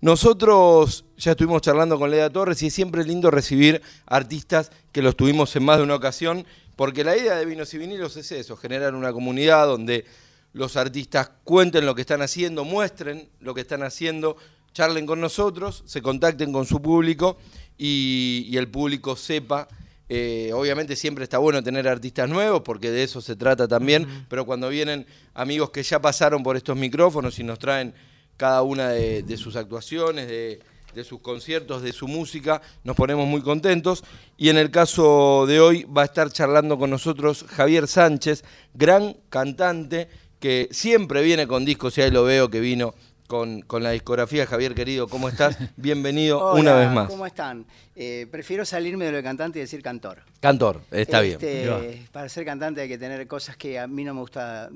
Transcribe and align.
Nosotros 0.00 1.04
ya 1.16 1.32
estuvimos 1.32 1.60
charlando 1.60 1.98
con 1.98 2.10
Leda 2.10 2.30
Torres 2.30 2.62
y 2.62 2.68
es 2.68 2.74
siempre 2.74 3.04
lindo 3.04 3.32
recibir 3.32 3.82
artistas 4.06 4.70
que 4.92 5.02
los 5.02 5.16
tuvimos 5.16 5.54
en 5.56 5.64
más 5.64 5.78
de 5.78 5.82
una 5.82 5.96
ocasión, 5.96 6.46
porque 6.76 7.02
la 7.02 7.16
idea 7.16 7.34
de 7.34 7.44
Vinos 7.44 7.74
y 7.74 7.78
Vinilos 7.78 8.16
es 8.16 8.30
eso, 8.30 8.56
generar 8.56 8.94
una 8.94 9.12
comunidad 9.12 9.66
donde 9.66 10.04
los 10.52 10.76
artistas 10.76 11.32
cuenten 11.42 11.84
lo 11.84 11.96
que 11.96 12.02
están 12.02 12.22
haciendo, 12.22 12.64
muestren 12.64 13.28
lo 13.40 13.54
que 13.54 13.62
están 13.62 13.82
haciendo, 13.82 14.36
charlen 14.72 15.04
con 15.04 15.20
nosotros, 15.20 15.82
se 15.84 16.00
contacten 16.00 16.52
con 16.52 16.64
su 16.64 16.80
público 16.80 17.36
y, 17.76 18.56
el 18.56 18.68
público 18.68 19.16
sepa. 19.16 19.66
Eh, 20.08 20.52
obviamente 20.54 20.94
siempre 20.94 21.24
está 21.24 21.38
bueno 21.38 21.62
tener 21.62 21.86
artistas 21.86 22.28
nuevos 22.30 22.62
porque 22.62 22.90
de 22.90 23.02
eso 23.02 23.20
se 23.20 23.34
trata 23.34 23.66
también, 23.66 24.06
pero 24.28 24.46
cuando 24.46 24.68
vienen 24.68 25.06
amigos 25.34 25.70
que 25.70 25.82
ya 25.82 26.00
pasaron 26.00 26.44
por 26.44 26.56
estos 26.56 26.76
micrófonos 26.76 27.38
y 27.40 27.42
nos 27.42 27.58
traen 27.58 27.92
cada 28.38 28.62
una 28.62 28.90
de, 28.90 29.36
sus 29.36 29.56
actuaciones, 29.56 30.28
de, 30.28 30.60
sus 31.04 31.20
conciertos, 31.20 31.82
de 31.82 31.92
su 31.92 32.08
música, 32.08 32.62
nos 32.84 32.96
ponemos 32.96 33.26
muy 33.26 33.42
contentos. 33.42 34.02
Y 34.38 34.48
en 34.48 34.56
el 34.56 34.70
caso 34.70 35.44
de 35.46 35.60
hoy 35.60 35.84
va 35.84 36.02
a 36.02 36.04
estar 36.06 36.30
charlando 36.30 36.78
con 36.78 36.88
nosotros 36.88 37.44
Javier 37.48 37.86
Sánchez, 37.86 38.44
gran 38.72 39.16
cantante 39.28 40.08
que 40.40 40.68
siempre 40.70 41.22
viene 41.22 41.46
con 41.46 41.64
discos 41.64 41.98
y 41.98 42.02
ahí 42.02 42.10
lo 42.12 42.22
veo 42.24 42.48
que 42.48 42.60
vino 42.60 42.94
con, 43.26 43.64
la 43.82 43.90
discografía. 43.90 44.46
Javier, 44.46 44.74
querido, 44.74 45.08
¿cómo 45.08 45.28
estás? 45.28 45.58
Bienvenido 45.76 46.54
una 46.54 46.74
vez 46.74 46.90
más. 46.90 47.08
¿Cómo 47.08 47.26
están? 47.26 47.66
Eh, 47.96 48.28
prefiero 48.30 48.64
salirme 48.64 49.04
de 49.06 49.10
lo 49.10 49.16
de 49.16 49.24
cantante 49.24 49.58
y 49.58 49.62
decir 49.62 49.82
cantor. 49.82 50.22
Cantor, 50.40 50.82
está 50.92 51.20
bien. 51.20 51.38
Este, 51.40 52.06
para 52.12 52.28
ser 52.28 52.44
cantante 52.44 52.82
hay 52.82 52.88
que 52.88 52.98
tener 52.98 53.26
cosas 53.26 53.56
que 53.56 53.80
a 53.80 53.88
mí 53.88 54.04
no 54.04 54.14
me 54.14 54.20
gusta 54.20 54.70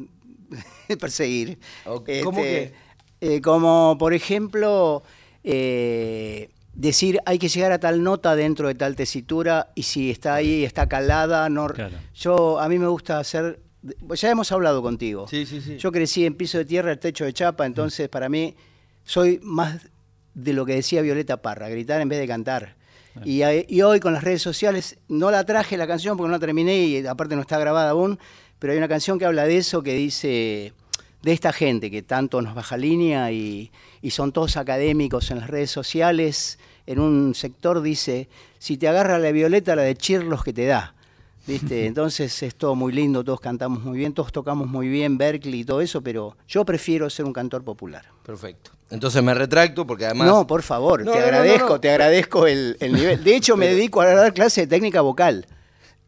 perseguir. 1.00 1.58
¿Cómo 1.84 2.04
que? 2.04 2.91
Eh, 3.24 3.40
como 3.40 3.94
por 4.00 4.14
ejemplo, 4.14 5.04
eh, 5.44 6.50
decir 6.74 7.20
hay 7.24 7.38
que 7.38 7.46
llegar 7.46 7.70
a 7.70 7.78
tal 7.78 8.02
nota 8.02 8.34
dentro 8.34 8.66
de 8.66 8.74
tal 8.74 8.96
tesitura 8.96 9.70
y 9.76 9.84
si 9.84 10.10
está 10.10 10.34
ahí, 10.34 10.64
está 10.64 10.88
calada, 10.88 11.48
no. 11.48 11.68
Yo 12.16 12.58
a 12.58 12.68
mí 12.68 12.80
me 12.80 12.88
gusta 12.88 13.20
hacer. 13.20 13.60
Ya 14.16 14.28
hemos 14.28 14.50
hablado 14.50 14.82
contigo. 14.82 15.28
Sí, 15.28 15.46
sí, 15.46 15.60
sí. 15.60 15.76
Yo 15.76 15.92
crecí 15.92 16.26
en 16.26 16.34
piso 16.34 16.58
de 16.58 16.64
tierra, 16.64 16.90
el 16.90 16.98
techo 16.98 17.24
de 17.24 17.32
chapa, 17.32 17.64
entonces 17.64 18.08
para 18.08 18.28
mí 18.28 18.56
soy 19.04 19.38
más 19.44 19.86
de 20.34 20.52
lo 20.52 20.66
que 20.66 20.74
decía 20.74 21.00
Violeta 21.00 21.36
Parra, 21.36 21.68
gritar 21.68 22.00
en 22.00 22.08
vez 22.08 22.18
de 22.18 22.26
cantar. 22.26 22.74
Y, 23.24 23.42
y, 23.44 23.82
hoy 23.82 24.00
con 24.00 24.14
las 24.14 24.24
redes 24.24 24.42
sociales, 24.42 24.98
no 25.06 25.30
la 25.30 25.44
traje 25.44 25.76
la 25.76 25.86
canción 25.86 26.16
porque 26.16 26.28
no 26.28 26.36
la 26.36 26.40
terminé 26.40 26.76
y 26.78 27.06
aparte 27.06 27.36
no 27.36 27.42
está 27.42 27.56
grabada 27.58 27.90
aún, 27.90 28.18
pero 28.58 28.72
hay 28.72 28.78
una 28.78 28.88
canción 28.88 29.18
que 29.18 29.26
habla 29.26 29.44
de 29.44 29.58
eso 29.58 29.82
que 29.82 29.92
dice, 29.94 30.72
de 31.22 31.32
esta 31.32 31.52
gente 31.52 31.90
que 31.90 32.02
tanto 32.02 32.42
nos 32.42 32.54
baja 32.54 32.76
línea 32.76 33.30
y, 33.32 33.70
son 34.10 34.32
todos 34.32 34.56
académicos 34.56 35.30
en 35.30 35.38
las 35.38 35.48
redes 35.48 35.70
sociales, 35.70 36.58
en 36.86 36.98
un 36.98 37.34
sector 37.34 37.80
dice, 37.80 38.28
si 38.58 38.76
te 38.76 38.88
agarra 38.88 39.18
la 39.18 39.30
violeta, 39.30 39.76
la 39.76 39.82
de 39.82 39.94
chirlos 39.94 40.42
que 40.42 40.52
te 40.52 40.66
da. 40.66 40.94
¿Viste? 41.46 41.86
Entonces 41.86 42.42
es 42.42 42.54
todo 42.54 42.74
muy 42.74 42.92
lindo, 42.92 43.24
todos 43.24 43.40
cantamos 43.40 43.82
muy 43.82 43.98
bien, 43.98 44.12
todos 44.12 44.32
tocamos 44.32 44.68
muy 44.68 44.88
bien, 44.88 45.18
Berkeley 45.18 45.60
y 45.60 45.64
todo 45.64 45.80
eso, 45.80 46.02
pero 46.02 46.36
yo 46.48 46.64
prefiero 46.64 47.08
ser 47.08 47.24
un 47.24 47.32
cantor 47.32 47.62
popular. 47.64 48.04
Perfecto. 48.24 48.72
Entonces 48.90 49.22
me 49.22 49.32
retracto 49.32 49.86
porque 49.86 50.04
además... 50.06 50.28
No, 50.28 50.46
por 50.46 50.62
favor, 50.62 51.04
te 51.04 51.18
agradezco, 51.18 51.80
te 51.80 51.90
agradezco 51.90 52.46
el, 52.46 52.76
el, 52.80 52.92
nivel. 52.92 53.24
De 53.24 53.36
hecho, 53.36 53.56
me 53.56 53.68
dedico 53.68 54.00
a 54.00 54.06
dar 54.06 54.34
clase 54.34 54.62
de 54.62 54.66
técnica 54.66 55.00
vocal 55.00 55.46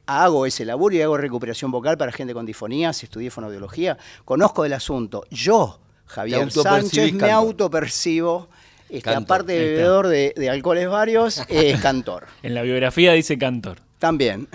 hago 0.07 0.47
ese 0.47 0.65
laburo 0.65 0.95
y 0.95 1.03
hago 1.03 1.17
recuperación 1.17 1.71
vocal 1.71 1.97
para 1.97 2.13
gente 2.13 2.35
con 2.35 2.47
difonías, 2.47 3.03
estudié 3.03 3.31
fonoaudiología, 3.31 3.99
conozco 4.25 4.65
el 4.65 4.73
asunto. 4.73 5.25
Yo, 5.31 5.81
Javier 6.07 6.51
Sánchez, 6.51 7.13
me 7.15 7.31
autopercibo, 7.31 8.49
este, 8.89 9.11
aparte 9.11 9.53
de 9.53 9.59
bebedor 9.59 10.09
de, 10.09 10.51
alcoholes 10.51 10.89
varios, 10.89 11.43
es 11.49 11.81
cantor. 11.81 12.27
En 12.43 12.55
la 12.55 12.63
biografía 12.63 13.13
dice 13.13 13.39
cantor. 13.39 13.79
También. 13.99 14.49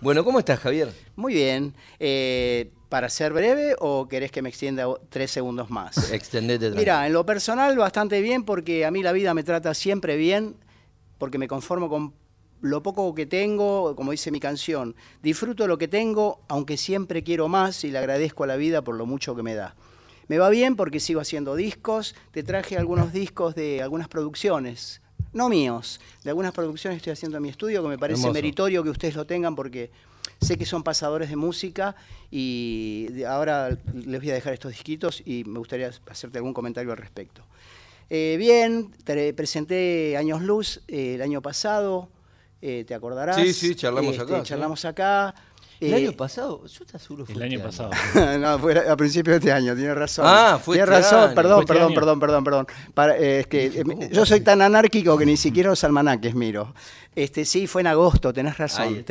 Bueno, 0.00 0.24
¿cómo 0.24 0.38
estás, 0.38 0.58
Javier? 0.58 0.92
Muy 1.14 1.34
bien. 1.34 1.74
Eh, 1.98 2.70
¿Para 2.88 3.08
ser 3.08 3.32
breve 3.32 3.76
o 3.78 4.08
querés 4.08 4.32
que 4.32 4.42
me 4.42 4.48
extienda 4.48 4.86
tres 5.10 5.30
segundos 5.30 5.70
más? 5.70 6.10
Extendete. 6.10 6.70
Mira, 6.70 7.06
en 7.06 7.12
lo 7.12 7.24
personal 7.24 7.76
bastante 7.76 8.20
bien 8.20 8.44
porque 8.44 8.84
a 8.84 8.90
mí 8.90 9.02
la 9.02 9.12
vida 9.12 9.32
me 9.32 9.44
trata 9.44 9.74
siempre 9.74 10.16
bien 10.16 10.56
porque 11.18 11.38
me 11.38 11.46
conformo 11.46 11.88
con 11.88 12.14
lo 12.60 12.82
poco 12.82 13.14
que 13.14 13.26
tengo, 13.26 13.94
como 13.96 14.10
dice 14.10 14.30
mi 14.30 14.40
canción, 14.40 14.94
disfruto 15.22 15.66
lo 15.66 15.78
que 15.78 15.88
tengo, 15.88 16.40
aunque 16.48 16.76
siempre 16.76 17.22
quiero 17.22 17.48
más 17.48 17.84
y 17.84 17.90
le 17.90 17.98
agradezco 17.98 18.44
a 18.44 18.46
la 18.46 18.56
vida 18.56 18.82
por 18.82 18.96
lo 18.96 19.06
mucho 19.06 19.34
que 19.34 19.42
me 19.42 19.54
da. 19.54 19.74
Me 20.28 20.38
va 20.38 20.48
bien 20.48 20.76
porque 20.76 21.00
sigo 21.00 21.20
haciendo 21.20 21.56
discos, 21.56 22.14
te 22.30 22.42
traje 22.42 22.76
algunos 22.76 23.12
discos 23.12 23.54
de 23.54 23.82
algunas 23.82 24.08
producciones, 24.08 25.00
no 25.32 25.48
míos, 25.48 26.00
de 26.22 26.30
algunas 26.30 26.52
producciones 26.52 26.98
estoy 26.98 27.12
haciendo 27.12 27.36
en 27.38 27.42
mi 27.42 27.48
estudio 27.48 27.82
que 27.82 27.88
me 27.88 27.98
parece 27.98 28.30
meritorio 28.30 28.82
que 28.82 28.90
ustedes 28.90 29.14
lo 29.14 29.26
tengan 29.26 29.56
porque 29.56 29.90
sé 30.40 30.56
que 30.56 30.66
son 30.66 30.82
pasadores 30.82 31.30
de 31.30 31.36
música 31.36 31.96
y 32.30 33.22
ahora 33.26 33.76
les 33.92 34.20
voy 34.20 34.30
a 34.30 34.34
dejar 34.34 34.52
estos 34.52 34.72
disquitos 34.72 35.22
y 35.24 35.44
me 35.44 35.58
gustaría 35.58 35.90
hacerte 36.08 36.38
algún 36.38 36.54
comentario 36.54 36.92
al 36.92 36.98
respecto. 36.98 37.44
Eh, 38.08 38.36
bien, 38.38 38.90
te 39.04 39.32
presenté 39.34 40.16
Años 40.16 40.42
Luz 40.42 40.82
eh, 40.88 41.14
el 41.14 41.22
año 41.22 41.42
pasado, 41.42 42.08
eh, 42.60 42.84
¿te 42.86 42.94
acordarás? 42.94 43.36
Sí, 43.36 43.52
sí, 43.52 43.74
charlamos 43.74 44.16
este, 44.16 44.22
acá. 44.22 44.42
Charlamos 44.42 44.84
acá. 44.84 45.34
¿El 45.80 45.94
año 45.94 46.10
eh, 46.10 46.12
pasado? 46.12 46.66
Yo 46.66 46.84
te 46.84 46.96
aseguro 46.98 47.24
El 47.26 47.42
año 47.42 47.56
este 47.56 47.66
pasado. 47.66 47.90
no, 48.38 48.58
fue 48.58 48.86
a 48.86 48.96
principios 48.96 49.34
de 49.34 49.38
este 49.38 49.52
año, 49.52 49.74
tienes 49.74 49.96
razón. 49.96 50.26
Ah, 50.28 50.60
fue 50.62 50.76
Tienes 50.76 50.94
este 50.94 51.10
razón, 51.10 51.34
perdón, 51.34 51.64
perdón, 51.64 51.94
perdón, 51.94 52.20
perdón, 52.20 52.44
perdón, 52.44 52.66
es 53.18 53.46
que 53.46 54.10
yo 54.12 54.26
soy 54.26 54.42
tan 54.42 54.60
anárquico 54.60 55.16
que 55.16 55.24
ni 55.24 55.38
siquiera 55.38 55.70
los 55.70 55.82
almanaques 55.82 56.34
miro. 56.34 56.74
Este, 57.14 57.44
sí, 57.44 57.66
fue 57.66 57.80
en 57.80 57.88
agosto, 57.88 58.32
tenés 58.32 58.58
razón, 58.58 59.04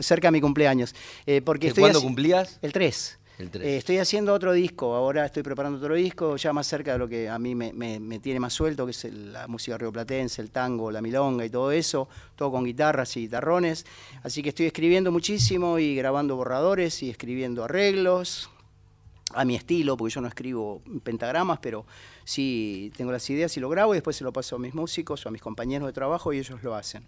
cerca 0.00 0.28
de 0.28 0.32
mi 0.32 0.40
cumpleaños. 0.40 0.94
Eh, 1.26 1.42
porque 1.42 1.72
¿Cuándo 1.72 2.00
cumplías? 2.00 2.58
El 2.62 2.72
3. 2.72 3.18
Eh, 3.42 3.76
estoy 3.76 3.98
haciendo 3.98 4.32
otro 4.32 4.52
disco, 4.52 4.94
ahora 4.94 5.26
estoy 5.26 5.42
preparando 5.42 5.78
otro 5.78 5.94
disco, 5.94 6.36
ya 6.36 6.52
más 6.52 6.66
cerca 6.66 6.92
de 6.92 6.98
lo 6.98 7.08
que 7.08 7.28
a 7.28 7.38
mí 7.38 7.54
me, 7.54 7.72
tiene 8.20 8.38
más 8.38 8.52
suelto, 8.52 8.84
que 8.84 8.92
es 8.92 9.04
la 9.04 9.48
música 9.48 9.76
rioplatense, 9.76 10.40
el 10.42 10.50
tango, 10.50 10.90
la 10.90 11.02
milonga 11.02 11.44
y 11.44 11.50
todo 11.50 11.72
eso, 11.72 12.08
todo 12.36 12.52
con 12.52 12.64
guitarras 12.64 13.16
y 13.16 13.22
guitarrones. 13.22 13.84
Así 14.22 14.42
que 14.42 14.50
estoy 14.50 14.66
escribiendo 14.66 15.10
muchísimo 15.10 15.78
y 15.78 15.96
grabando 15.96 16.36
borradores 16.36 17.02
y 17.02 17.10
escribiendo 17.10 17.64
arreglos 17.64 18.48
a 19.34 19.44
mi 19.44 19.56
estilo, 19.56 19.96
porque 19.96 20.14
yo 20.14 20.20
no 20.20 20.28
escribo 20.28 20.82
pentagramas, 21.02 21.58
pero 21.60 21.86
sí 22.24 22.92
tengo 22.96 23.10
las 23.10 23.28
ideas 23.30 23.56
y 23.56 23.60
lo 23.60 23.68
grabo 23.68 23.94
y 23.94 23.96
después 23.96 24.14
se 24.14 24.24
lo 24.24 24.32
paso 24.32 24.56
a 24.56 24.58
mis 24.58 24.74
músicos 24.74 25.24
o 25.24 25.28
a 25.28 25.32
mis 25.32 25.42
compañeros 25.42 25.86
de 25.88 25.92
trabajo 25.92 26.32
y 26.32 26.38
ellos 26.38 26.62
lo 26.62 26.74
hacen. 26.74 27.04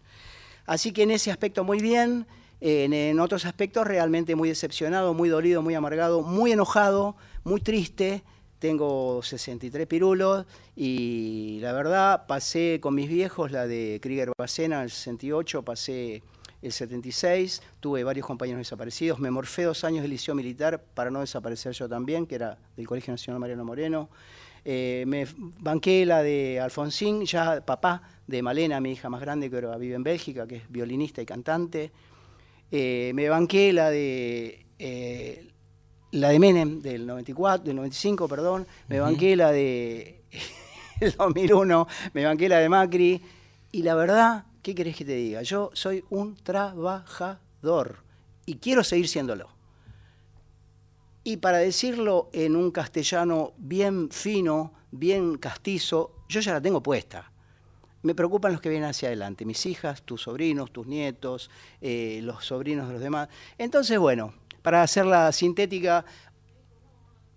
Así 0.67 0.93
que 0.93 1.03
en 1.03 1.11
ese 1.13 1.31
aspecto 1.31 1.63
muy 1.63 1.81
bien. 1.81 2.27
En, 2.67 3.21
otros 3.21 3.45
aspectos 3.45 3.87
realmente 3.87 4.35
muy 4.35 4.49
decepcionado, 4.49 5.13
muy 5.13 5.29
dolido, 5.29 5.61
muy 5.61 5.75
amargado, 5.75 6.23
muy 6.23 6.51
enojado, 6.53 7.15
muy 7.45 7.61
triste. 7.61 8.23
Tengo 8.59 9.23
63 9.23 9.87
pirulos 9.87 10.47
y 10.75 11.59
la 11.61 11.75
verdad 11.75 12.27
pasé 12.27 12.79
con 12.81 12.95
mis 12.95 13.11
viejos 13.11 13.53
la 13.53 13.67
de 13.67 13.99
Krieger 14.01 14.33
Bacena 14.39 14.83
el 14.83 14.89
68, 14.89 15.63
pasé 15.63 16.23
el 16.63 16.73
76, 16.73 17.61
tuve 17.81 18.03
varios 18.03 18.27
compañeros 18.27 18.61
desaparecidos, 18.61 19.19
me 19.19 19.31
morfé 19.31 19.65
dos 19.65 19.85
años 19.85 20.01
del 20.01 20.13
liceo 20.13 20.35
militar 20.35 20.83
para 20.95 21.11
no 21.11 21.21
desaparecer 21.21 21.75
yo 21.75 21.87
también, 21.87 22.27
que 22.27 22.37
era 22.37 22.57
del 22.79 22.87
Colegio 22.87 23.13
Nacional 23.13 23.41
Mariano 23.41 23.67
Moreno. 23.67 24.09
Eh, 24.65 25.05
me 25.07 25.27
banqué 25.59 26.07
la 26.07 26.23
de 26.23 26.61
Alfonsín, 26.61 27.27
ya 27.27 27.61
papá 27.61 28.01
de 28.27 28.41
Malena, 28.41 28.81
mi 28.81 28.93
hija 28.93 29.11
más 29.11 29.21
grande 29.21 29.51
que 29.51 29.57
ahora 29.57 29.77
vive 29.77 29.97
en 29.97 30.03
Bélgica, 30.03 30.47
que 30.47 30.57
es 30.57 30.71
violinista 30.71 31.21
y 31.21 31.27
cantante. 31.27 31.93
Eh, 32.71 33.13
me 33.15 33.29
banqué 33.29 33.73
la 33.73 33.91
de 33.91 34.67
eh, 34.79 35.51
la 36.13 36.29
de 36.29 36.39
Menem 36.39 36.81
del 36.81 37.07
94, 37.07 37.65
del 37.65 37.77
95, 37.77 38.29
perdón, 38.29 38.67
me 38.89 39.01
banqué 39.01 39.37
la 39.37 39.51
de 39.51 40.23
el 41.01 41.13
2001, 41.13 41.89
me 42.13 42.25
banqué 42.25 42.49
la 42.49 42.59
de 42.59 42.69
Macri 42.69 43.23
y 43.73 43.83
la 43.83 43.95
verdad, 43.95 44.47
¿qué 44.63 44.75
querés 44.75 44.97
que 44.97 45.05
te 45.05 45.15
diga? 45.15 45.43
Yo 45.43 45.71
soy 45.73 46.05
un 46.11 46.37
trabajador 46.37 47.99
y 48.47 48.57
quiero 48.57 48.85
seguir 48.85 49.09
siéndolo. 49.09 49.49
Y 51.25 51.39
para 51.39 51.59
decirlo 51.59 52.29
en 52.33 52.55
un 52.55 52.71
castellano 52.71 53.55
bien 53.57 54.11
fino, 54.11 54.73
bien 54.91 55.39
castizo, 55.39 56.25
yo 56.29 56.41
ya 56.41 56.53
la 56.53 56.61
tengo 56.61 56.83
puesta 56.83 57.33
me 58.05 58.15
preocupan 58.15 58.53
los 58.53 58.61
que 58.61 58.69
vienen 58.69 58.89
hacia 58.89 59.09
adelante, 59.09 59.45
mis 59.45 59.65
hijas, 59.67 60.03
tus 60.03 60.23
sobrinos, 60.23 60.71
tus 60.71 60.87
nietos, 60.87 61.51
eh, 61.81 62.21
los 62.23 62.45
sobrinos 62.45 62.87
de 62.87 62.93
los 62.93 63.03
demás. 63.03 63.29
Entonces, 63.57 63.99
bueno, 63.99 64.35
para 64.63 64.83
hacerla 64.83 65.33
sintética, 65.33 66.05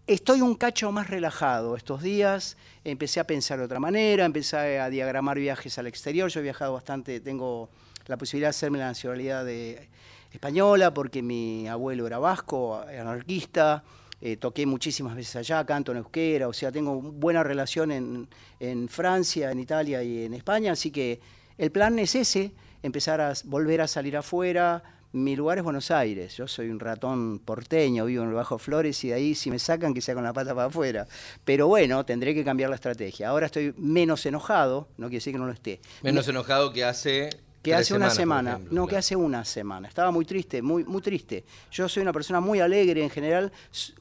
estoy 0.06 0.42
un 0.42 0.56
cacho 0.56 0.92
más 0.92 1.10
relajado 1.10 1.78
estos 1.78 2.02
días, 2.02 2.58
empecé 2.84 3.22
a 3.22 3.26
pensar 3.26 3.60
de 3.60 3.66
otra 3.66 3.80
manera, 3.80 4.26
empecé 4.26 4.80
a 4.80 4.90
diagramar 4.90 5.40
viajes 5.40 5.78
al 5.78 5.88
exterior, 5.88 6.30
yo 6.30 6.42
he 6.42 6.44
viajado 6.44 6.74
bastante, 6.74 7.22
tengo 7.22 7.70
la 8.06 8.18
posibilidad 8.18 8.48
de 8.48 8.52
hacerme 8.52 8.78
la 8.78 8.88
nacionalidad 8.88 9.46
de, 9.46 9.90
española 10.32 10.94
porque 10.94 11.22
mi 11.22 11.68
abuelo 11.68 12.08
era 12.08 12.20
vasco, 12.20 12.80
anarquista, 12.80 13.84
eh, 14.22 14.38
toqué 14.38 14.66
muchísimas 14.66 15.16
veces 15.16 15.36
allá, 15.36 15.66
canto 15.66 15.92
en 15.92 16.00
euskera, 16.00 16.48
o 16.48 16.54
sea, 16.54 16.72
tengo 16.72 17.02
buena 17.02 17.44
relación 17.44 17.92
en, 17.92 18.28
en 18.60 18.90
Francia, 18.90 19.52
en 19.52 19.60
Italia 19.60 20.04
y 20.04 20.26
en 20.26 20.34
España, 20.34 20.72
así 20.72 20.92
que 20.92 21.20
el 21.58 21.72
plan 21.72 21.98
es 22.00 22.16
ese, 22.16 22.52
empezar 22.84 23.22
a 23.22 23.34
volver 23.46 23.82
a 23.82 23.88
salir 23.88 24.18
afuera, 24.18 24.84
mi 25.14 25.36
lugar 25.36 25.58
es 25.58 25.64
Buenos 25.64 25.90
Aires. 25.90 26.36
Yo 26.36 26.48
soy 26.48 26.70
un 26.70 26.80
ratón 26.80 27.40
porteño, 27.40 28.06
vivo 28.06 28.24
en 28.24 28.30
el 28.30 28.36
Bajo 28.36 28.58
Flores 28.58 29.04
y 29.04 29.10
de 29.10 29.14
ahí 29.16 29.36
si 29.36 29.50
me 29.50 29.58
sacan 29.58 29.94
que 29.94 30.02
sea 30.02 30.14
con 30.14 30.24
la 30.24 30.34
pata 30.34 30.54
para 30.54 30.68
afuera. 30.68 31.08
Pero 31.46 31.68
bueno, 31.68 32.06
tendré 32.06 32.34
que 32.34 32.44
cambiar 32.44 32.70
la 32.70 32.76
estrategia. 32.76 33.30
Ahora 33.30 33.46
estoy 33.48 33.74
menos 33.78 34.26
enojado, 34.26 34.90
no 34.98 35.08
quiere 35.08 35.18
decir 35.18 35.34
que 35.34 35.40
no 35.40 35.46
lo 35.46 35.54
esté. 35.54 35.80
Menos 36.04 36.28
enojado 36.28 36.74
que 36.74 36.84
hace 36.84 37.30
que 37.72 37.76
hace 37.76 37.94
una 37.94 38.10
semana, 38.10 38.60
no, 38.72 38.88
que 38.88 38.98
hace 38.98 39.16
una 39.16 39.46
semana. 39.46 39.88
Estaba 39.88 40.12
muy 40.12 40.26
triste, 40.26 40.62
muy, 40.62 40.84
muy 40.84 41.02
triste. 41.02 41.46
Yo 41.72 41.88
soy 41.88 42.04
una 42.04 42.14
persona 42.14 42.40
muy 42.40 42.60
alegre 42.60 43.04
en 43.04 43.10
general, 43.10 43.52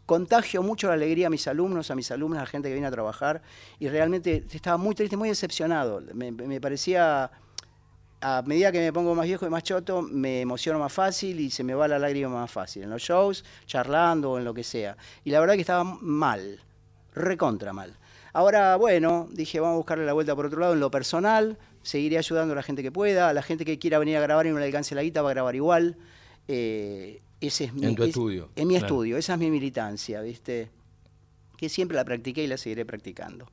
contagio 0.05 0.63
mucho 0.63 0.89
la 0.89 0.95
alegría 0.95 1.27
a 1.29 1.31
mis 1.31 1.47
alumnos, 1.49 1.91
a 1.91 1.95
mis 1.95 2.11
alumnas, 2.11 2.39
a 2.39 2.43
la 2.43 2.47
gente 2.47 2.69
que 2.69 2.75
viene 2.75 2.87
a 2.87 2.91
trabajar, 2.91 3.43
y 3.79 3.89
realmente 3.89 4.45
estaba 4.53 4.77
muy 4.77 4.95
triste, 4.95 5.17
muy 5.17 5.29
decepcionado. 5.29 6.03
me 6.15 6.61
parecía 6.61 7.31
a 8.21 8.43
medida 8.43 8.73
que 8.73 8.81
me 8.81 8.93
pongo 8.93 9.15
más 9.15 9.27
viejo 9.27 9.47
y 9.47 9.51
más 9.51 9.63
choto, 9.63 10.03
me 10.03 10.41
emociono 10.41 10.79
más 10.79 10.93
fácil 10.93 11.39
y 11.41 11.51
se 11.51 11.63
me 11.63 11.75
va 11.75 11.87
la 11.87 11.99
lágrima 11.99 12.29
más 12.29 12.51
fácil. 12.51 12.85
En 12.85 12.91
los 12.91 13.03
shows, 13.03 13.45
charlando 13.67 14.33
o 14.33 14.39
en 14.39 14.45
lo 14.45 14.55
que 14.55 14.65
sea. 14.65 14.97
Y 15.25 15.31
la 15.31 15.41
verdad 15.41 15.55
que 15.55 15.61
estaba 15.61 15.85
mal, 15.85 16.61
recontra 17.15 17.73
mal. 17.73 17.97
Ahora, 18.33 18.77
bueno, 18.77 19.29
dije, 19.31 19.61
vamos 19.61 19.75
a 19.75 19.77
buscarle 19.79 20.05
la 20.05 20.13
vuelta 20.13 20.35
por 20.35 20.47
otro 20.47 20.61
lado. 20.61 20.73
En 20.75 20.81
lo 20.81 20.91
personal, 20.91 21.57
seguiré 21.87 22.19
ayudando 22.19 22.53
a 22.53 22.57
la 22.57 22.63
gente 22.63 22.83
que 22.83 22.91
pueda. 22.91 23.29
A 23.29 23.33
la 23.33 23.43
gente 23.43 23.65
que 23.65 23.79
quiera 23.79 23.99
venir 23.99 24.17
a 24.17 24.21
grabar 24.21 24.47
y 24.47 24.51
no 24.51 24.59
le 24.59 24.67
alcance 24.67 24.95
la 24.95 25.03
guita, 25.03 25.23
va 25.23 25.31
a 25.31 25.35
grabar 25.35 25.55
igual. 25.55 25.97
Eh, 26.49 27.23
ese 27.41 27.65
es 27.65 27.75
mi, 27.75 27.87
en 27.87 27.95
tu 27.95 28.03
estudio. 28.03 28.51
En 28.57 28.67
mi 28.67 28.77
estudio, 28.77 29.17
esa 29.17 29.35
es 29.35 29.39
mi 29.39 29.51
militancia, 29.51 30.21
¿viste? 30.21 30.71
Que 31.57 31.69
siempre 31.69 31.97
la 31.97 32.05
practiqué 32.05 32.43
y 32.43 32.47
la 32.49 32.57
seguiré 32.57 32.85
practicando. 32.85 33.51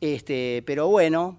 Este, 0.00 0.62
pero 0.66 0.88
bueno, 0.88 1.38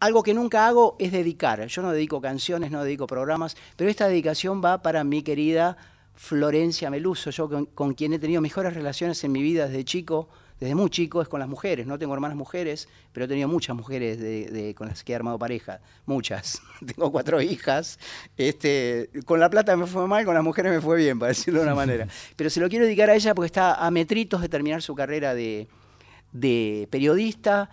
algo 0.00 0.22
que 0.22 0.32
nunca 0.32 0.66
hago 0.66 0.96
es 0.98 1.12
dedicar. 1.12 1.66
Yo 1.66 1.82
no 1.82 1.92
dedico 1.92 2.20
canciones, 2.20 2.70
no 2.70 2.84
dedico 2.84 3.06
programas, 3.06 3.56
pero 3.76 3.90
esta 3.90 4.08
dedicación 4.08 4.62
va 4.64 4.82
para 4.82 5.04
mi 5.04 5.22
querida 5.22 5.76
Florencia 6.14 6.90
Meluso, 6.90 7.30
yo 7.30 7.66
con, 7.74 7.94
quien 7.94 8.12
he 8.12 8.18
tenido 8.18 8.40
mejores 8.40 8.74
relaciones 8.74 9.22
en 9.24 9.32
mi 9.32 9.42
vida 9.42 9.66
desde 9.66 9.84
chico, 9.84 10.28
desde 10.62 10.76
muy 10.76 10.90
chico, 10.90 11.20
es 11.20 11.26
con 11.26 11.40
las 11.40 11.48
mujeres. 11.48 11.88
No 11.88 11.98
tengo 11.98 12.14
hermanas 12.14 12.36
mujeres, 12.36 12.88
pero 13.12 13.24
he 13.24 13.28
tenido 13.28 13.48
muchas 13.48 13.74
mujeres 13.74 14.76
con 14.76 14.86
las 14.86 15.02
que 15.02 15.10
he 15.10 15.16
armado 15.16 15.36
pareja. 15.36 15.80
Muchas. 16.06 16.62
tengo 16.86 17.10
cuatro 17.10 17.42
hijas. 17.42 17.98
Este, 18.36 19.10
con 19.26 19.40
la 19.40 19.50
plata 19.50 19.76
me 19.76 19.86
fue 19.86 20.06
mal, 20.06 20.24
con 20.24 20.34
las 20.34 20.44
mujeres 20.44 20.70
me 20.70 20.80
fue 20.80 20.98
bien, 20.98 21.18
para 21.18 21.30
decirlo 21.30 21.58
de 21.58 21.66
una 21.66 21.74
manera. 21.74 22.06
Pero 22.36 22.48
se 22.48 22.60
lo 22.60 22.68
quiero 22.68 22.84
dedicar 22.84 23.10
a 23.10 23.16
ella 23.16 23.34
porque 23.34 23.46
está 23.46 23.74
a 23.74 23.90
metritos 23.90 24.40
de 24.40 24.48
terminar 24.48 24.82
su 24.82 24.94
carrera 24.94 25.34
de, 25.34 25.66
de 26.30 26.86
periodista 26.92 27.68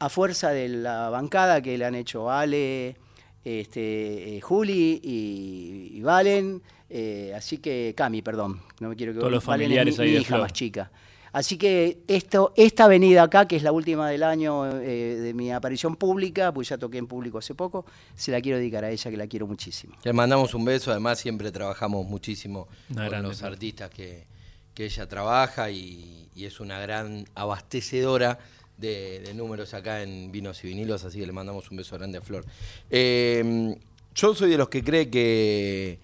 a 0.00 0.08
fuerza 0.08 0.50
de 0.50 0.68
la 0.68 1.10
bancada 1.10 1.62
que 1.62 1.78
le 1.78 1.84
han 1.84 1.94
hecho 1.94 2.28
Ale, 2.28 2.96
este, 3.44 4.36
eh, 4.36 4.40
Juli 4.40 5.00
y, 5.00 6.02
Valen, 6.02 6.60
eh, 6.90 7.32
así 7.36 7.58
que 7.58 7.94
Cami, 7.96 8.20
perdón, 8.20 8.60
no 8.80 8.88
me 8.88 8.96
quiero 8.96 9.12
que 9.12 9.20
Todos 9.20 9.30
los 9.30 9.44
familiares 9.44 9.96
mi, 9.96 10.06
hija 10.06 10.38
más 10.38 10.52
chica. 10.52 10.90
Así 11.32 11.56
que 11.56 12.02
esto, 12.08 12.52
esta 12.56 12.84
avenida 12.84 13.22
acá, 13.22 13.48
que 13.48 13.56
es 13.56 13.62
la 13.62 13.72
última 13.72 14.08
del 14.08 14.22
año 14.22 14.66
eh, 14.80 15.16
de 15.16 15.34
mi 15.34 15.50
aparición 15.50 15.96
pública, 15.96 16.52
pues 16.52 16.68
ya 16.68 16.78
toqué 16.78 16.98
en 16.98 17.06
público 17.06 17.38
hace 17.38 17.54
poco, 17.54 17.86
se 18.14 18.30
la 18.30 18.40
quiero 18.40 18.58
dedicar 18.58 18.84
a 18.84 18.90
ella, 18.90 19.10
que 19.10 19.16
la 19.16 19.26
quiero 19.26 19.46
muchísimo. 19.46 19.94
Le 20.04 20.12
mandamos 20.12 20.54
un 20.54 20.64
beso, 20.64 20.90
además 20.90 21.18
siempre 21.18 21.50
trabajamos 21.50 22.06
muchísimo 22.06 22.68
con 22.94 23.22
los 23.22 23.42
artistas 23.42 23.90
que, 23.90 24.30
ella 24.74 25.06
trabaja 25.06 25.70
y 25.70 26.28
es 26.34 26.58
una 26.58 26.80
gran 26.80 27.24
abastecedora 27.36 28.40
de, 28.82 29.32
números 29.34 29.74
acá 29.74 30.02
en 30.02 30.30
Vinos 30.32 30.62
y 30.64 30.68
Vinilos, 30.68 31.04
así 31.04 31.20
que 31.20 31.26
le 31.26 31.32
mandamos 31.32 31.70
un 31.70 31.76
beso 31.76 31.96
grande 31.96 32.18
a 32.18 32.20
Flor. 32.20 32.44
Eh, 32.90 33.74
yo 34.14 34.34
soy 34.34 34.50
de 34.50 34.58
los 34.58 34.68
que 34.68 34.82
cree 34.82 35.08
que, 35.08 35.98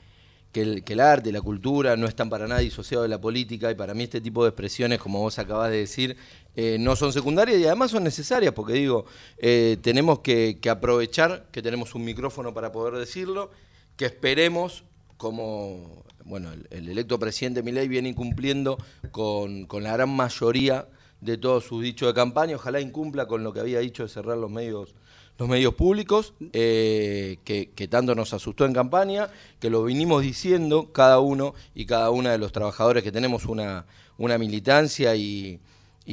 que, 0.53 0.62
el, 0.62 0.85
el 0.87 1.00
arte, 1.00 1.33
la 1.33 1.41
cultura 1.41 1.97
no 1.97 2.06
están 2.06 2.31
para 2.31 2.47
nada 2.47 2.61
disociados 2.61 3.05
de 3.05 3.09
la 3.09 3.21
política 3.21 3.71
y 3.71 3.75
para 3.75 3.95
mí 3.95 4.05
este 4.05 4.21
tipo 4.21 4.45
de 4.45 4.50
expresiones, 4.50 4.99
como 4.99 5.21
vos 5.21 5.39
acabás 5.39 5.71
de 5.71 5.79
decir, 5.79 6.17
eh, 6.56 6.77
no 6.81 6.97
son 6.97 7.12
secundarias 7.12 7.61
y 7.61 7.67
además 7.67 7.91
son 7.91 8.05
necesarias, 8.05 8.53
porque 8.53 8.73
digo, 8.73 9.05
eh, 9.39 9.77
tenemos 9.81 10.21
que, 10.21 10.59
aprovechar 10.69 11.47
que 11.53 11.62
tenemos 11.62 11.95
un 11.95 12.05
micrófono 12.05 12.53
para 12.53 12.73
poder 12.73 12.95
decirlo, 12.95 13.50
que 13.97 14.06
esperemos 14.06 14.85
como 15.17 16.05
bueno, 16.25 16.51
el, 16.71 16.89
electo 16.89 17.19
presidente 17.19 17.62
Milei 17.62 17.89
viene 17.89 18.11
incumpliendo 18.11 18.77
con, 19.11 19.67
con 19.67 19.83
la 19.83 19.94
gran 19.94 20.11
mayoría 20.11 20.89
de 21.21 21.39
todos 21.39 21.65
sus 21.65 21.83
dichos 21.83 22.09
de 22.09 22.15
campaña. 22.15 22.56
Ojalá 22.56 22.81
incumpla 22.81 23.27
con 23.27 23.43
lo 23.43 23.53
que 23.53 23.61
había 23.61 23.79
dicho 23.79 24.03
de 24.03 24.09
cerrar 24.09 24.37
los 24.37 24.51
medios 24.51 24.94
los 25.38 25.49
medios 25.49 25.75
públicos, 25.75 26.35
eh, 26.52 27.38
que, 27.44 27.88
tanto 27.88 28.14
nos 28.17 28.35
asustó 28.35 28.64
en 28.64 28.73
campaña, 28.73 29.31
que 29.61 29.70
lo 29.70 29.85
vinimos 29.85 30.23
diciendo 30.23 30.93
cada 30.93 31.20
uno 31.20 31.55
y 31.76 31.87
cada 31.87 32.11
una 32.11 32.32
de 32.32 32.38
los 32.38 32.50
trabajadores 32.50 33.05
que 33.05 33.12
tenemos 33.12 33.46
una, 33.46 33.87
una 34.19 34.37
militancia 34.37 35.14
y, 35.14 35.61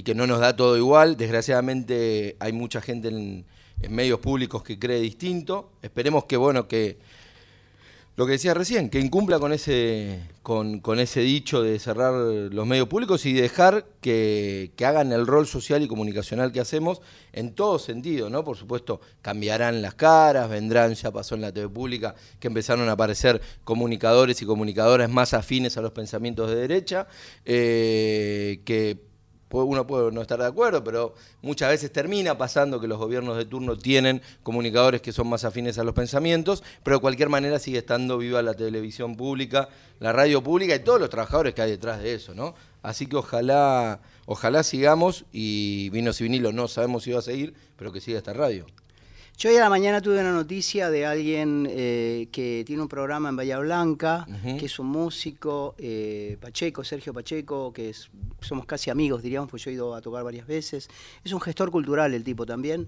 que 0.04 0.14
no 0.14 0.28
nos 0.28 0.40
da 0.42 0.56
todo 0.56 0.78
igual. 0.78 1.18
Desgraciadamente 1.18 2.36
hay 2.40 2.52
mucha 2.52 2.82
gente 2.82 3.08
en, 3.08 3.46
en 3.82 3.96
medios 3.96 4.20
públicos 4.20 4.62
que 4.62 4.78
cree 4.78 5.00
distinto. 5.00 5.72
Esperemos 5.82 6.26
que, 6.26 6.38
bueno, 6.38 6.68
que 6.68 7.00
lo 8.16 8.26
que 8.26 8.34
decía 8.34 8.54
recién, 8.54 8.90
que 8.90 9.00
incumpla 9.00 9.40
con 9.40 9.52
ese, 9.52 10.22
con, 10.42 10.82
ese 11.00 11.20
dicho 11.20 11.62
de 11.62 11.80
cerrar 11.80 12.14
los 12.14 12.66
medios 12.66 12.88
públicos 12.88 13.26
y 13.26 13.34
dejar 13.34 13.86
que, 14.00 14.72
hagan 14.80 15.12
el 15.12 15.28
rol 15.28 15.46
social 15.48 15.84
y 15.84 15.88
comunicacional 15.88 16.54
que 16.54 16.62
hacemos 16.62 17.02
en 17.34 17.54
todo 17.54 17.78
sentido, 17.78 18.30
¿no? 18.30 18.46
Por 18.46 18.56
supuesto, 18.56 19.02
cambiarán 19.22 19.82
las 19.82 19.96
caras, 19.96 20.50
vendrán, 20.50 20.94
ya 20.94 21.12
pasó 21.12 21.36
en 21.36 21.42
la 21.42 21.52
TV 21.52 21.68
pública, 21.68 22.16
que 22.40 22.48
empezaron 22.48 22.88
a 22.88 22.94
aparecer 22.94 23.42
comunicadores 23.66 24.42
y 24.42 24.46
comunicadoras 24.46 25.10
más 25.10 25.34
afines 25.34 25.76
a 25.76 25.82
los 25.82 25.92
pensamientos 25.92 26.50
de 26.50 26.56
derecha, 26.56 27.08
eh, 27.44 28.62
que 28.64 29.15
uno 29.64 29.88
puede 29.88 30.12
no 30.12 30.22
estar 30.22 30.40
de 30.40 30.46
acuerdo, 30.46 30.84
pero 30.84 31.14
muchas 31.42 31.70
veces 31.70 31.92
termina 31.92 32.38
pasando 32.38 32.80
que 32.80 32.88
los 32.88 32.98
gobiernos 32.98 33.38
de 33.38 33.46
turno 33.46 33.78
tienen 33.78 34.22
comunicadores 34.44 35.02
que 35.02 35.12
son 35.12 35.28
más 35.28 35.46
afines 35.46 35.78
a 35.78 35.84
los 35.84 35.94
pensamientos, 35.94 36.64
pero 36.84 36.98
de 36.98 37.02
cualquier 37.02 37.30
manera 37.30 37.60
sigue 37.60 37.80
estando 37.80 38.18
viva 38.18 38.42
la 38.42 38.54
televisión 38.54 39.16
pública, 39.16 39.70
la 40.00 40.12
radio 40.12 40.44
pública 40.44 40.76
y 40.76 40.80
todos 40.80 41.00
los 41.00 41.10
trabajadores 41.10 41.54
que 41.54 41.62
hay 41.62 41.72
detrás 41.72 42.02
de 42.02 42.14
eso, 42.14 42.34
¿no? 42.34 42.56
Así 42.82 43.08
que 43.08 43.16
ojalá, 43.16 44.02
ojalá 44.26 44.64
sigamos 44.64 45.26
y 45.32 45.90
Vinos 45.90 46.20
y 46.22 46.26
Vinilo 46.26 46.52
no 46.52 46.68
sabemos 46.68 47.04
si 47.04 47.12
va 47.12 47.20
a 47.20 47.24
seguir, 47.24 47.54
pero 47.78 47.92
que 47.92 48.02
siga 48.02 48.18
esta 48.18 48.34
radio. 48.34 48.66
Yo 49.38 49.50
hoy 49.50 49.58
a 49.58 49.60
la 49.60 49.70
mañana 49.70 50.00
tuve 50.00 50.22
una 50.22 50.32
noticia 50.32 50.90
de 50.90 51.06
alguien 51.06 51.68
eh, 51.70 52.30
que 52.32 52.64
tiene 52.66 52.82
un 52.82 52.88
programa 52.88 53.28
en 53.28 53.36
Bahía 53.36 53.60
Blanca, 53.60 54.26
que 54.58 54.66
es 54.66 54.80
un 54.80 54.88
músico, 54.88 55.76
eh, 55.78 56.38
Pacheco, 56.40 56.86
Sergio 56.86 57.14
Pacheco, 57.14 57.74
que 57.74 57.90
es, 57.90 58.10
somos 58.40 58.66
casi 58.66 58.90
amigos, 58.92 59.22
diríamos, 59.22 59.50
pues 59.50 59.62
yo 59.66 59.72
he 59.72 59.74
ido 59.74 59.94
a 59.94 60.00
tocar 60.00 60.24
varias 60.24 60.48
veces. 60.48 60.88
Es 61.22 61.34
un 61.34 61.42
gestor 61.42 61.70
cultural 61.70 62.14
el 62.14 62.24
tipo 62.24 62.46
también. 62.46 62.88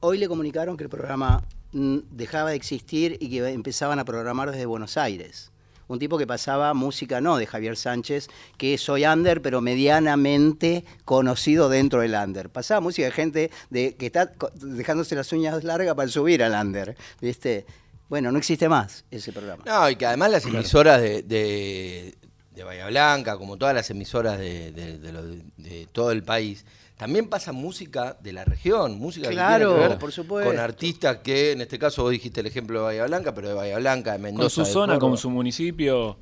Hoy 0.00 0.16
le 0.16 0.26
comunicaron 0.26 0.78
que 0.78 0.84
el 0.84 0.90
programa 0.90 1.46
mm, 1.72 1.98
dejaba 2.12 2.50
de 2.50 2.56
existir 2.56 3.18
y 3.20 3.28
que 3.28 3.46
empezaban 3.50 3.98
a 3.98 4.06
programar 4.06 4.50
desde 4.50 4.64
Buenos 4.64 4.96
Aires 4.96 5.52
un 5.88 5.98
tipo 5.98 6.18
que 6.18 6.26
pasaba 6.26 6.74
música 6.74 7.20
no 7.20 7.36
de 7.36 7.46
Javier 7.46 7.76
Sánchez, 7.76 8.28
que 8.56 8.78
soy 8.78 9.04
under, 9.04 9.42
pero 9.42 9.60
medianamente 9.60 10.84
conocido 11.04 11.68
dentro 11.68 12.00
del 12.00 12.14
under. 12.14 12.50
Pasaba 12.50 12.80
música 12.80 13.06
de 13.06 13.12
gente 13.12 13.50
de, 13.70 13.94
que 13.96 14.06
está 14.06 14.32
dejándose 14.54 15.14
las 15.14 15.32
uñas 15.32 15.64
largas 15.64 15.94
para 15.94 16.08
subir 16.08 16.42
al 16.42 16.52
under, 16.52 16.96
¿viste? 17.20 17.66
Bueno, 18.08 18.30
no 18.30 18.38
existe 18.38 18.68
más 18.68 19.04
ese 19.10 19.32
programa. 19.32 19.64
No, 19.66 19.88
y 19.90 19.96
que 19.96 20.06
además 20.06 20.30
las 20.30 20.46
emisoras 20.46 21.00
de, 21.00 21.22
de, 21.22 22.64
Bahía 22.64 22.86
Blanca, 22.86 23.36
como 23.36 23.56
todas 23.56 23.74
las 23.74 23.90
emisoras 23.90 24.38
de 24.38 25.88
todo 25.92 26.12
el 26.12 26.22
país, 26.22 26.64
también 26.96 27.28
pasa 27.28 27.52
música 27.52 28.16
de 28.20 28.32
la 28.32 28.44
región, 28.44 28.98
música 28.98 29.28
claro, 29.30 29.74
que 29.74 29.80
tiene 29.80 29.96
por 29.96 30.12
supuesto. 30.12 30.50
con 30.50 30.60
artistas 30.60 31.18
que, 31.18 31.52
en 31.52 31.60
este 31.60 31.78
caso 31.78 32.02
vos 32.02 32.12
dijiste 32.12 32.40
el 32.40 32.46
ejemplo 32.46 32.78
de 32.78 32.84
Bahía 32.84 33.06
Blanca, 33.06 33.34
pero 33.34 33.48
de 33.48 33.54
Bahía 33.54 33.78
Blanca, 33.78 34.12
de 34.12 34.18
Mendoza. 34.18 34.56
Con 34.56 34.66
su 34.66 34.72
zona, 34.72 34.98
con 34.98 35.16
su 35.16 35.30
municipio. 35.30 36.18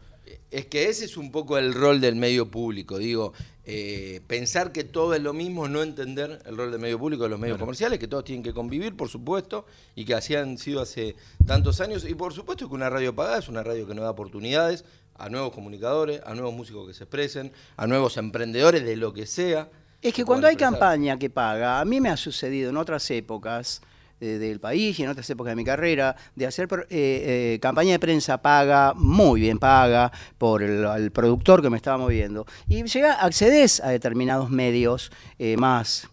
Es 0.50 0.66
que 0.66 0.88
ese 0.88 1.04
es 1.04 1.16
un 1.16 1.30
poco 1.30 1.58
el 1.58 1.74
rol 1.74 2.00
del 2.00 2.16
medio 2.16 2.50
público, 2.50 2.96
digo, 2.96 3.32
eh, 3.64 4.22
pensar 4.26 4.72
que 4.72 4.82
todo 4.82 5.14
es 5.14 5.22
lo 5.22 5.32
mismo, 5.32 5.68
no 5.68 5.82
entender 5.82 6.40
el 6.46 6.56
rol 6.56 6.70
del 6.70 6.80
medio 6.80 6.98
público 6.98 7.24
de 7.24 7.28
los 7.28 7.38
medios 7.38 7.58
comerciales, 7.58 7.98
que 7.98 8.08
todos 8.08 8.24
tienen 8.24 8.42
que 8.42 8.54
convivir, 8.54 8.96
por 8.96 9.08
supuesto, 9.08 9.66
y 9.94 10.04
que 10.04 10.14
así 10.14 10.34
han 10.34 10.58
sido 10.58 10.80
hace 10.80 11.16
tantos 11.46 11.80
años, 11.80 12.04
y 12.08 12.14
por 12.14 12.32
supuesto 12.32 12.68
que 12.68 12.74
una 12.74 12.88
radio 12.88 13.14
pagada 13.14 13.38
es 13.38 13.48
una 13.48 13.62
radio 13.62 13.86
que 13.86 13.94
nos 13.94 14.04
da 14.04 14.10
oportunidades 14.10 14.84
a 15.14 15.28
nuevos 15.28 15.52
comunicadores, 15.52 16.20
a 16.24 16.34
nuevos 16.34 16.54
músicos 16.54 16.88
que 16.88 16.94
se 16.94 17.04
expresen, 17.04 17.52
a 17.76 17.86
nuevos 17.86 18.16
emprendedores 18.16 18.84
de 18.84 18.96
lo 18.96 19.12
que 19.12 19.26
sea, 19.26 19.70
es 20.02 20.14
que 20.14 20.24
cuando 20.24 20.46
hay 20.46 20.56
campaña 20.56 21.18
que 21.18 21.30
paga, 21.30 21.80
a 21.80 21.84
mí 21.84 22.00
me 22.00 22.08
ha 22.10 22.16
sucedido 22.16 22.70
en 22.70 22.76
otras 22.76 23.10
épocas, 23.10 23.80
del 24.20 24.60
país 24.60 24.96
y 25.00 25.02
en 25.02 25.08
otras 25.08 25.28
épocas 25.30 25.50
de 25.50 25.56
mi 25.56 25.64
carrera, 25.64 26.14
de 26.36 26.46
hacer 26.46 26.68
eh, 26.90 27.58
campaña 27.60 27.90
de 27.90 27.98
prensa 27.98 28.40
paga, 28.40 28.92
muy 28.94 29.40
bien 29.40 29.58
paga, 29.58 30.12
por 30.38 30.62
el, 30.62 31.10
productor 31.10 31.60
que 31.60 31.68
me 31.70 31.76
estaba 31.76 31.98
moviendo. 31.98 32.46
Y 32.68 32.84
llega, 32.84 33.14
accedes 33.14 33.80
a 33.80 33.88
determinados 33.88 34.48
medios 34.48 35.10
más 35.58 36.08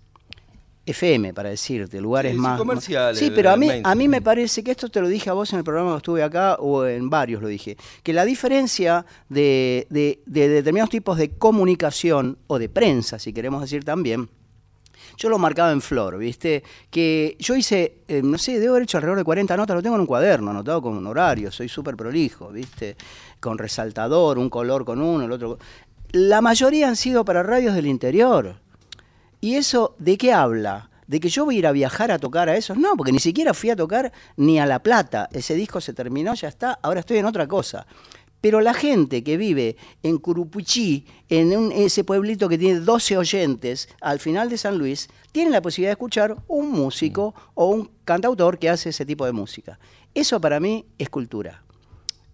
FM, 0.89 1.33
para 1.33 1.49
decirte, 1.49 2.01
lugares 2.01 2.35
más... 2.35 2.57
comerciales. 2.57 3.19
Sí, 3.19 3.31
pero 3.33 3.51
a 3.51 3.57
mí, 3.57 3.69
a 3.83 3.95
mí 3.95 4.07
me 4.07 4.21
parece 4.21 4.63
que 4.63 4.71
esto 4.71 4.89
te 4.89 5.01
lo 5.01 5.07
dije 5.07 5.29
a 5.29 5.33
vos 5.33 5.51
en 5.53 5.59
el 5.59 5.63
programa 5.63 5.91
que 5.91 5.97
estuve 5.97 6.23
acá, 6.23 6.55
o 6.55 6.85
en 6.85 7.09
varios 7.09 7.41
lo 7.41 7.47
dije, 7.47 7.77
que 8.03 8.13
la 8.13 8.25
diferencia 8.25 9.05
de, 9.29 9.87
determinados 10.25 10.89
tipos 10.89 11.17
de 11.17 11.31
comunicación, 11.31 12.37
o 12.47 12.57
de 12.57 12.69
prensa, 12.69 13.19
si 13.19 13.33
queremos 13.33 13.61
decir 13.61 13.83
también, 13.83 14.29
yo 15.17 15.29
lo 15.29 15.37
marcaba 15.37 15.71
en 15.71 15.81
flor, 15.81 16.17
¿viste? 16.17 16.63
Que 16.89 17.35
yo 17.39 17.55
hice, 17.55 17.97
eh, 18.07 18.21
no 18.23 18.37
sé, 18.37 18.59
debo 18.59 18.73
haber 18.73 18.83
hecho 18.83 18.97
alrededor 18.97 19.17
de 19.17 19.25
40 19.25 19.57
notas, 19.57 19.75
lo 19.75 19.83
tengo 19.83 19.95
en 19.95 20.01
un 20.01 20.07
cuaderno, 20.07 20.51
anotado 20.51 20.81
con 20.81 20.95
un 20.95 21.05
horario, 21.05 21.51
soy 21.51 21.67
súper 21.67 21.95
prolijo, 21.95 22.49
¿viste? 22.49 22.95
Con 23.39 23.57
resaltador, 23.57 24.37
un 24.37 24.49
color 24.49 24.85
con 24.85 25.01
uno, 25.01 25.25
el 25.25 25.31
otro... 25.31 25.59
La 26.11 26.41
mayoría 26.41 26.87
han 26.87 26.95
sido 26.95 27.23
para 27.23 27.43
radios 27.43 27.75
del 27.75 27.85
interior 27.85 28.55
¿Y 29.41 29.55
eso 29.55 29.95
de 29.99 30.17
qué 30.17 30.33
habla? 30.33 30.89
¿De 31.07 31.19
que 31.19 31.29
yo 31.29 31.45
voy 31.45 31.55
a 31.55 31.59
ir 31.59 31.67
a 31.67 31.71
viajar 31.71 32.11
a 32.11 32.19
tocar 32.19 32.49
a 32.49 32.55
esos? 32.55 32.77
No, 32.77 32.95
porque 32.95 33.11
ni 33.11 33.19
siquiera 33.19 33.53
fui 33.53 33.71
a 33.71 33.75
tocar 33.75 34.11
ni 34.37 34.59
a 34.59 34.65
La 34.65 34.83
Plata. 34.83 35.27
Ese 35.31 35.55
disco 35.55 35.81
se 35.81 35.93
terminó, 35.93 36.35
ya 36.35 36.47
está, 36.47 36.77
ahora 36.83 36.99
estoy 36.99 37.17
en 37.17 37.25
otra 37.25 37.47
cosa. 37.47 37.87
Pero 38.41 38.61
la 38.61 38.73
gente 38.73 39.23
que 39.23 39.35
vive 39.35 39.75
en 40.03 40.17
Curupuchí, 40.17 41.05
en 41.27 41.71
ese 41.71 42.03
pueblito 42.03 42.47
que 42.47 42.57
tiene 42.57 42.79
12 42.79 43.17
oyentes 43.17 43.89
al 44.01 44.19
final 44.19 44.49
de 44.49 44.57
San 44.57 44.77
Luis, 44.77 45.09
tiene 45.31 45.49
la 45.49 45.61
posibilidad 45.61 45.89
de 45.89 45.93
escuchar 45.93 46.37
un 46.47 46.71
músico 46.71 47.33
o 47.53 47.67
un 47.67 47.91
cantautor 48.05 48.57
que 48.57 48.69
hace 48.69 48.89
ese 48.89 49.05
tipo 49.05 49.25
de 49.25 49.31
música. 49.31 49.79
Eso 50.13 50.39
para 50.39 50.59
mí 50.59 50.85
es 50.97 51.09
cultura. 51.09 51.63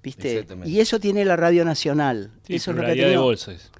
¿Viste? 0.04 0.46
Y 0.66 0.82
eso 0.82 1.00
tiene 1.00 1.26
la 1.26 1.36
Radio 1.36 1.66
Nacional. 1.66 2.32
eso 2.48 2.72
es 2.72 2.78
lo 2.78 2.86
que 2.86 2.94
de 2.94 3.18
voces. 3.18 3.72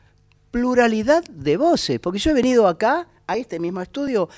Pluralidad 0.50 1.24
de 1.26 1.58
voces. 1.58 2.00
Porque 2.00 2.18
yo 2.18 2.32
he 2.32 2.34
venido 2.34 2.68
acá 2.68 3.08
a 3.28 3.38
este 3.38 3.60
mismo 3.60 3.82
estudio 3.82 4.30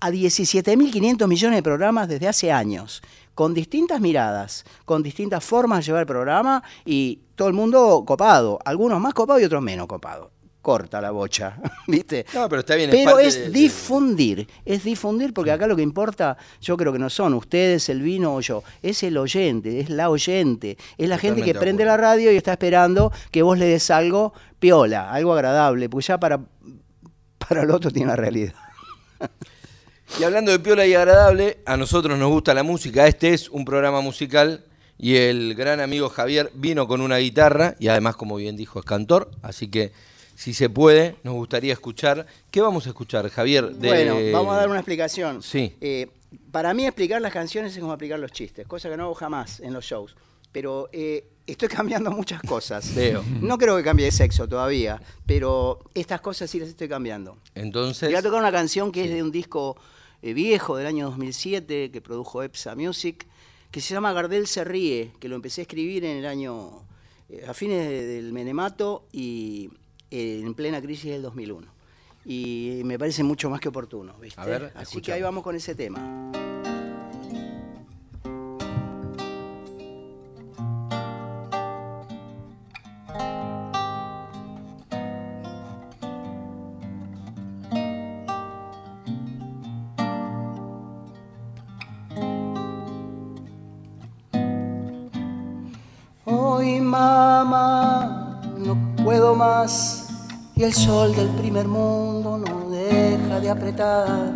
a 0.00 0.10
17.500 0.10 1.26
millones 1.26 1.56
de 1.58 1.62
programas 1.62 2.08
desde 2.08 2.28
hace 2.28 2.52
años, 2.52 3.02
con 3.34 3.54
distintas 3.54 4.00
miradas, 4.00 4.64
con 4.84 5.02
distintas 5.02 5.44
formas 5.44 5.78
de 5.78 5.84
llevar 5.84 6.02
el 6.02 6.06
programa 6.06 6.62
y 6.84 7.20
todo 7.34 7.48
el 7.48 7.54
mundo 7.54 8.04
copado, 8.06 8.58
algunos 8.64 9.00
más 9.00 9.14
copados 9.14 9.42
y 9.42 9.44
otros 9.44 9.62
menos 9.62 9.86
copados. 9.86 10.30
Corta 10.60 11.00
la 11.00 11.12
bocha, 11.12 11.58
¿viste? 11.86 12.26
No, 12.34 12.48
pero 12.48 12.60
está 12.60 12.74
bien. 12.74 12.90
Pero 12.90 13.20
es, 13.20 13.52
difundir, 13.52 14.48
es 14.64 14.82
difundir 14.82 15.32
porque 15.32 15.52
acá 15.52 15.68
lo 15.68 15.76
que 15.76 15.82
importa, 15.82 16.36
yo 16.60 16.76
creo 16.76 16.92
que 16.92 16.98
no 16.98 17.08
son 17.08 17.34
ustedes, 17.34 17.88
el 17.88 18.02
vino 18.02 18.34
o 18.34 18.40
yo, 18.40 18.64
es 18.82 19.04
el 19.04 19.16
oyente, 19.16 19.78
es 19.78 19.90
la 19.90 20.10
oyente, 20.10 20.76
es 20.98 21.08
la 21.08 21.18
gente 21.18 21.42
que 21.42 21.54
prende 21.54 21.84
la 21.84 21.96
radio 21.96 22.32
y 22.32 22.36
está 22.36 22.52
esperando 22.52 23.12
que 23.30 23.42
vos 23.42 23.56
le 23.56 23.66
des 23.66 23.90
algo 23.92 24.34
piola, 24.58 25.12
algo 25.12 25.32
agradable, 25.34 25.88
porque 25.88 26.06
ya 26.06 26.18
para 26.18 26.40
para 27.48 27.62
el 27.62 27.70
otro 27.70 27.90
tiene 27.90 28.06
una 28.06 28.16
realidad. 28.16 28.54
Y 30.18 30.24
hablando 30.24 30.52
de 30.52 30.58
piola 30.58 30.86
y 30.86 30.94
agradable, 30.94 31.58
a 31.66 31.76
nosotros 31.76 32.18
nos 32.18 32.30
gusta 32.30 32.54
la 32.54 32.62
música. 32.62 33.06
Este 33.06 33.34
es 33.34 33.48
un 33.50 33.64
programa 33.64 34.00
musical 34.00 34.64
y 34.98 35.16
el 35.16 35.54
gran 35.54 35.80
amigo 35.80 36.08
Javier 36.08 36.50
vino 36.54 36.86
con 36.86 37.00
una 37.00 37.18
guitarra 37.18 37.74
y 37.78 37.88
además, 37.88 38.16
como 38.16 38.36
bien 38.36 38.56
dijo, 38.56 38.78
es 38.78 38.84
cantor. 38.84 39.30
Así 39.42 39.68
que, 39.68 39.92
si 40.34 40.54
se 40.54 40.70
puede, 40.70 41.16
nos 41.22 41.34
gustaría 41.34 41.72
escuchar. 41.72 42.26
¿Qué 42.50 42.60
vamos 42.60 42.86
a 42.86 42.90
escuchar, 42.90 43.28
Javier? 43.28 43.72
Bueno, 43.74 44.16
vamos 44.32 44.54
a 44.54 44.58
dar 44.58 44.68
una 44.68 44.78
explicación. 44.78 45.42
Sí. 45.42 45.76
Eh, 45.80 46.08
para 46.50 46.72
mí, 46.72 46.86
explicar 46.86 47.20
las 47.20 47.32
canciones 47.32 47.74
es 47.74 47.80
como 47.80 47.92
explicar 47.92 48.18
los 48.18 48.32
chistes, 48.32 48.66
cosa 48.66 48.88
que 48.88 48.96
no 48.96 49.04
hago 49.04 49.14
jamás 49.14 49.60
en 49.60 49.72
los 49.72 49.84
shows. 49.84 50.16
Pero 50.52 50.88
eh, 50.92 51.26
estoy 51.46 51.68
cambiando 51.68 52.10
muchas 52.10 52.42
cosas. 52.42 52.94
Veo. 52.94 53.24
No 53.40 53.58
creo 53.58 53.76
que 53.76 53.82
cambie 53.82 54.06
de 54.06 54.12
sexo 54.12 54.48
todavía, 54.48 55.00
pero 55.26 55.78
estas 55.94 56.20
cosas 56.20 56.50
sí 56.50 56.58
las 56.58 56.68
estoy 56.68 56.88
cambiando. 56.88 57.38
Entonces. 57.54 58.08
Voy 58.08 58.16
a 58.16 58.22
tocar 58.22 58.40
una 58.40 58.52
canción 58.52 58.92
que 58.92 59.04
es 59.04 59.10
de 59.10 59.22
un 59.22 59.30
disco 59.30 59.76
eh, 60.22 60.34
viejo 60.34 60.76
del 60.76 60.86
año 60.86 61.06
2007 61.06 61.90
que 61.90 62.00
produjo 62.00 62.42
EPSA 62.42 62.74
Music, 62.74 63.26
que 63.70 63.80
se 63.80 63.94
llama 63.94 64.12
Gardel 64.12 64.46
se 64.46 64.64
ríe, 64.64 65.12
que 65.20 65.28
lo 65.28 65.36
empecé 65.36 65.60
a 65.60 65.62
escribir 65.62 66.04
en 66.04 66.18
el 66.18 66.26
año. 66.26 66.82
Eh, 67.28 67.44
a 67.46 67.54
fines 67.54 67.88
del 67.88 68.32
Menemato 68.32 69.06
y 69.12 69.70
eh, 70.10 70.42
en 70.44 70.54
plena 70.54 70.80
crisis 70.80 71.10
del 71.10 71.22
2001. 71.22 71.66
Y 72.24 72.80
me 72.84 72.98
parece 72.98 73.22
mucho 73.22 73.48
más 73.50 73.60
que 73.60 73.68
oportuno, 73.68 74.14
¿viste? 74.18 74.40
Así 74.74 75.00
que 75.00 75.12
ahí 75.12 75.22
vamos 75.22 75.44
con 75.44 75.54
ese 75.54 75.76
tema. 75.76 76.32
Y 100.56 100.62
el 100.62 100.72
sol 100.72 101.14
del 101.14 101.28
primer 101.28 101.68
mundo 101.68 102.38
no 102.38 102.70
deja 102.70 103.38
de 103.40 103.50
apretar. 103.50 104.32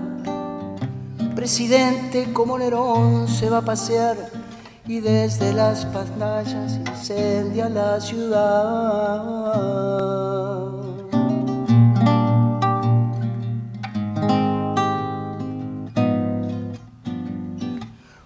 Presidente 1.34 2.32
como 2.32 2.58
Nerón 2.58 3.26
se 3.26 3.48
va 3.48 3.58
a 3.58 3.62
pasear 3.62 4.16
y 4.86 5.00
desde 5.00 5.52
las 5.52 5.86
pantallas 5.86 6.76
incendia 6.76 7.68
la 7.68 8.00
ciudad. 8.00 9.24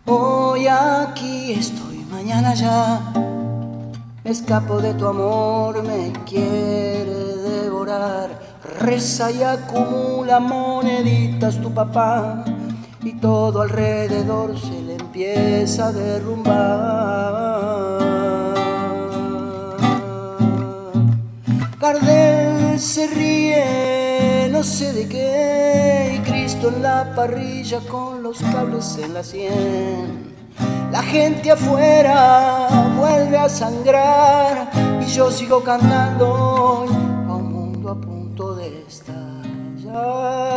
Hoy 0.05 0.67
aquí 0.67 1.53
estoy, 1.53 2.05
mañana 2.11 2.55
ya 2.55 3.14
escapo 4.35 4.81
de 4.81 4.95
tu 4.95 5.07
amor, 5.07 5.81
me 5.85 6.13
quiere 6.27 7.15
devorar. 7.51 8.29
Reza 8.81 9.31
y 9.31 9.45
acumula 9.45 10.41
moneditas 10.41 11.61
tu 11.61 11.73
papá 11.73 12.45
y 13.01 13.13
todo 13.21 13.63
alrededor 13.63 14.59
se 14.59 14.83
le 14.83 14.95
empieza 14.95 15.87
a 15.87 15.93
derrumbar. 15.93 16.55
Gardel 21.81 22.81
se 22.81 23.07
ríe, 23.07 24.49
no 24.51 24.65
sé 24.65 24.93
de 24.95 25.09
qué, 25.09 26.17
y 26.17 26.19
Cristo 26.29 26.71
en 26.75 26.83
la 26.83 27.15
parrilla 27.15 27.79
con 27.89 28.23
los 28.23 28.39
cables 28.41 28.99
en 29.01 29.15
la 29.15 29.23
sien 29.23 30.34
la 30.95 31.03
gente 31.03 31.51
afuera 31.51 32.69
vuelve 32.97 33.37
a 33.37 33.49
sangrar 33.49 34.71
y 35.03 35.07
yo 35.07 35.29
sigo 35.29 35.61
cantando 35.65 36.87
a 37.29 37.35
un 37.35 37.53
mundo 37.53 37.91
a 37.91 37.97
punto 37.97 38.55
de 38.55 38.85
estallar. 38.87 40.54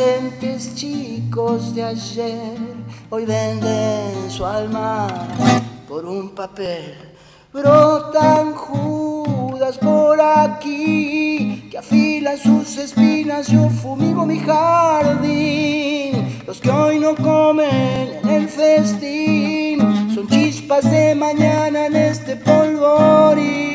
Inocentes 0.00 0.74
chicos 0.74 1.74
de 1.74 1.84
ayer 1.84 2.56
hoy 3.10 3.26
venden 3.26 4.30
su 4.30 4.44
alma 4.44 5.06
por 5.88 6.04
un 6.06 6.30
papel. 6.30 6.94
Brotan 7.52 8.54
judas 8.54 9.76
por 9.78 10.20
aquí 10.20 11.68
que 11.70 11.78
afilan 11.78 12.38
sus 12.38 12.78
espinas. 12.78 13.48
Yo 13.48 13.68
fumigo 13.68 14.24
mi 14.24 14.38
jardín. 14.38 16.42
Los 16.46 16.60
que 16.60 16.70
hoy 16.70 16.98
no 16.98 17.14
comen 17.14 18.20
en 18.22 18.28
el 18.28 18.48
festín 18.48 20.14
son 20.14 20.26
chispas 20.28 20.90
de 20.90 21.14
mañana 21.14 21.86
en 21.86 21.96
este 21.96 22.36
polvorín. 22.36 23.69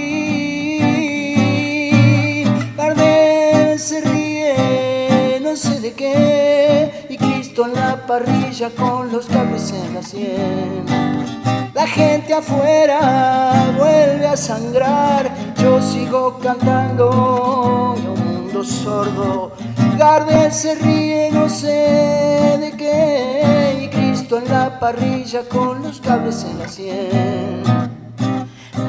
Cristo 7.55 7.71
en 7.71 7.81
la 7.81 8.05
parrilla 8.05 8.69
con 8.71 9.09
los 9.13 9.27
cables 9.27 9.71
en 9.71 9.93
la 9.93 10.03
sien. 10.03 10.83
La 11.73 11.87
gente 11.87 12.33
afuera 12.33 13.71
vuelve 13.77 14.27
a 14.27 14.35
sangrar, 14.35 15.31
yo 15.55 15.81
sigo 15.81 16.37
cantando 16.39 17.95
y 17.95 18.07
un 18.07 18.25
mundo 18.25 18.61
sordo. 18.61 19.53
Gardel 19.97 20.51
se 20.51 20.75
ríe, 20.75 21.29
no 21.31 21.47
sé 21.47 22.57
de 22.59 22.73
qué, 22.77 23.83
y 23.83 23.87
Cristo 23.87 24.37
en 24.37 24.51
la 24.51 24.77
parrilla 24.77 25.47
con 25.47 25.81
los 25.81 26.01
cables 26.01 26.43
en 26.43 26.59
la 26.59 26.67
sien. 26.67 27.63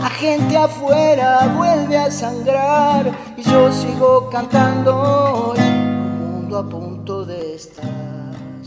La 0.00 0.10
gente 0.10 0.56
afuera 0.56 1.54
vuelve 1.56 1.98
a 1.98 2.10
sangrar 2.10 3.12
y 3.36 3.42
yo 3.42 3.72
sigo 3.72 4.28
cantando 4.28 5.54
y 5.56 5.60
un 5.60 6.18
mundo 6.18 6.58
a 6.58 6.68
punto 6.68 7.24
de 7.24 7.54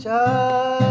estallar. 0.00 0.89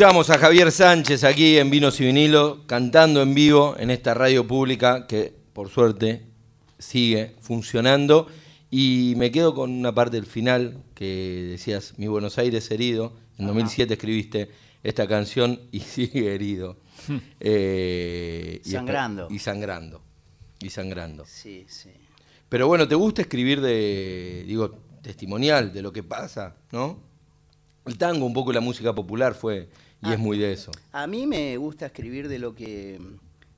Escuchamos 0.00 0.30
a 0.30 0.38
Javier 0.38 0.72
Sánchez 0.72 1.24
aquí 1.24 1.58
en 1.58 1.68
Vinos 1.68 2.00
y 2.00 2.06
Vinilo 2.06 2.66
cantando 2.66 3.20
en 3.20 3.34
vivo 3.34 3.76
en 3.78 3.90
esta 3.90 4.14
radio 4.14 4.46
pública 4.46 5.06
que 5.06 5.34
por 5.52 5.68
suerte 5.68 6.24
sigue 6.78 7.36
funcionando 7.42 8.26
y 8.70 9.12
me 9.18 9.30
quedo 9.30 9.54
con 9.54 9.70
una 9.70 9.94
parte 9.94 10.16
del 10.16 10.24
final 10.24 10.82
que 10.94 11.48
decías 11.50 11.92
Mi 11.98 12.06
Buenos 12.06 12.38
Aires 12.38 12.70
herido. 12.70 13.12
En 13.36 13.46
2007 13.46 13.92
escribiste 13.92 14.50
esta 14.82 15.06
canción 15.06 15.60
y 15.70 15.80
sigue 15.80 16.34
herido. 16.34 16.78
Eh, 17.38 18.62
y 18.64 18.70
Sangrando. 18.70 19.28
Y 19.28 19.38
sangrando. 19.38 20.00
Y 20.62 20.70
sangrando. 20.70 21.26
Sí, 21.26 21.66
sí. 21.68 21.90
Pero 22.48 22.68
bueno, 22.68 22.88
¿te 22.88 22.94
gusta 22.94 23.20
escribir 23.20 23.60
de, 23.60 24.44
digo, 24.46 24.78
testimonial 25.02 25.74
de 25.74 25.82
lo 25.82 25.92
que 25.92 26.02
pasa, 26.02 26.56
no? 26.72 27.02
El 27.84 27.98
tango, 27.98 28.24
un 28.24 28.32
poco 28.32 28.52
la 28.52 28.60
música 28.60 28.94
popular 28.94 29.34
fue, 29.34 29.68
y 30.02 30.08
Ah. 30.08 30.14
es 30.14 30.18
muy 30.18 30.38
de 30.38 30.52
eso. 30.52 30.70
A 30.92 31.06
mí 31.06 31.26
me 31.26 31.56
gusta 31.56 31.86
escribir 31.86 32.28
de 32.28 32.38
lo 32.38 32.54
que 32.54 33.00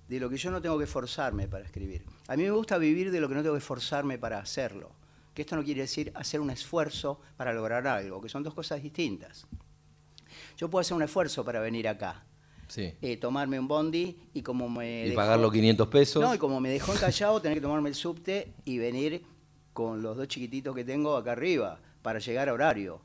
de 0.08 0.20
lo 0.20 0.28
que 0.28 0.36
yo 0.36 0.50
no 0.50 0.60
tengo 0.60 0.78
que 0.78 0.86
forzarme 0.86 1.48
para 1.48 1.64
escribir. 1.64 2.04
A 2.28 2.36
mí 2.36 2.42
me 2.42 2.50
gusta 2.50 2.76
vivir 2.76 3.10
de 3.10 3.18
lo 3.20 3.28
que 3.30 3.34
no 3.34 3.42
tengo 3.42 3.54
que 3.54 3.60
forzarme 3.62 4.18
para 4.18 4.38
hacerlo. 4.38 4.90
Que 5.32 5.40
esto 5.40 5.56
no 5.56 5.64
quiere 5.64 5.80
decir 5.82 6.12
hacer 6.14 6.38
un 6.40 6.50
esfuerzo 6.50 7.18
para 7.38 7.54
lograr 7.54 7.86
algo, 7.86 8.20
que 8.20 8.28
son 8.28 8.42
dos 8.42 8.52
cosas 8.52 8.82
distintas. 8.82 9.46
Yo 10.58 10.68
puedo 10.68 10.82
hacer 10.82 10.94
un 10.94 11.02
esfuerzo 11.02 11.42
para 11.46 11.60
venir 11.60 11.88
acá, 11.88 12.24
Sí. 12.68 12.92
eh, 13.00 13.16
tomarme 13.16 13.58
un 13.58 13.66
bondi 13.68 14.18
y 14.34 14.42
como 14.42 14.68
me 14.68 15.00
Y 15.06 15.08
dejó- 15.10 15.16
pagar 15.16 15.38
los 15.40 15.50
500 15.50 15.88
pesos. 15.88 16.22
No, 16.22 16.34
y 16.34 16.38
como 16.38 16.60
me 16.60 16.68
dejó 16.68 16.92
encallado, 16.92 17.40
tener 17.40 17.56
que 17.56 17.62
tomarme 17.62 17.88
el 17.88 17.94
subte 17.94 18.52
y 18.66 18.76
venir 18.76 19.22
con 19.72 20.02
los 20.02 20.18
dos 20.18 20.28
chiquititos 20.28 20.74
que 20.74 20.84
tengo 20.84 21.16
acá 21.16 21.32
arriba 21.32 21.78
para 22.02 22.18
llegar 22.18 22.50
a 22.50 22.52
horario. 22.52 23.00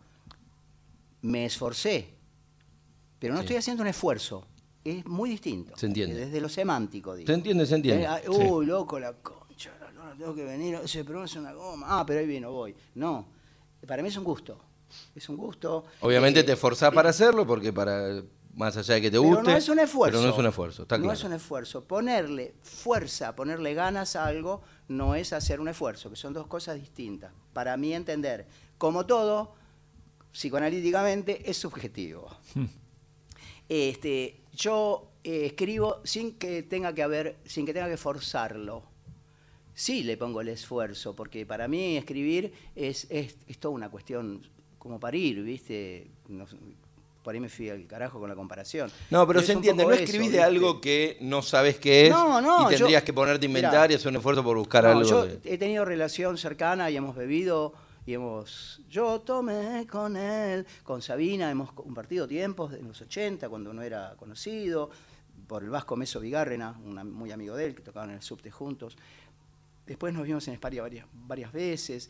Me 1.22 1.46
esforcé, 1.46 2.10
pero 3.20 3.34
no 3.34 3.40
Sí. 3.40 3.46
estoy 3.46 3.58
haciendo 3.58 3.84
un 3.84 3.88
esfuerzo. 3.90 4.46
Es 4.84 5.06
muy 5.06 5.30
distinto. 5.30 5.76
Se 5.76 5.86
entiende. 5.86 6.16
Desde 6.16 6.40
lo 6.40 6.48
semántico, 6.48 7.14
digo. 7.16 7.28
Se 7.28 7.34
entiende, 7.34 7.66
se 7.66 7.76
entiende. 7.76 8.06
Eh, 8.24 8.30
Uy, 8.30 8.66
loco, 8.66 8.98
la 9.00 9.14
concha, 9.14 9.72
la 9.82 9.92
lora, 9.92 10.16
tengo 10.18 10.34
que 10.34 10.46
venir. 10.46 10.76
Ese 10.84 11.04
pero 11.04 11.24
es 11.26 11.36
una 11.36 11.52
goma. 11.54 11.88
Ah, 11.90 12.06
pero 12.06 12.20
ahí 12.22 12.26
vino, 12.28 12.52
voy. 12.52 12.74
No, 12.96 13.28
para 13.86 14.02
mí 14.02 14.08
es 14.10 14.16
un 14.18 14.24
gusto. 14.24 14.60
Es 15.14 15.28
un 15.28 15.36
gusto. 15.36 15.84
Obviamente 16.00 16.40
eh, 16.40 16.44
te 16.44 16.54
esforzás 16.54 16.92
eh, 16.94 16.96
para 16.96 17.10
hacerlo, 17.10 17.46
porque 17.46 17.74
para 17.74 18.24
más 18.54 18.78
allá 18.78 18.94
de 18.96 19.02
que 19.02 19.12
te 19.12 19.18
pero 19.20 19.24
guste. 19.24 19.44
no 19.52 19.58
es 19.58 19.68
un 19.68 19.80
esfuerzo. 19.80 20.18
Pero 20.18 20.26
no 20.28 20.34
es 20.34 20.40
un 20.40 20.46
esfuerzo, 20.48 20.82
está 20.84 20.98
No 20.98 21.04
claro. 21.04 21.18
es 21.20 21.24
un 21.26 21.34
esfuerzo. 21.34 21.84
Ponerle 21.84 22.56
fuerza, 22.64 23.36
ponerle 23.36 23.74
ganas 23.74 24.16
a 24.16 24.26
algo, 24.26 24.62
no 24.88 25.16
es 25.16 25.34
hacer 25.34 25.60
un 25.60 25.68
esfuerzo, 25.68 26.10
que 26.10 26.16
son 26.16 26.32
dos 26.34 26.48
cosas 26.48 26.76
distintas. 26.80 27.34
Para 27.52 27.76
mí 27.76 27.94
entender, 27.94 28.48
como 28.78 29.06
todo, 29.06 29.54
psicoanalíticamente, 30.32 31.50
es 31.50 31.58
subjetivo. 31.58 32.30
este, 33.70 34.38
yo 34.56 35.08
eh, 35.24 35.46
escribo 35.48 36.02
sin 36.04 36.34
que 36.34 36.64
tenga 36.64 36.94
que 36.94 37.04
haber, 37.04 37.38
sin 37.46 37.66
que 37.66 37.74
tenga 37.74 37.88
que 37.90 37.98
forzarlo. 37.98 38.84
Sí 39.74 40.04
le 40.04 40.18
pongo 40.18 40.42
el 40.42 40.48
esfuerzo, 40.50 41.16
porque 41.16 41.46
para 41.46 41.68
mí 41.68 41.98
escribir 41.98 42.52
es, 42.76 43.06
es, 43.12 43.36
es 43.48 43.58
toda 43.60 43.76
una 43.76 43.90
cuestión 43.90 44.42
como 44.80 45.00
parir, 45.00 45.44
¿viste? 45.44 46.08
No 46.28 46.46
por 47.24 47.34
ahí 47.34 47.42
me 47.42 47.50
fui 47.50 47.70
al 47.70 47.86
carajo 47.88 48.22
con 48.22 48.30
la 48.30 48.36
comparación. 48.38 48.90
No, 49.10 49.28
pero 49.28 49.42
es 49.42 49.48
se 49.48 49.52
entiende, 49.52 49.84
no 49.86 49.92
escribís 49.92 50.32
de 50.32 50.42
algo 50.42 50.80
que 50.80 51.18
no 51.20 51.42
sabes 51.42 51.78
qué 51.78 52.06
es 52.06 52.10
No, 52.12 52.40
no, 52.40 52.72
y 52.72 52.76
tendrías 52.76 53.02
yo- 53.02 53.06
que 53.06 53.12
ponerte 53.12 53.46
a 53.48 53.50
Mirá. 53.50 53.60
inventar 53.60 53.92
y 53.92 53.96
hacer 53.96 54.08
un 54.08 54.16
esfuerzo 54.16 54.46
por 54.46 54.56
buscar 54.58 54.86
algo. 54.86 55.04
yo 55.04 55.26
de- 55.26 55.40
he 55.44 55.58
tenido 55.58 55.84
relación 55.84 56.38
cercana 56.38 56.90
y 56.90 56.96
hemos 56.96 57.18
bebido 57.18 57.74
y 58.08 58.14
hemos. 58.14 58.82
Yo 58.90 59.20
tomé 59.22 59.86
con 59.86 60.16
él, 60.16 60.66
con 60.84 61.02
Sabina, 61.02 61.52
hemos 61.52 61.74
compartido 61.74 62.26
tiempos 62.28 62.74
en 62.74 62.88
los 62.88 63.00
80, 63.02 63.50
cuando 63.50 63.74
no 63.74 63.84
era 63.84 64.16
conocido, 64.18 64.90
por 65.46 65.62
el 65.64 65.70
Vasco 65.70 65.96
Meso 65.98 66.20
Vigárrena, 66.22 66.72
un 66.84 66.96
muy 67.14 67.32
amigo 67.32 67.56
de 67.56 67.66
él, 67.66 67.76
que 67.76 67.82
tocaban 67.84 68.10
en 68.12 68.16
el 68.16 68.22
subte 68.22 68.50
juntos. 68.50 68.98
Después 69.86 70.14
nos 70.14 70.24
vimos 70.24 70.48
en 70.48 70.54
España 70.54 70.82
varias, 70.82 71.06
varias 71.14 71.52
veces 71.52 72.10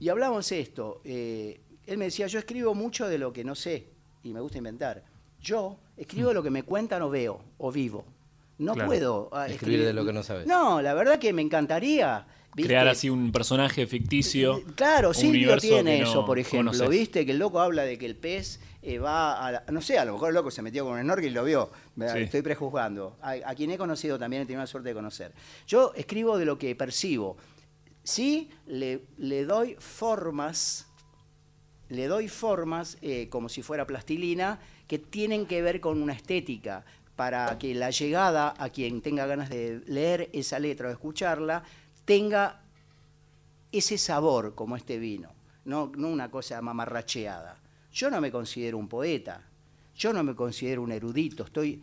y 0.00 0.08
hablamos 0.08 0.50
esto. 0.52 1.00
eh, 1.04 1.60
él 1.86 1.96
me 1.98 2.06
decía: 2.06 2.26
Yo 2.26 2.38
escribo 2.40 2.74
mucho 2.74 3.08
de 3.08 3.18
lo 3.18 3.32
que 3.32 3.42
no 3.44 3.54
sé 3.54 3.86
y 4.24 4.32
me 4.32 4.40
gusta 4.40 4.58
inventar. 4.58 5.02
Yo 5.40 5.78
escribo 5.96 6.28
de 6.28 6.34
lo 6.34 6.42
que 6.42 6.50
me 6.50 6.64
cuentan 6.64 7.02
o 7.02 7.10
veo 7.10 7.40
o 7.58 7.70
vivo. 7.72 8.04
No 8.58 8.74
Claro. 8.74 8.88
puedo 8.88 9.28
ah, 9.32 9.46
Escribir 9.48 9.84
de 9.84 9.92
lo 9.92 10.04
que 10.04 10.12
no 10.12 10.22
sabes. 10.22 10.46
No, 10.46 10.82
la 10.82 10.92
verdad 10.92 11.18
que 11.18 11.32
me 11.32 11.40
encantaría. 11.42 12.26
¿Viste? 12.54 12.68
Crear 12.68 12.88
así 12.88 13.08
un 13.10 13.32
personaje 13.32 13.86
ficticio. 13.86 14.58
Eh, 14.58 14.64
Claro, 14.74 15.08
un 15.08 15.14
Silvio 15.14 15.56
tiene 15.58 16.00
no 16.00 16.08
eso, 16.08 16.24
por 16.24 16.38
ejemplo, 16.38 16.72
conoces. 16.72 16.88
¿viste? 16.88 17.24
Que 17.26 17.32
el 17.32 17.38
loco 17.38 17.60
habla 17.60 17.82
de 17.84 17.98
que 17.98 18.06
el 18.06 18.16
pez 18.16 18.60
eh, 18.82 18.98
va 18.98 19.44
a 19.46 19.52
la- 19.52 19.64
No 19.70 19.82
sé, 19.82 19.98
a 19.98 20.04
lo 20.04 20.14
mejor 20.14 20.28
el 20.30 20.34
loco 20.34 20.50
se 20.50 20.62
metió 20.62 20.84
con 20.84 20.94
un 20.94 21.00
snorkel 21.02 21.30
y 21.30 21.34
lo 21.34 21.44
vio. 21.44 21.70
Sí. 21.96 22.04
Estoy 22.20 22.42
prejuzgando. 22.42 23.16
A, 23.22 23.32
a 23.44 23.54
quien 23.54 23.70
he 23.70 23.78
conocido 23.78 24.18
también 24.18 24.42
he 24.42 24.46
tenido 24.46 24.62
la 24.62 24.66
suerte 24.66 24.88
de 24.90 24.94
conocer. 24.94 25.32
Yo 25.66 25.92
escribo 25.94 26.38
de 26.38 26.44
lo 26.46 26.58
que 26.58 26.74
percibo. 26.74 27.36
Sí, 28.02 28.48
le, 28.66 29.02
le 29.18 29.44
doy 29.44 29.76
formas, 29.78 30.86
le 31.88 32.06
doy 32.06 32.28
formas 32.28 32.96
eh, 33.02 33.28
como 33.28 33.48
si 33.48 33.62
fuera 33.62 33.86
plastilina 33.86 34.58
que 34.86 34.98
tienen 34.98 35.46
que 35.46 35.60
ver 35.62 35.80
con 35.80 36.02
una 36.02 36.12
estética 36.14 36.84
para 37.16 37.58
que 37.58 37.74
la 37.74 37.90
llegada 37.90 38.54
a 38.56 38.70
quien 38.70 39.02
tenga 39.02 39.26
ganas 39.26 39.50
de 39.50 39.82
leer 39.86 40.30
esa 40.32 40.58
letra 40.58 40.88
o 40.88 40.90
escucharla 40.90 41.62
tenga 42.10 42.60
ese 43.70 43.96
sabor 43.96 44.56
como 44.56 44.76
este 44.76 44.98
vino, 44.98 45.30
no, 45.64 45.92
no 45.96 46.08
una 46.08 46.28
cosa 46.28 46.60
mamarracheada. 46.60 47.56
Yo 47.92 48.10
no 48.10 48.20
me 48.20 48.32
considero 48.32 48.78
un 48.78 48.88
poeta, 48.88 49.42
yo 49.94 50.12
no 50.12 50.24
me 50.24 50.34
considero 50.34 50.82
un 50.82 50.90
erudito, 50.90 51.44
estoy 51.44 51.80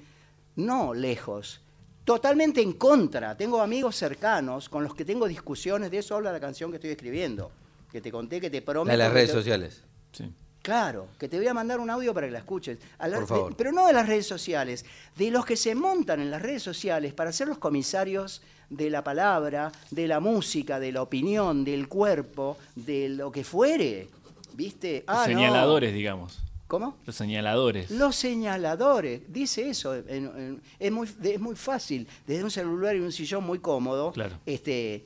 no 0.58 0.94
lejos, 0.94 1.62
totalmente 2.04 2.62
en 2.62 2.74
contra. 2.74 3.38
Tengo 3.38 3.62
amigos 3.62 3.96
cercanos 3.96 4.68
con 4.68 4.84
los 4.84 4.94
que 4.94 5.06
tengo 5.06 5.30
discusiones, 5.30 5.92
de 5.92 6.00
eso 6.00 6.16
habla 6.16 6.34
la 6.34 6.42
canción 6.42 6.72
que 6.72 6.76
estoy 6.76 6.90
escribiendo, 6.90 7.50
que 7.90 8.02
te 8.02 8.12
conté 8.12 8.42
que 8.42 8.50
te 8.50 8.62
prometo. 8.62 8.92
De 8.92 8.98
las 8.98 9.14
redes 9.14 9.30
te- 9.30 9.34
sociales. 9.34 9.84
Sí. 10.12 10.30
Claro, 10.68 11.08
que 11.18 11.30
te 11.30 11.38
voy 11.38 11.48
a 11.48 11.54
mandar 11.54 11.80
un 11.80 11.90
audio 11.90 12.14
para 12.14 12.28
que 12.28 12.34
la 12.34 12.40
escuches. 12.40 12.78
A 13.00 13.08
la- 13.08 13.20
Por 13.20 13.28
favor. 13.28 13.50
de- 13.52 13.56
pero 13.56 13.72
no 13.72 13.88
de 13.88 13.94
las 13.94 14.06
redes 14.06 14.28
sociales, 14.28 14.84
de 15.16 15.32
los 15.32 15.46
que 15.46 15.56
se 15.56 15.74
montan 15.76 16.20
en 16.20 16.30
las 16.30 16.42
redes 16.42 16.62
sociales 16.62 17.14
para 17.14 17.32
ser 17.32 17.48
los 17.48 17.58
comisarios 17.58 18.42
de 18.70 18.90
la 18.90 19.02
palabra, 19.02 19.72
de 19.92 20.08
la 20.10 20.20
música, 20.20 20.78
de 20.78 20.92
la 20.92 21.02
opinión, 21.04 21.64
del 21.64 21.88
cuerpo, 21.88 22.58
de 22.76 23.08
lo 23.08 23.32
que 23.32 23.46
fuere. 23.46 24.10
¿Viste? 24.56 25.06
Los 25.08 25.16
Ah, 25.18 25.20
no. 25.22 25.26
señaladores, 25.28 25.94
digamos. 25.94 26.40
¿Cómo? 26.68 26.98
Los 27.06 27.16
señaladores. 27.16 27.90
Los 27.90 28.18
señaladores, 28.18 29.22
dice 29.32 29.70
eso, 29.70 29.96
en- 29.96 30.10
en- 30.10 30.62
es, 30.80 30.92
muy, 30.92 31.08
es 31.24 31.40
muy 31.40 31.56
fácil, 31.56 32.10
desde 32.28 32.44
un 32.44 32.52
celular 32.52 32.94
y 32.94 33.00
un 33.00 33.14
sillón 33.14 33.46
muy 33.46 33.60
cómodo, 33.60 34.12
Claro. 34.12 34.36
este, 34.46 35.06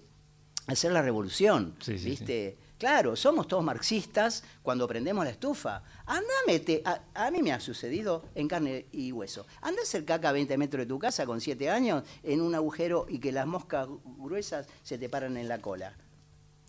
hacer 0.66 0.92
la 0.92 1.04
revolución, 1.04 1.76
Sí, 1.80 2.00
sí, 2.00 2.10
¿viste? 2.10 2.58
Claro, 2.82 3.16
somos 3.16 3.48
todos 3.48 3.64
marxistas 3.64 4.44
cuando 4.64 4.88
prendemos 4.88 5.24
la 5.24 5.30
estufa. 5.30 5.84
Te- 6.66 6.82
a, 6.84 7.00
a 7.14 7.30
mí 7.30 7.44
me 7.44 7.54
ha 7.54 7.60
sucedido 7.60 8.26
en 8.34 8.48
carne 8.48 8.88
y 8.92 9.12
hueso. 9.12 9.46
Anda 9.62 9.82
a 9.82 9.84
hacer 9.84 10.04
caca 10.04 10.30
a 10.30 10.32
20 10.32 10.58
metros 10.58 10.80
de 10.80 10.86
tu 10.88 10.98
casa 10.98 11.28
con 11.28 11.40
7 11.40 11.70
años 11.70 12.04
en 12.24 12.42
un 12.42 12.56
agujero 12.56 13.06
y 13.08 13.20
que 13.20 13.32
las 13.32 13.46
moscas 13.46 13.88
gruesas 14.18 14.66
se 14.82 14.98
te 14.98 15.10
paran 15.10 15.38
en 15.38 15.48
la 15.48 15.60
cola. 15.62 15.94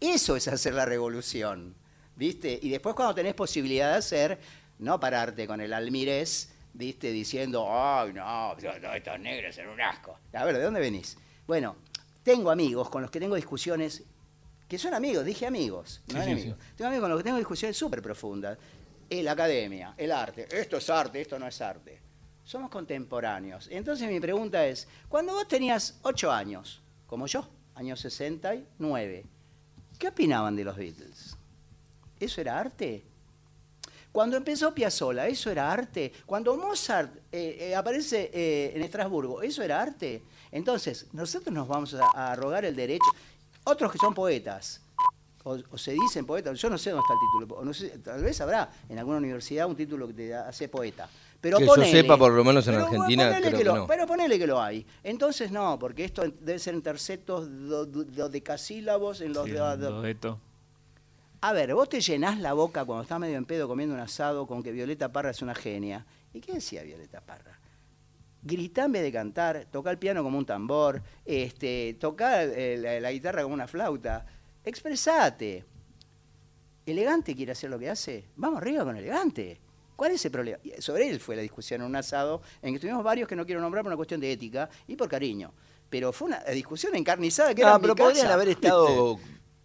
Eso 0.00 0.36
es 0.36 0.48
hacer 0.48 0.74
la 0.74 0.84
revolución. 0.84 1.74
¿viste? 2.14 2.58
Y 2.60 2.68
después 2.68 2.94
cuando 2.94 3.14
tenés 3.14 3.32
posibilidad 3.32 3.92
de 3.92 3.96
hacer, 3.96 4.38
no 4.80 5.00
pararte 5.00 5.46
con 5.46 5.62
el 5.62 5.72
almirez, 5.72 6.50
¿viste? 6.74 7.10
Diciendo, 7.10 7.66
ay, 7.70 8.12
no, 8.12 8.54
estos 8.58 9.18
negros 9.18 9.54
son 9.56 9.68
un 9.68 9.80
asco. 9.80 10.18
A 10.34 10.44
ver, 10.44 10.58
¿de 10.58 10.62
dónde 10.64 10.80
venís? 10.80 11.16
Bueno, 11.46 11.74
tengo 12.22 12.50
amigos 12.50 12.90
con 12.90 13.00
los 13.00 13.10
que 13.10 13.18
tengo 13.18 13.34
discusiones, 13.34 14.02
que 14.72 14.78
son 14.78 14.94
amigos, 14.94 15.22
dije 15.26 15.46
amigos, 15.46 16.00
no 16.06 16.14
Sí, 16.14 16.24
sí, 16.24 16.30
enemigos. 16.30 16.58
Tengo 16.74 16.88
amigos 16.88 17.02
con 17.02 17.10
los 17.10 17.18
que 17.18 17.24
tengo 17.24 17.36
discusiones 17.36 17.76
súper 17.76 18.00
profundas. 18.00 18.56
La 19.10 19.32
academia, 19.32 19.92
el 19.98 20.10
arte, 20.10 20.48
esto 20.50 20.78
es 20.78 20.88
arte, 20.88 21.20
esto 21.20 21.38
no 21.38 21.46
es 21.46 21.60
arte. 21.60 22.00
Somos 22.42 22.70
contemporáneos. 22.70 23.68
Entonces 23.70 24.08
mi 24.08 24.18
pregunta 24.18 24.64
es, 24.66 24.88
cuando 25.10 25.34
vos 25.34 25.46
tenías 25.46 25.98
8 26.00 26.32
años, 26.32 26.80
como 27.06 27.26
yo, 27.26 27.46
año 27.74 27.94
69, 27.96 29.26
¿qué 29.98 30.08
opinaban 30.08 30.56
de 30.56 30.64
los 30.64 30.74
Beatles? 30.78 31.36
¿Eso 32.18 32.40
era 32.40 32.58
arte? 32.58 33.04
Cuando 34.10 34.38
empezó 34.38 34.74
Piazzolla, 34.74 35.26
¿eso 35.26 35.50
era 35.50 35.70
arte? 35.70 36.12
Cuando 36.24 36.56
Mozart 36.56 37.14
eh, 37.30 37.56
eh, 37.60 37.74
aparece 37.74 38.30
eh, 38.32 38.72
en 38.74 38.82
Estrasburgo, 38.82 39.42
¿eso 39.42 39.62
era 39.62 39.80
arte? 39.80 40.22
Entonces, 40.50 41.08
nosotros 41.12 41.54
nos 41.54 41.66
vamos 41.66 41.94
a, 41.94 42.04
a 42.14 42.32
arrogar 42.32 42.66
el 42.66 42.76
derecho. 42.76 43.10
Otros 43.64 43.92
que 43.92 43.98
son 43.98 44.12
poetas, 44.14 44.80
o, 45.44 45.56
o 45.70 45.78
se 45.78 45.92
dicen 45.92 46.24
poetas, 46.26 46.58
yo 46.60 46.68
no 46.70 46.78
sé 46.78 46.90
dónde 46.90 47.02
está 47.02 47.14
el 47.14 47.20
título, 47.40 47.60
o 47.60 47.64
no 47.64 47.72
sé, 47.74 47.88
tal 47.98 48.22
vez 48.22 48.40
habrá 48.40 48.70
en 48.88 48.98
alguna 48.98 49.18
universidad 49.18 49.66
un 49.66 49.76
título 49.76 50.06
que 50.08 50.14
te 50.14 50.34
hace 50.34 50.68
poeta. 50.68 51.08
Pero 51.40 51.58
Que 51.58 51.64
yo 51.66 51.70
ponele. 51.74 51.90
sepa, 51.90 52.16
por 52.16 52.30
lo 52.32 52.44
menos 52.44 52.66
en 52.68 52.74
Pero, 52.74 52.84
Argentina, 52.86 53.24
ponele 53.24 53.40
creo 53.40 53.52
que 53.52 53.58
que 53.58 53.64
lo- 53.64 53.76
no. 53.76 53.86
Pero 53.88 54.06
ponele 54.06 54.38
que 54.38 54.46
lo 54.46 54.60
hay. 54.62 54.86
Entonces 55.02 55.50
no, 55.50 55.76
porque 55.78 56.04
esto 56.04 56.22
debe 56.22 56.58
ser 56.60 56.74
en 56.74 56.82
tercetos 56.82 57.48
do- 57.68 57.84
do- 57.86 58.04
dodecasílabos, 58.04 59.20
en 59.20 59.32
los 59.32 59.46
Sí, 59.46 59.50
do- 59.52 59.76
do- 59.76 59.90
Dodeto. 59.90 60.38
a 61.40 61.52
ver, 61.52 61.74
vos 61.74 61.88
te 61.88 62.00
llenás 62.00 62.38
la 62.38 62.52
boca 62.52 62.84
cuando 62.84 63.02
estás 63.02 63.18
medio 63.18 63.36
en 63.36 63.44
pedo 63.44 63.66
comiendo 63.66 63.94
un 63.94 64.00
asado 64.00 64.46
con 64.46 64.62
que 64.62 64.70
Violeta 64.70 65.10
Parra 65.10 65.30
es 65.30 65.42
una 65.42 65.54
genia. 65.56 66.06
¿Y 66.32 66.40
qué 66.40 66.52
decía 66.54 66.82
Violeta 66.84 67.20
Parra? 67.20 67.58
Vez 68.42 69.02
de 69.02 69.12
cantar, 69.12 69.66
toca 69.70 69.90
el 69.90 69.98
piano 69.98 70.22
como 70.22 70.36
un 70.36 70.44
tambor, 70.44 71.02
este, 71.24 71.96
toca 72.00 72.42
eh, 72.42 72.76
la, 72.76 73.00
la 73.00 73.12
guitarra 73.12 73.42
como 73.42 73.54
una 73.54 73.68
flauta. 73.68 74.26
Expresate. 74.64 75.64
¿Elegante 76.84 77.36
quiere 77.36 77.52
hacer 77.52 77.70
lo 77.70 77.78
que 77.78 77.88
hace? 77.88 78.24
Vamos 78.36 78.60
arriba 78.60 78.84
con 78.84 78.96
elegante. 78.96 79.60
¿Cuál 79.94 80.12
es 80.12 80.24
el 80.24 80.32
problema? 80.32 80.58
Y 80.64 80.82
Sobre 80.82 81.08
él 81.08 81.20
fue 81.20 81.36
la 81.36 81.42
discusión 81.42 81.80
en 81.82 81.86
un 81.86 81.94
asado 81.96 82.42
en 82.60 82.74
que 82.74 82.80
tuvimos 82.80 83.04
varios 83.04 83.28
que 83.28 83.36
no 83.36 83.46
quiero 83.46 83.60
nombrar 83.60 83.84
por 83.84 83.90
una 83.90 83.96
cuestión 83.96 84.20
de 84.20 84.32
ética 84.32 84.68
y 84.88 84.96
por 84.96 85.08
cariño. 85.08 85.52
Pero 85.88 86.12
fue 86.12 86.28
una 86.28 86.40
discusión 86.44 86.96
encarnizada 86.96 87.54
que 87.54 87.60
era 87.62 87.70
No, 87.70 87.76
en 87.76 87.82
pero 87.82 87.94
mi 87.94 88.00
podrían 88.00 88.26
haber 88.32 88.48
¿viste? 88.48 88.66
estado 88.66 89.20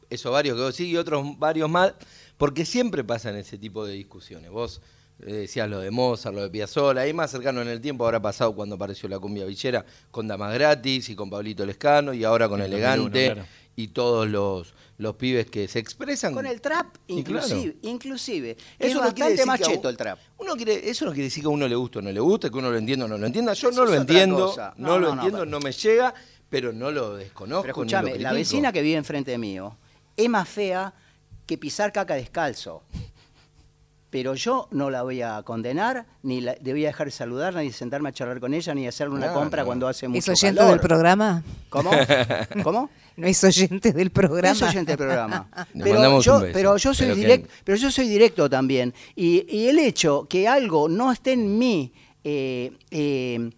esos 0.09 0.31
varios 0.31 0.55
que 0.55 0.61
vos 0.61 0.75
sí 0.75 0.89
y 0.89 0.97
otros 0.97 1.37
varios 1.39 1.69
más, 1.69 1.93
porque 2.37 2.65
siempre 2.65 3.03
pasan 3.03 3.35
ese 3.35 3.57
tipo 3.57 3.85
de 3.85 3.93
discusiones. 3.93 4.51
Vos 4.51 4.81
eh, 5.21 5.31
decías 5.33 5.69
lo 5.69 5.79
de 5.79 5.89
Mozart, 5.91 6.35
lo 6.35 6.41
de 6.43 6.49
Piazzolla, 6.49 7.01
ahí 7.01 7.13
más 7.13 7.31
cercano 7.31 7.61
en 7.61 7.67
el 7.67 7.81
tiempo 7.81 8.05
habrá 8.05 8.21
pasado 8.21 8.53
cuando 8.55 8.75
apareció 8.75 9.09
la 9.09 9.19
cumbia 9.19 9.45
villera 9.45 9.85
con 10.11 10.27
Damas 10.27 10.53
Gratis 10.53 11.09
y 11.09 11.15
con 11.15 11.29
Pablito 11.29 11.65
Lescano 11.65 12.13
y 12.13 12.23
ahora 12.23 12.47
con 12.47 12.59
En 12.61 12.67
Elegante 12.67 13.29
2001, 13.29 13.33
claro. 13.35 13.47
y 13.75 13.87
todos 13.89 14.27
los, 14.27 14.73
los 14.99 15.15
pibes 15.15 15.47
que 15.47 15.67
se 15.67 15.79
expresan. 15.79 16.33
Con 16.33 16.45
el 16.45 16.61
trap, 16.61 16.95
Y 17.07 17.23
claro. 17.23 17.45
inclusive. 17.47 17.77
inclusive. 17.83 18.51
Eso 18.77 18.87
es 18.89 18.93
no 18.95 19.01
bastante 19.01 19.45
más 19.45 19.59
cheto 19.59 19.89
el 19.89 19.97
trap. 19.97 20.19
Uno 20.37 20.55
quiere, 20.55 20.89
eso 20.89 21.05
no 21.05 21.11
quiere 21.11 21.25
decir 21.25 21.41
que 21.43 21.47
a 21.47 21.51
uno 21.51 21.67
le 21.67 21.75
guste 21.75 21.99
o 21.99 22.01
no 22.01 22.11
le 22.11 22.19
guste, 22.19 22.49
que 22.51 22.57
uno 22.57 22.69
lo 22.71 22.77
entienda 22.77 23.05
o 23.05 23.07
no 23.07 23.17
lo 23.17 23.25
entienda. 23.25 23.53
Yo 23.53 23.69
Eso 23.69 23.79
no 23.85 23.89
lo 23.89 23.95
entiendo, 23.95 24.47
cosa. 24.47 24.73
no, 24.77 24.87
No, 24.89 24.99
lo 24.99 25.07
no, 25.07 25.13
entiendo, 25.13 25.39
pero- 25.39 25.49
no 25.51 25.59
me 25.59 25.71
llega, 25.71 26.13
pero 26.49 26.71
no 26.73 26.91
lo 26.91 27.15
desconozco. 27.15 27.63
Pero 27.63 27.75
ni 27.83 27.91
lo 27.91 27.97
escúchame, 27.97 28.19
la 28.19 28.33
vecina 28.33 28.71
que 28.71 28.81
vive 28.81 28.97
enfrente 28.97 29.37
mío 29.37 29.77
es 30.15 30.29
más 30.29 30.47
fea 30.47 30.93
que 31.47 31.57
pisar 31.57 31.91
caca 31.91 32.13
descalzo. 32.15 32.83
Pero 34.09 34.35
yo 34.35 34.69
no 34.71 34.89
la 34.89 35.03
voy 35.03 35.21
a 35.21 35.41
condenar, 35.43 36.05
ni 36.23 36.39
la, 36.39 36.55
le 36.63 36.71
voy 36.71 36.85
a 36.85 36.87
dejar 36.87 37.07
de 37.07 37.11
saludar, 37.11 37.55
ni 37.55 37.71
sentarme 37.73 38.07
a 38.09 38.11
charlar 38.13 38.39
con 38.39 38.53
ella, 38.53 38.73
ni 38.73 38.87
hacerle 38.87 39.15
una 39.15 39.27
No, 39.27 39.33
compra 39.33 39.63
no. 39.63 39.65
cuando 39.67 39.87
hace 39.87 40.05
¿Es 40.05 40.09
mucho 40.09 40.31
oyente 40.31 40.57
calor. 40.59 40.71
del 40.71 40.79
programa? 40.79 41.43
¿Cómo? 41.69 41.91
¿Cómo? 42.63 42.89
No 43.17 43.27
es 43.27 43.43
oyente 43.43 43.91
del 43.91 44.09
programa. 44.11 44.49
No 44.53 44.55
soy 44.55 44.69
oyente 44.69 44.91
del 44.91 44.97
programa. 44.97 45.49
Pero 45.73 45.93
mandamos 45.95 46.23
yo, 46.23 46.35
un 46.35 46.41
beso. 46.43 46.53
pero 46.53 46.77
yo 46.77 46.93
soy 46.93 47.05
Pero 47.07 47.15
que- 47.15 47.21
directo, 47.21 47.49
pero 47.65 47.77
yo 47.77 47.91
soy 47.91 48.07
directo 48.07 48.49
también. 48.49 48.93
Y, 49.15 49.45
y 49.53 49.67
el 49.67 49.79
hecho 49.79 50.25
que 50.29 50.47
algo 50.47 50.87
no 50.87 51.11
esté 51.11 51.33
en 51.33 51.57
mi 51.57 51.91
eh, 52.23 52.71
eh, 52.91 53.39
eh, 53.41 53.49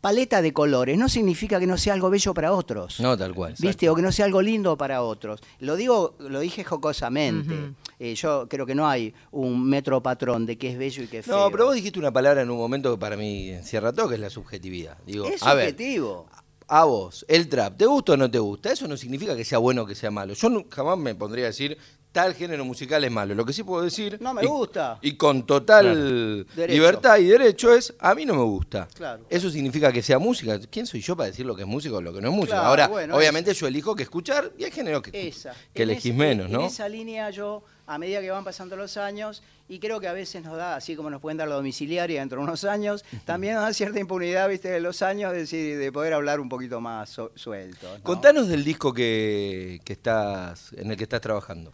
paleta 0.00 0.42
de 0.42 0.52
colores 0.52 0.96
no 0.98 1.08
significa 1.08 1.60
que 1.60 1.66
no 1.66 1.76
sea 1.76 1.94
algo 1.94 2.10
bello 2.10 2.32
para 2.34 2.52
otros. 2.52 3.00
No, 3.00 3.16
tal 3.16 3.34
cual. 3.34 3.54
¿Viste? 3.58 3.88
O 3.88 3.94
que 3.94 4.02
no 4.02 4.12
sea 4.12 4.24
algo 4.24 4.40
lindo 4.42 4.76
para 4.76 5.02
otros. 5.02 5.40
Lo 5.58 5.76
digo, 5.76 6.14
lo 6.18 6.40
dije 6.40 6.64
jocosamente. 6.64 7.74
Eh, 7.98 8.14
yo 8.14 8.48
creo 8.48 8.64
que 8.64 8.74
no 8.74 8.88
hay 8.88 9.12
un 9.30 9.62
metro 9.68 10.02
patrón 10.02 10.46
de 10.46 10.56
qué 10.56 10.70
es 10.70 10.78
bello 10.78 11.02
y 11.02 11.06
qué 11.06 11.18
es 11.18 11.26
feo. 11.26 11.36
No, 11.36 11.50
pero 11.50 11.66
vos 11.66 11.74
dijiste 11.74 11.98
una 11.98 12.12
palabra 12.12 12.42
en 12.42 12.50
un 12.50 12.56
momento 12.56 12.92
que 12.94 12.98
para 12.98 13.16
mí 13.16 13.50
encierra 13.50 13.92
todo, 13.92 14.08
que 14.08 14.14
es 14.14 14.20
la 14.20 14.30
subjetividad. 14.30 14.96
Digo, 15.06 15.26
es 15.26 15.42
a 15.42 15.54
ver, 15.54 15.70
subjetivo. 15.70 16.26
a 16.68 16.84
vos, 16.84 17.26
el 17.28 17.48
trap, 17.48 17.76
¿te 17.76 17.86
gusta 17.86 18.12
o 18.12 18.16
no 18.16 18.30
te 18.30 18.38
gusta? 18.38 18.72
Eso 18.72 18.88
no 18.88 18.96
significa 18.96 19.36
que 19.36 19.44
sea 19.44 19.58
bueno 19.58 19.82
o 19.82 19.86
que 19.86 19.94
sea 19.94 20.10
malo. 20.10 20.32
Yo 20.32 20.48
jamás 20.70 20.96
me 20.98 21.14
pondría 21.14 21.44
a 21.44 21.48
decir 21.48 21.76
tal 22.12 22.34
género 22.34 22.64
musical 22.64 23.02
es 23.04 23.10
malo. 23.10 23.34
Lo 23.34 23.44
que 23.44 23.52
sí 23.52 23.62
puedo 23.62 23.82
decir. 23.84 24.18
No 24.20 24.34
me 24.34 24.42
y- 24.42 24.46
gusta. 24.46 24.98
Y 25.02 25.16
con 25.16 25.46
total 25.46 26.46
libertad 26.56 27.18
y 27.18 27.24
derecho 27.26 27.72
es, 27.74 27.94
a 27.98 28.14
mí 28.14 28.24
no 28.26 28.34
me 28.34 28.42
gusta. 28.42 28.88
Claro. 28.94 29.24
Eso 29.30 29.50
significa 29.50 29.92
que 29.92 30.02
sea 30.02 30.18
música. 30.18 30.58
¿Quién 30.70 30.86
soy 30.86 31.00
yo 31.00 31.16
para 31.16 31.28
decir 31.28 31.46
lo 31.46 31.54
que 31.54 31.62
es 31.62 31.68
música 31.68 31.94
o 31.96 32.02
lo 32.02 32.12
que 32.12 32.20
no 32.20 32.28
es 32.28 32.34
música? 32.34 32.54
Claro, 32.56 32.68
Ahora, 32.68 32.88
bueno, 32.88 33.16
obviamente 33.16 33.54
yo 33.54 33.66
elijo 33.66 33.94
que 33.94 34.02
escuchar 34.02 34.50
y 34.58 34.64
hay 34.64 34.70
géneros 34.70 35.02
que, 35.02 35.28
Esa. 35.28 35.54
que 35.72 35.82
En 35.82 35.90
elegís 35.90 36.06
ese- 36.06 36.14
menos, 36.18 36.46
en 36.46 36.52
¿no? 36.52 36.66
esa 36.66 36.88
línea 36.88 37.30
yo, 37.30 37.62
a 37.86 37.98
medida 37.98 38.20
que 38.20 38.30
van 38.30 38.44
pasando 38.44 38.76
los 38.76 38.96
años, 38.96 39.42
y 39.68 39.78
creo 39.78 40.00
que 40.00 40.08
a 40.08 40.12
veces 40.12 40.42
nos 40.42 40.56
da, 40.56 40.74
así 40.76 40.96
como 40.96 41.10
nos 41.10 41.20
pueden 41.20 41.38
dar 41.38 41.46
la 41.48 41.54
domiciliaria 41.56 42.20
dentro 42.20 42.38
de 42.38 42.44
unos 42.44 42.64
años, 42.64 43.04
también 43.24 43.54
nos 43.54 43.62
da 43.62 43.72
cierta 43.72 44.00
impunidad, 44.00 44.48
viste, 44.48 44.68
de 44.68 44.80
los 44.80 45.00
años, 45.02 45.32
de, 45.32 45.38
decir, 45.38 45.78
de 45.78 45.92
poder 45.92 46.12
hablar 46.12 46.40
un 46.40 46.48
poquito 46.48 46.80
más 46.80 47.10
su- 47.10 47.30
suelto. 47.36 47.86
¿no? 47.98 48.02
Contanos 48.02 48.48
del 48.48 48.64
disco 48.64 48.92
que, 48.92 49.80
que 49.84 49.92
estás, 49.92 50.72
en 50.72 50.90
el 50.90 50.96
que 50.96 51.04
estás 51.04 51.20
trabajando. 51.20 51.72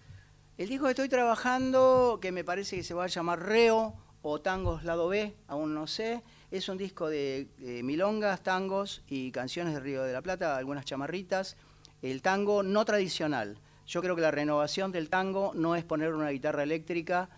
El 0.59 0.69
disco 0.69 0.85
que 0.87 0.92
estoy 0.92 1.09
trabajando, 1.11 2.19
que 2.21 2.33
me 2.33 2.42
parece 2.42 2.77
que 2.77 2.83
se 2.83 2.95
va 2.95 3.05
a 3.05 3.09
llamar 3.09 3.42
Reo 3.42 3.95
o 4.23 4.40
Tangos 4.40 4.85
Lado 4.85 5.09
B, 5.09 5.35
aún 5.49 5.75
no 5.75 5.87
sé, 5.87 6.23
es 6.51 6.69
un 6.71 6.79
disco 6.79 7.11
de 7.11 7.49
milongas, 7.85 8.42
tangos 8.42 9.03
y 9.07 9.31
canciones 9.33 9.75
de 9.75 9.81
Río 9.81 10.03
de 10.03 10.14
la 10.14 10.23
Plata, 10.23 10.57
algunas 10.57 10.87
chamarritas. 10.87 11.57
El 12.01 12.23
tango 12.23 12.62
no 12.62 12.85
tradicional. 12.87 13.59
Yo 13.87 14.01
creo 14.01 14.16
que 14.16 14.23
la 14.23 14.31
renovación 14.31 14.92
del 14.92 15.11
tango 15.11 15.53
no 15.55 15.77
es 15.77 15.85
poner 15.85 16.14
una 16.14 16.31
guitarra 16.31 16.62
eléctrica 16.62 17.29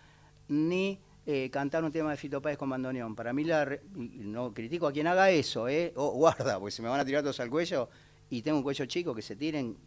ni 0.47 0.99
eh, 1.25 1.49
cantar 1.51 1.83
un 1.83 1.91
tema 1.91 2.11
de 2.11 2.17
Fito 2.17 2.41
Páez 2.41 2.57
con 2.57 2.69
bandoneón. 2.69 3.15
Para 3.15 3.33
mí, 3.33 3.43
la 3.43 3.65
re- 3.65 3.81
no 3.93 4.53
critico 4.53 4.87
a 4.87 4.93
quien 4.93 5.07
haga 5.07 5.29
eso, 5.29 5.67
¿eh? 5.67 5.91
Oh, 5.95 6.11
guarda, 6.11 6.57
porque 6.57 6.71
se 6.71 6.81
me 6.81 6.87
van 6.87 7.01
a 7.01 7.05
tirar 7.05 7.21
todos 7.21 7.39
al 7.41 7.49
cuello 7.49 7.89
y 8.29 8.41
tengo 8.41 8.57
un 8.57 8.63
cuello 8.63 8.85
chico, 8.85 9.13
que 9.13 9.21
se 9.21 9.35
tiren 9.35 9.77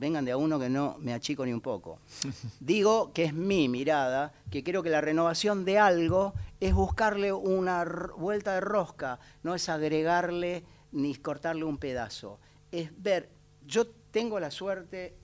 vengan 0.00 0.24
de 0.24 0.32
a 0.32 0.38
uno 0.38 0.58
que 0.58 0.70
no 0.70 0.96
me 0.98 1.12
achico 1.12 1.44
ni 1.44 1.52
un 1.52 1.60
poco. 1.60 2.00
Digo 2.60 3.12
que 3.12 3.24
es 3.24 3.34
mi 3.34 3.68
mirada, 3.68 4.32
que 4.50 4.64
creo 4.64 4.82
que 4.82 4.88
la 4.88 5.02
renovación 5.02 5.66
de 5.66 5.78
algo 5.78 6.32
es 6.58 6.72
buscarle 6.72 7.32
una 7.32 7.84
vuelta 8.16 8.54
de 8.54 8.60
rosca, 8.60 9.20
no 9.42 9.54
es 9.54 9.68
agregarle 9.68 10.64
ni 10.92 11.14
cortarle 11.16 11.64
un 11.64 11.76
pedazo. 11.76 12.40
Es 12.72 12.90
ver, 13.00 13.28
yo 13.66 13.86
tengo 14.10 14.40
la 14.40 14.50
suerte, 14.50 15.14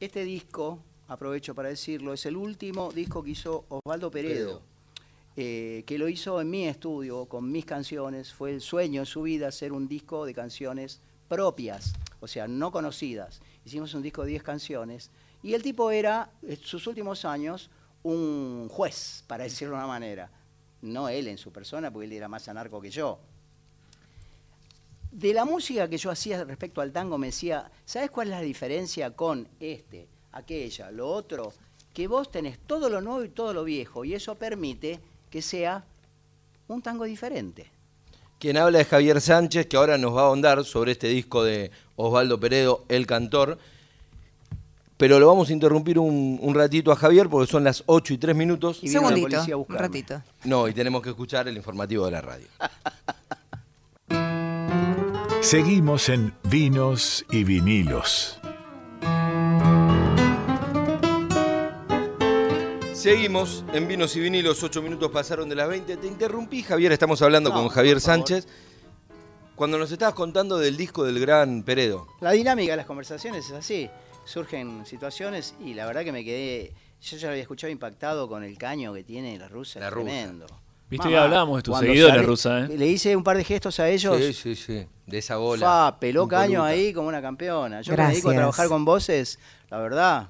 este 0.00 0.24
disco, 0.24 0.78
aprovecho 1.08 1.54
para 1.54 1.68
decirlo, 1.68 2.14
es 2.14 2.24
el 2.24 2.36
último 2.36 2.90
disco 2.92 3.22
que 3.22 3.30
hizo 3.30 3.66
Osvaldo 3.68 4.10
Peredo. 4.10 4.62
eh, 5.36 5.82
que 5.84 5.98
lo 5.98 6.08
hizo 6.08 6.40
en 6.40 6.48
mi 6.48 6.66
estudio, 6.66 7.26
con 7.26 7.50
mis 7.50 7.64
canciones. 7.66 8.32
Fue 8.32 8.52
el 8.52 8.60
sueño 8.60 9.00
de 9.00 9.06
su 9.06 9.22
vida 9.22 9.48
hacer 9.48 9.72
un 9.72 9.88
disco 9.88 10.24
de 10.24 10.32
canciones 10.32 11.00
propias, 11.28 11.94
o 12.24 12.28
sea, 12.28 12.48
no 12.48 12.72
conocidas. 12.72 13.40
Hicimos 13.64 13.94
un 13.94 14.02
disco 14.02 14.22
de 14.22 14.30
10 14.30 14.42
canciones. 14.42 15.10
Y 15.42 15.52
el 15.54 15.62
tipo 15.62 15.90
era, 15.90 16.30
en 16.42 16.56
sus 16.56 16.86
últimos 16.86 17.24
años, 17.24 17.70
un 18.02 18.68
juez, 18.70 19.24
para 19.26 19.44
decirlo 19.44 19.74
de 19.74 19.80
una 19.80 19.86
manera. 19.86 20.30
No 20.80 21.08
él 21.08 21.28
en 21.28 21.38
su 21.38 21.52
persona, 21.52 21.90
porque 21.90 22.06
él 22.06 22.12
era 22.12 22.28
más 22.28 22.48
anarco 22.48 22.80
que 22.80 22.90
yo. 22.90 23.18
De 25.12 25.34
la 25.34 25.44
música 25.44 25.88
que 25.88 25.98
yo 25.98 26.10
hacía 26.10 26.42
respecto 26.44 26.80
al 26.80 26.92
tango, 26.92 27.18
me 27.18 27.26
decía, 27.26 27.70
¿sabes 27.84 28.10
cuál 28.10 28.28
es 28.28 28.32
la 28.32 28.40
diferencia 28.40 29.10
con 29.14 29.46
este, 29.60 30.08
aquella, 30.32 30.90
lo 30.90 31.08
otro? 31.08 31.52
Que 31.92 32.08
vos 32.08 32.30
tenés 32.30 32.58
todo 32.58 32.88
lo 32.88 33.00
nuevo 33.00 33.22
y 33.22 33.28
todo 33.28 33.52
lo 33.52 33.64
viejo, 33.64 34.04
y 34.04 34.14
eso 34.14 34.34
permite 34.34 34.98
que 35.30 35.42
sea 35.42 35.84
un 36.68 36.80
tango 36.80 37.04
diferente. 37.04 37.70
Quien 38.38 38.56
habla 38.56 38.80
es 38.80 38.88
Javier 38.88 39.20
Sánchez, 39.20 39.66
que 39.66 39.76
ahora 39.76 39.96
nos 39.98 40.14
va 40.14 40.22
a 40.22 40.24
ahondar 40.26 40.64
sobre 40.64 40.92
este 40.92 41.08
disco 41.08 41.44
de 41.44 41.70
Osvaldo 41.96 42.38
Peredo, 42.38 42.84
El 42.88 43.06
Cantor. 43.06 43.58
Pero 44.96 45.18
lo 45.18 45.26
vamos 45.26 45.50
a 45.50 45.52
interrumpir 45.52 45.98
un, 45.98 46.38
un 46.40 46.54
ratito 46.54 46.92
a 46.92 46.96
Javier 46.96 47.28
porque 47.28 47.50
son 47.50 47.64
las 47.64 47.82
8 47.86 48.14
y 48.14 48.18
3 48.18 48.36
minutos. 48.36 48.78
Y 48.82 48.88
Segundito, 48.88 49.28
policía 49.28 49.54
a 49.54 49.56
un 49.56 49.66
ratito. 49.68 50.22
No, 50.44 50.68
y 50.68 50.74
tenemos 50.74 51.02
que 51.02 51.10
escuchar 51.10 51.48
el 51.48 51.56
informativo 51.56 52.04
de 52.06 52.10
la 52.12 52.20
radio. 52.20 52.46
Seguimos 55.40 56.08
en 56.08 56.32
Vinos 56.44 57.24
y 57.30 57.44
Vinilos. 57.44 58.38
Seguimos 63.04 63.66
en 63.74 63.86
Vinos 63.86 64.16
y 64.16 64.20
Vinilos, 64.20 64.62
ocho 64.62 64.80
minutos 64.80 65.10
pasaron 65.10 65.46
de 65.50 65.54
las 65.54 65.68
20. 65.68 65.98
Te 65.98 66.06
interrumpí, 66.06 66.62
Javier, 66.62 66.90
estamos 66.90 67.20
hablando 67.20 67.50
No, 67.50 67.56
con 67.56 67.68
Javier. 67.68 68.00
Sánchez. 68.00 68.48
Cuando 69.54 69.76
nos 69.76 69.92
estabas 69.92 70.14
contando 70.14 70.56
del 70.56 70.78
disco 70.78 71.04
del 71.04 71.20
gran 71.20 71.64
Peredo. 71.64 72.06
La 72.22 72.30
dinámica 72.30 72.72
de 72.72 72.78
las 72.78 72.86
conversaciones 72.86 73.44
es 73.44 73.52
así. 73.52 73.90
Surgen 74.24 74.86
situaciones 74.86 75.54
y 75.62 75.74
la 75.74 75.84
verdad 75.84 76.02
que 76.02 76.12
me 76.12 76.24
quedé. 76.24 76.72
Yo 77.02 77.18
ya 77.18 77.26
lo 77.26 77.32
había 77.32 77.42
escuchado 77.42 77.70
impactado 77.70 78.26
con 78.26 78.42
el 78.42 78.56
caño 78.56 78.94
que 78.94 79.04
tiene 79.04 79.36
la 79.38 79.48
rusa. 79.48 79.80
La 79.80 79.90
rusa. 79.90 80.06
Tremendo. 80.06 80.46
Viste 80.88 81.04
Mamá, 81.06 81.10
que 81.10 81.24
hablábamos 81.24 81.56
de 81.58 81.62
tus 81.62 81.78
seguidores, 81.78 82.14
sale- 82.14 82.26
rusa, 82.26 82.60
¿eh? 82.60 82.68
Le 82.78 82.86
hice 82.86 83.14
un 83.14 83.22
par 83.22 83.36
de 83.36 83.44
gestos 83.44 83.80
a 83.80 83.88
ellos. 83.90 84.16
Sí, 84.16 84.32
sí, 84.32 84.56
sí. 84.56 84.86
De 85.06 85.18
esa 85.18 85.36
bola. 85.36 85.66
Fa, 85.66 86.00
peló 86.00 86.26
caño 86.26 86.64
ahí 86.64 86.94
como 86.94 87.08
una 87.08 87.20
campeona. 87.20 87.82
Yo 87.82 87.94
que 87.94 88.00
me 88.00 88.08
dedico 88.08 88.30
a 88.30 88.32
Gracias. 88.32 88.34
trabajar 88.56 88.68
con 88.68 88.86
voces, 88.86 89.38
la 89.68 89.76
verdad. 89.76 90.28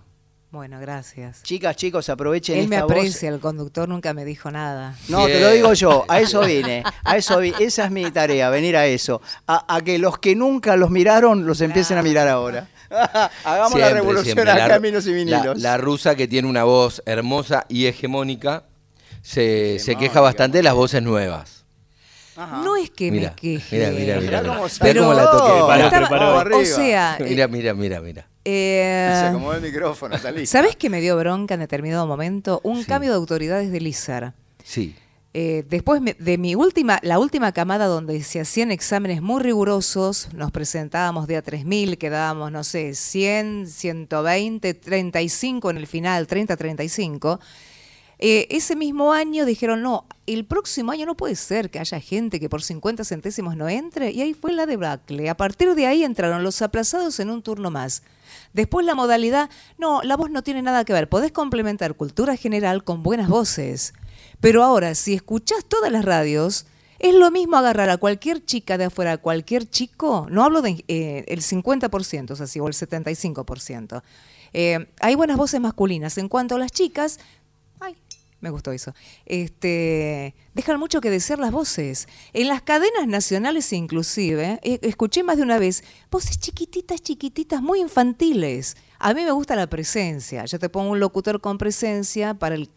Bueno, 0.54 0.78
gracias. 0.78 1.42
Chicas, 1.42 1.74
chicos, 1.74 2.08
aprovechen 2.08 2.56
Él 2.56 2.68
me 2.68 2.80
voz. 2.80 2.88
aprecia, 2.92 3.28
el 3.28 3.40
conductor 3.40 3.88
nunca 3.88 4.14
me 4.14 4.24
dijo 4.24 4.52
nada. 4.52 4.94
No, 5.08 5.26
te 5.26 5.40
lo 5.40 5.50
digo 5.50 5.72
yo, 5.72 6.04
a 6.06 6.20
eso 6.20 6.42
vine, 6.42 6.84
a 7.02 7.16
eso 7.16 7.38
vi- 7.40 7.52
esa 7.58 7.86
es 7.86 7.90
mi 7.90 8.08
tarea, 8.12 8.50
venir 8.50 8.76
a 8.76 8.86
eso, 8.86 9.20
a, 9.48 9.74
a 9.74 9.80
que 9.80 9.98
los 9.98 10.18
que 10.20 10.36
nunca 10.36 10.76
los 10.76 10.90
miraron 10.90 11.44
los 11.44 11.60
empiecen 11.60 11.98
a 11.98 12.02
mirar 12.04 12.28
ahora. 12.28 12.68
Hagamos 13.44 13.80
la 13.80 13.90
revolución 13.90 14.38
La- 14.44 14.76
en 14.76 14.80
Vinos 14.80 15.04
y 15.08 15.12
Vinilos. 15.12 15.60
La, 15.60 15.76
rusa 15.76 16.14
que 16.14 16.28
tiene 16.28 16.46
una 16.46 16.62
voz 16.62 17.02
hermosa 17.04 17.66
y 17.68 17.86
hegemónica 17.86 18.62
se, 19.22 19.80
se 19.80 19.96
queja 19.96 20.20
bastante 20.20 20.58
de 20.58 20.62
las 20.62 20.74
voces 20.74 21.02
nuevas. 21.02 21.64
Ajá. 22.36 22.58
No 22.64 22.76
es 22.76 22.90
que 22.90 23.10
Mira, 23.10 23.30
me 23.30 23.34
queje. 23.34 23.76
mira, 23.76 23.90
mira, 23.90 24.20
mira. 24.20 24.38
cómo 24.42 24.54
Mirá 24.54 24.68
salió. 24.68 25.02
cómo 25.02 25.14
la 25.14 25.30
toqué. 25.32 25.60
Pará, 25.66 25.84
Estaba- 25.86 26.08
preparó. 26.08 26.58
o 26.58 26.64
sea, 26.64 27.16
eh, 27.18 27.24
Mira, 27.28 27.48
mira, 27.48 27.74
mira, 27.74 28.00
mira. 28.00 28.28
Eh, 28.44 29.10
Se 29.20 29.26
acomodó 29.28 29.54
el 29.54 29.62
micrófono, 29.62 30.14
está 30.16 30.30
listo. 30.30 30.52
¿sabes 30.52 30.76
qué 30.76 30.90
me 30.90 31.00
dio 31.00 31.16
bronca 31.16 31.54
en 31.54 31.60
determinado 31.60 32.06
momento? 32.06 32.60
Un 32.64 32.80
Sí. 32.80 32.86
cambio 32.86 33.10
de 33.10 33.16
autoridades 33.16 33.70
de 33.72 33.80
Lizar. 33.80 34.34
Sí. 34.62 34.94
Eh, 35.36 35.64
después 35.68 36.00
de 36.16 36.38
mi 36.38 36.54
última, 36.54 37.00
la 37.02 37.18
última 37.18 37.50
camada 37.50 37.86
donde 37.86 38.22
se 38.22 38.38
hacían 38.40 38.70
exámenes 38.70 39.20
muy 39.20 39.42
rigurosos, 39.42 40.28
nos 40.32 40.52
presentábamos 40.52 41.26
de 41.26 41.36
a 41.36 41.42
3000, 41.42 41.98
quedábamos, 41.98 42.52
no 42.52 42.62
sé, 42.62 42.94
100, 42.94 43.66
120, 43.66 44.74
35 44.74 45.70
en 45.70 45.76
el 45.78 45.88
final, 45.88 46.28
30, 46.28 46.56
35. 46.56 47.40
Eh, 48.18 48.46
ese 48.50 48.76
mismo 48.76 49.12
año 49.12 49.44
dijeron, 49.44 49.82
no, 49.82 50.06
el 50.26 50.44
próximo 50.44 50.92
año 50.92 51.06
no 51.06 51.16
puede 51.16 51.34
ser 51.34 51.70
que 51.70 51.78
haya 51.78 52.00
gente 52.00 52.40
que 52.40 52.48
por 52.48 52.62
50 52.62 53.04
centésimos 53.04 53.56
no 53.56 53.68
entre, 53.68 54.10
y 54.12 54.22
ahí 54.22 54.34
fue 54.34 54.52
la 54.52 54.66
debacle. 54.66 55.28
A 55.28 55.36
partir 55.36 55.74
de 55.74 55.86
ahí 55.86 56.04
entraron 56.04 56.42
los 56.42 56.62
aplazados 56.62 57.20
en 57.20 57.30
un 57.30 57.42
turno 57.42 57.70
más. 57.70 58.02
Después 58.52 58.86
la 58.86 58.94
modalidad, 58.94 59.50
no, 59.78 60.02
la 60.02 60.16
voz 60.16 60.30
no 60.30 60.42
tiene 60.42 60.62
nada 60.62 60.84
que 60.84 60.92
ver, 60.92 61.08
podés 61.08 61.32
complementar 61.32 61.94
cultura 61.94 62.36
general 62.36 62.84
con 62.84 63.02
buenas 63.02 63.28
voces. 63.28 63.94
Pero 64.40 64.62
ahora, 64.62 64.94
si 64.94 65.14
escuchás 65.14 65.64
todas 65.64 65.90
las 65.90 66.04
radios, 66.04 66.66
es 66.98 67.14
lo 67.14 67.30
mismo 67.30 67.56
agarrar 67.56 67.90
a 67.90 67.96
cualquier 67.96 68.44
chica 68.44 68.78
de 68.78 68.84
afuera, 68.84 69.12
a 69.12 69.18
cualquier 69.18 69.68
chico, 69.68 70.26
no 70.30 70.44
hablo 70.44 70.62
del 70.62 70.84
de, 70.86 71.24
el 71.28 71.40
50%, 71.40 72.30
o 72.30 72.36
sea, 72.36 72.62
o 72.62 72.68
el 72.68 72.74
75%. 72.74 74.02
Eh, 74.54 74.86
hay 75.00 75.14
buenas 75.16 75.36
voces 75.36 75.60
masculinas. 75.60 76.16
En 76.16 76.28
cuanto 76.28 76.54
a 76.54 76.58
las 76.58 76.70
chicas, 76.70 77.18
me 78.44 78.50
gustó 78.50 78.72
eso. 78.72 78.94
Este, 79.24 80.34
dejan 80.52 80.78
mucho 80.78 81.00
que 81.00 81.10
desear 81.10 81.38
las 81.38 81.50
voces. 81.50 82.06
En 82.34 82.48
las 82.48 82.60
cadenas 82.60 83.08
nacionales 83.08 83.72
inclusive, 83.72 84.60
eh, 84.62 84.78
escuché 84.82 85.22
más 85.22 85.38
de 85.38 85.42
una 85.42 85.58
vez 85.58 85.82
voces 86.10 86.38
chiquititas, 86.38 87.00
chiquititas, 87.00 87.62
muy 87.62 87.80
infantiles. 87.80 88.76
A 88.98 89.12
mí 89.12 89.22
me 89.24 89.32
gusta 89.32 89.54
la 89.56 89.66
presencia. 89.66 90.44
Yo 90.46 90.58
te 90.58 90.68
pongo 90.68 90.90
un 90.92 91.00
locutor 91.00 91.40
con 91.40 91.58
presencia 91.58 92.34
para 92.34 92.54
el 92.54 92.68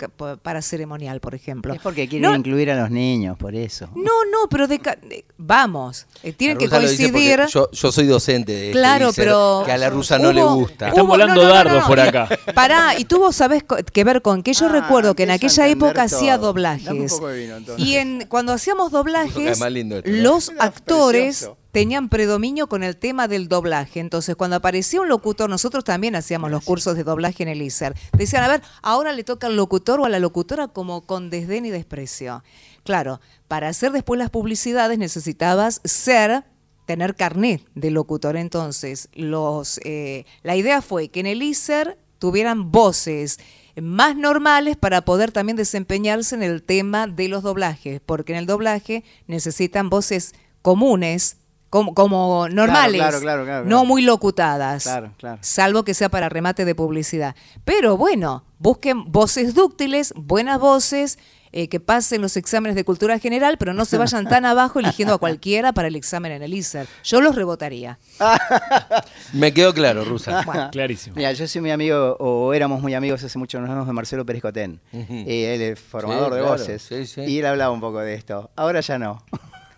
para 0.41 0.61
ceremonial, 0.61 1.19
por 1.19 1.35
ejemplo. 1.35 1.73
Es 1.73 1.79
porque 1.81 2.07
quieren 2.07 2.29
No, 2.29 2.35
incluir 2.35 2.69
a 2.71 2.75
los 2.81 2.89
niños, 2.91 3.37
por 3.37 3.55
eso. 3.55 3.87
no, 3.95 4.25
no, 4.31 4.49
pero 4.49 4.67
de 4.67 5.23
vamos, 5.37 6.05
eh, 6.23 6.33
tienen 6.33 6.57
que 6.57 6.67
coincidir. 6.69 7.41
Yo, 7.47 7.69
yo 7.71 7.91
soy 7.91 8.07
docente 8.07 8.51
de 8.51 8.71
Claro, 8.71 9.11
pero 9.15 9.63
Que 9.65 9.71
a 9.71 9.77
la 9.77 9.89
rusa 9.89 10.17
no 10.19 10.33
le 10.33 10.43
gusta. 10.43 10.87
Están 10.89 11.01
hubo- 11.03 11.09
volando 11.09 11.43
dardos 11.47 11.83
por 11.85 11.99
acá. 11.99 12.27
Pará, 12.53 12.97
y 12.97 13.05
tuvo, 13.05 13.31
¿sabes? 13.31 13.63
Que 13.93 14.03
ver 14.03 14.21
con 14.21 14.43
que 14.43 14.53
yo 14.53 14.65
Ah, 14.65 14.69
recuerdo 14.69 15.15
que 15.15 15.23
en 15.23 15.31
aquella 15.31 15.67
época 15.67 16.03
hacía 16.03 16.37
todo. 16.37 16.53
Dame 16.53 16.71
un 16.71 16.77
doblajes. 16.97 17.11
poco 17.13 17.27
de 17.27 17.39
vino, 17.39 17.55
entonces. 17.57 17.85
y 17.85 17.95
en 17.95 18.25
cuando 18.27 18.53
hacíamos 18.53 18.91
doblajes, 18.91 19.59
lindo 19.71 19.97
¿no? 19.97 20.01
los 20.05 20.51
actores 20.59 21.37
precioso. 21.37 21.57
Tenían 21.71 22.09
predominio 22.09 22.67
con 22.67 22.83
el 22.83 22.97
tema 22.97 23.27
del 23.27 23.47
doblaje. 23.47 23.99
Entonces, 23.99 24.35
cuando 24.35 24.55
aparecía 24.55 25.01
un 25.01 25.09
locutor, 25.09 25.49
nosotros 25.49 25.83
también 25.83 26.15
hacíamos 26.15 26.51
los 26.51 26.63
cursos 26.63 26.95
de 26.95 27.03
doblaje 27.03 27.43
en 27.43 27.49
el 27.49 27.61
ISER. 27.61 27.95
Decían, 28.13 28.43
a 28.43 28.47
ver, 28.47 28.61
ahora 28.81 29.11
le 29.13 29.23
toca 29.23 29.47
al 29.47 29.55
locutor 29.55 29.99
o 29.99 30.05
a 30.05 30.09
la 30.09 30.19
locutora 30.19 30.67
como 30.67 31.01
con 31.01 31.29
desdén 31.29 31.65
y 31.65 31.69
desprecio. 31.69 32.43
Claro, 32.83 33.19
para 33.47 33.69
hacer 33.69 33.91
después 33.91 34.17
las 34.17 34.29
publicidades 34.29 34.97
necesitabas 34.97 35.81
ser 35.83 36.45
tener 36.85 37.15
carnet 37.15 37.61
de 37.75 37.91
locutor. 37.91 38.37
Entonces, 38.37 39.09
los, 39.13 39.79
eh, 39.83 40.25
la 40.43 40.55
idea 40.55 40.81
fue 40.81 41.09
que 41.09 41.19
en 41.19 41.27
el 41.27 41.43
ISER 41.43 41.97
tuvieran 42.17 42.71
voces 42.71 43.39
más 43.79 44.15
normales 44.15 44.75
para 44.75 45.01
poder 45.01 45.31
también 45.31 45.55
desempeñarse 45.55 46.33
en 46.33 46.41
el 46.41 46.63
tema 46.63 47.05
de 47.05 47.27
los 47.27 47.43
doblajes, 47.43 48.01
porque 48.03 48.33
en 48.33 48.39
el 48.39 48.45
doblaje 48.47 49.03
necesitan 49.27 49.89
voces 49.89 50.33
comunes, 50.61 51.37
como, 51.69 51.93
como 51.93 52.47
normales, 52.49 53.01
claro, 53.01 53.19
claro, 53.21 53.43
claro, 53.45 53.63
no 53.63 53.69
claro. 53.69 53.85
muy 53.85 54.01
locutadas, 54.01 54.83
Claro, 54.83 55.11
claro. 55.17 55.37
salvo 55.41 55.83
que 55.83 55.93
sea 55.93 56.09
para 56.09 56.29
remate 56.29 56.63
de 56.65 56.75
publicidad. 56.75 57.35
Pero 57.65 57.97
bueno, 57.97 58.43
busquen 58.59 59.11
voces 59.11 59.53
dúctiles, 59.53 60.13
buenas 60.15 60.59
voces, 60.59 61.19
eh, 61.53 61.69
que 61.69 61.79
pasen 61.79 62.21
los 62.21 62.35
exámenes 62.37 62.75
de 62.75 62.83
cultura 62.83 63.19
general, 63.19 63.57
pero 63.57 63.73
no 63.73 63.85
se 63.85 63.97
vayan 63.97 64.27
tan 64.27 64.45
abajo 64.45 64.79
eligiendo 64.79 65.13
a 65.13 65.17
cualquiera 65.17 65.71
para 65.73 65.87
el 65.87 65.95
examen 65.95 66.31
en 66.33 66.43
el 66.43 66.53
ISER. 66.53 66.87
Yo 67.03 67.21
los 67.21 67.35
rebotaría. 67.35 67.97
Me 69.33 69.53
quedó 69.53 69.73
claro, 69.73 70.03
rusa. 70.05 70.69
Clarísimo. 70.71 71.15
Mira, 71.15 71.31
yo 71.33 71.47
soy 71.47 71.61
muy 71.61 71.71
amigo, 71.71 72.15
o 72.19 72.53
éramos 72.53 72.81
muy 72.81 72.93
amigos 72.93 73.23
hace 73.23 73.37
muchos 73.39 73.61
años 73.61 73.87
de 73.87 73.93
Marcelo 73.93 74.25
Pérez 74.25 74.41
Cotén. 74.41 74.79
Y 74.91 75.43
él 75.43 75.61
es 75.61 75.79
formador 75.79 76.29
Sí, 76.31 76.35
de 76.35 76.41
claro, 76.41 76.51
voces. 76.57 76.81
sí, 76.81 77.05
sí. 77.07 77.21
Y 77.21 77.39
él 77.39 77.45
hablaba 77.45 77.71
un 77.71 77.79
poco 77.81 77.99
de 77.99 78.13
esto. 78.13 78.51
Ahora 78.55 78.81
ya 78.81 78.97
no. 78.99 79.23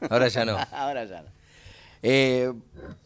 Ahora 0.09 0.27
ya 0.27 0.45
no. 0.45 0.57
Ahora 0.71 1.05
ya 1.05 1.21
no. 1.21 1.38
Eh, 2.01 2.51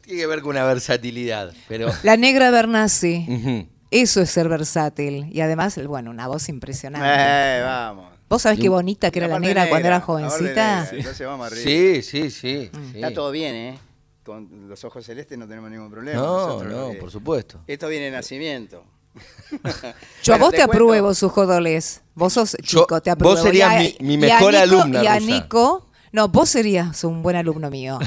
tiene 0.01 0.21
que 0.21 0.27
ver 0.27 0.41
con 0.41 0.51
una 0.51 0.63
versatilidad, 0.65 1.53
pero... 1.67 1.88
La 2.03 2.17
negra 2.17 2.51
Bernasi. 2.51 3.67
Eso 3.91 4.21
es 4.21 4.29
ser 4.29 4.49
versátil. 4.49 5.27
Y 5.32 5.41
además, 5.41 5.79
bueno, 5.88 6.12
una 6.12 6.27
voz 6.27 6.49
impresionante. 6.49 7.08
Eh, 7.10 7.62
vamos. 7.63 8.12
¿Vos 8.29 8.41
sabés 8.41 8.60
qué 8.60 8.69
bonita 8.69 9.12
que 9.12 9.19
era 9.19 9.27
la 9.27 9.39
negra 9.39 9.69
cuando 9.69 9.88
era 9.88 9.99
jovencita? 10.01 10.82
negra, 10.86 10.89
Entonces 10.91 11.27
vamos 11.27 11.45
arriba. 11.47 11.63
Sí, 11.63 12.01
sí, 12.01 12.32
sí. 12.32 12.69
Mm. 12.73 12.91
sí. 12.91 12.95
Está 12.95 13.13
todo 13.13 13.29
bien, 13.32 13.53
¿eh? 13.56 13.79
Con 14.23 14.67
los 14.69 14.84
ojos 14.86 15.06
celestes 15.06 15.38
no 15.38 15.47
tenemos 15.47 15.69
ningún 15.69 15.91
problema. 15.91 16.19
No, 16.19 16.47
Nosotros, 16.47 16.71
no, 16.73 16.91
eh, 16.91 16.95
por 16.95 17.12
supuesto. 17.12 17.60
Esto 17.67 17.88
viene 17.89 18.06
de 18.06 18.12
nacimiento. 18.12 18.84
Yo 20.23 20.34
a 20.34 20.38
vos 20.38 20.51
te, 20.51 20.63
apruebo, 20.63 21.13
sus 21.13 21.32
jodoles. 21.32 22.01
Vos 22.15 22.34
sos 22.34 22.53
Yo- 22.63 22.82
chico, 22.82 23.01
te 23.01 23.12
apruebo. 23.12 23.36
vos 23.36 23.43
serías 23.43 23.71
Y 23.71 23.75
a- 23.75 23.79
mi- 24.01 24.17
mi 24.17 24.25
y 24.25 24.32
a 24.32 24.36
mejor 24.39 24.53
Nico- 24.53 24.63
alumna, 24.63 25.03
Y 25.03 25.08
a. 25.08 25.19
Nico, 25.19 25.89
no, 26.13 26.30
vos 26.30 26.49
serías 26.49 27.04
un 27.04 27.21
buen 27.21 27.36
alumno 27.36 27.69
mío. 27.69 27.99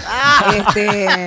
este, 0.56 0.96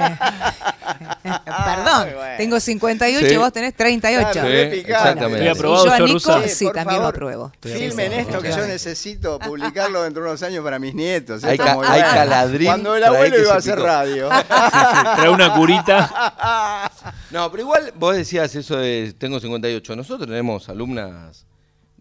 perdón, 1.46 2.06
muy 2.08 2.14
bueno. 2.16 2.38
tengo 2.38 2.60
58 2.60 3.28
Sí. 3.28 3.34
y 3.34 3.38
vos 3.38 3.54
tenés 3.54 3.76
38. 3.76 4.30
Claro, 4.32 4.48
Sí, 4.48 4.54
exactamente. 4.80 5.42
Y 5.44 5.46
yo 5.46 5.92
a 5.92 6.00
Nico, 6.00 6.14
Rusa. 6.14 6.48
sí, 6.48 6.66
por 6.66 6.74
también 6.74 6.96
lo 6.98 7.02
favor, 7.04 7.16
apruebo. 7.16 7.52
Filmen 7.62 8.12
Sí, 8.12 8.16
sí, 8.16 8.22
esto 8.22 8.42
que 8.42 8.50
yo 8.52 8.66
necesito 8.66 9.40
publicarlo 9.40 10.04
dentro 10.04 10.24
de 10.24 10.30
unos 10.30 10.42
años 10.44 10.64
para 10.64 10.80
mis 10.80 10.96
nietos. 10.96 11.44
Hay 11.44 11.58
ca- 11.58 11.78
hay 11.86 12.02
caladrín, 12.02 12.68
Cuando 12.68 12.96
el 12.96 13.02
trae 13.04 13.16
abuelo 13.16 13.40
iba 13.40 13.54
a 13.54 13.58
hacer 13.58 13.80
radio. 13.80 14.30
Trae 14.30 15.30
una 15.30 15.54
curita. 15.54 16.90
No, 17.32 17.52
pero 17.52 17.62
igual 17.62 17.94
vos 17.96 18.16
decías 18.16 18.56
eso 18.56 18.76
de 18.78 19.14
tengo 19.20 19.40
58. 19.40 19.96
Nosotros 19.96 20.28
tenemos 20.28 20.68
alumnas 20.68 21.46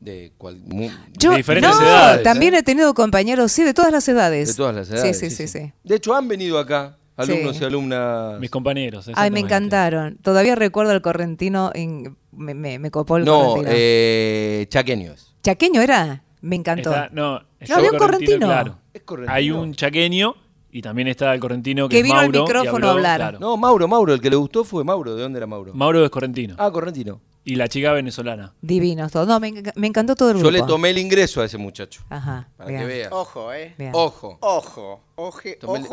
de, 0.01 0.33
cual- 0.39 0.61
mu- 0.65 0.91
Yo, 1.19 1.31
De 1.33 1.39
diferentes 1.39 1.71
no, 1.75 1.83
edades, 1.83 2.23
también 2.23 2.55
¿eh? 2.55 2.59
he 2.59 2.63
tenido 2.63 2.95
compañeros, 2.95 3.51
sí, 3.53 3.63
de 3.65 3.75
todas 3.75 3.93
las 3.93 4.09
edades. 4.09 4.49
de 4.49 4.55
todas 4.55 4.75
las 4.75 4.91
edades. 4.91 5.19
Sí, 5.19 5.31
sí, 5.31 5.37
sí, 5.37 5.49
sí. 5.49 5.73
De 5.85 5.97
hecho, 5.97 6.15
han 6.15 6.29
venido 6.29 6.59
acá 6.59 6.97
alumnos 7.17 7.57
Sí. 7.57 7.63
y 7.63 7.67
alumnas. 7.67 8.39
Mis 8.41 8.51
compañeros. 8.51 9.11
Ay, 9.15 9.31
me 9.31 9.41
encantaron. 9.41 10.17
Todavía 10.23 10.55
recuerdo 10.55 10.93
el 10.93 11.03
correntino, 11.03 11.71
en- 11.75 12.17
me, 12.33 12.55
me, 12.55 12.79
me 12.79 12.91
copó 12.91 13.17
el 13.17 13.25
no, 13.25 13.41
correntino. 13.41 13.71
eh, 13.75 14.67
chaqueños. 14.69 15.35
¿Chaqueño 15.43 15.81
era? 15.83 16.23
Me 16.41 16.55
encantó. 16.57 16.91
Está- 16.91 17.09
no, 17.13 17.43
está 17.59 17.77
había 17.77 17.91
un 17.91 17.99
correntino. 17.99 18.47
Claro. 18.47 18.79
¿Es 18.95 19.03
correntino? 19.03 19.35
Hay 19.35 19.51
un 19.51 19.75
chaqueño 19.75 20.35
y 20.71 20.83
también 20.83 21.09
está 21.09 21.33
el 21.35 21.41
correntino 21.41 21.89
que, 21.89 21.97
Que 21.97 21.99
es 21.99 22.03
vino 22.05 22.19
al 22.19 22.27
Mauro. 22.27 22.39
y 22.39 22.43
micrófono 22.43 22.87
a 22.89 22.91
hablar. 22.91 23.19
claro. 23.21 23.39
No, 23.41 23.57
Mauro, 23.57 23.89
Mauro. 23.89 24.13
El 24.15 24.21
que 24.21 24.31
le 24.31 24.37
gustó 24.37 24.65
fue 24.65 24.85
Mauro. 24.85 25.15
¿De 25.15 25.23
dónde 25.23 25.39
era 25.39 25.47
Mauro? 25.47 25.73
Mauro 25.75 26.05
es 26.05 26.11
correntino. 26.11 26.55
ah, 26.59 26.71
correntino. 26.71 27.21
Y 27.45 27.55
la 27.55 27.67
chica 27.69 27.93
venezolana. 27.93 28.53
Divinos 28.61 29.11
todos. 29.11 29.27
No, 29.27 29.41
me, 29.41 29.49
enc- 29.49 29.73
me 29.75 29.87
encantó 29.87 30.15
todo 30.15 30.31
el 30.33 30.37
Yo 30.37 30.43
grupo. 30.49 30.53
le 30.53 30.63
tomé 30.65 30.91
el 30.91 30.99
ingreso 30.99 31.41
a 31.41 31.47
ese 31.47 31.57
muchacho. 31.57 32.03
Ajá. 32.11 32.49
Para 32.59 32.69
bien, 32.69 32.81
que 32.83 32.87
vea. 32.87 33.09
Ojo, 33.11 33.53
¿eh? 33.55 33.75
bien. 33.79 33.93
Ojo. 33.95 34.37
Ojo. 34.41 35.01
Oje, 35.15 35.57
Tomé 35.57 35.79
el-. 35.79 35.87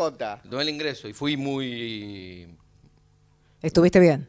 Tomé 0.50 0.62
el 0.64 0.70
ingreso 0.70 1.08
y 1.08 1.14
fui 1.14 1.38
muy. 1.38 2.48
Estuviste 3.62 4.00
bien. 4.02 4.28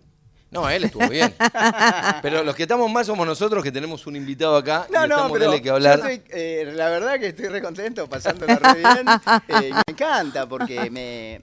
No, 0.51 0.69
él 0.71 0.85
estuvo 0.85 1.09
bien. 1.09 1.35
pero 2.23 2.43
los 2.45 2.55
que 2.55 2.63
estamos 2.63 2.91
mal 2.91 3.05
somos 3.05 3.27
nosotros 3.27 3.63
que 3.65 3.73
tenemos 3.73 4.07
un 4.07 4.17
invitado 4.17 4.57
acá 4.57 4.87
No, 4.93 5.05
y 5.05 5.09
no, 5.09 5.33
pero 5.33 5.61
que 5.61 5.71
hablar. 5.71 5.99
yo 6.01 6.07
estoy, 6.09 6.23
eh, 6.39 6.73
la 6.75 6.89
verdad 6.89 7.19
que 7.19 7.29
estoy 7.29 7.49
re 7.49 7.61
contento, 7.61 8.09
pasándola 8.09 8.57
re 8.59 8.79
bien. 8.79 9.07
Eh, 9.49 9.73
me 9.75 9.83
encanta 9.93 10.49
porque 10.49 10.91
me... 10.91 11.43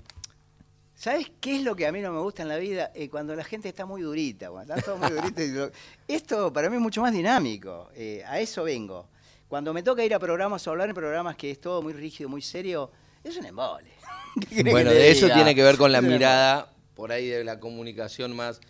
¿Sabes 0.95 1.29
qué 1.41 1.57
es 1.57 1.63
lo 1.63 1.75
que 1.75 1.85
a 1.85 1.91
mí 1.91 1.99
no 1.99 2.13
me 2.13 2.19
gusta 2.19 2.43
en 2.43 2.47
la 2.49 2.55
vida? 2.57 2.91
Eh, 2.95 3.09
cuando 3.09 3.35
la 3.35 3.43
gente 3.43 3.67
está 3.67 3.85
muy 3.85 4.01
durita, 4.01 4.49
cuando 4.49 4.73
está 4.73 4.85
todo 4.85 4.97
muy 4.97 5.09
durita. 5.09 5.43
y 5.43 5.49
lo- 5.51 5.69
Esto 6.07 6.53
para 6.53 6.69
mí 6.69 6.77
es 6.77 6.81
mucho 6.81 7.01
más 7.01 7.11
dinámico, 7.11 7.89
eh, 7.95 8.23
a 8.25 8.39
eso 8.39 8.63
vengo. 8.63 9.07
Cuando 9.49 9.73
me 9.73 9.83
toca 9.83 10.03
ir 10.05 10.13
a 10.15 10.19
programas 10.19 10.65
o 10.65 10.71
hablar 10.71 10.87
en 10.89 10.95
programas 10.95 11.35
que 11.35 11.51
es 11.51 11.59
todo 11.59 11.81
muy 11.81 11.91
rígido, 11.93 12.29
muy 12.29 12.41
serio, 12.41 12.89
es 13.23 13.35
un 13.35 13.45
embole. 13.45 13.91
¿Qué 14.39 14.47
querés 14.47 14.63
que 14.63 14.71
Bueno, 14.71 14.91
de 14.91 15.11
eso 15.11 15.25
diga? 15.25 15.35
tiene 15.35 15.53
que 15.53 15.61
ver 15.63 15.77
con 15.77 15.91
la 15.91 16.01
mirada, 16.01 16.71
por 16.95 17.11
ahí 17.11 17.27
de 17.27 17.43
la 17.43 17.59
comunicación 17.59 18.33
más, 18.35 18.61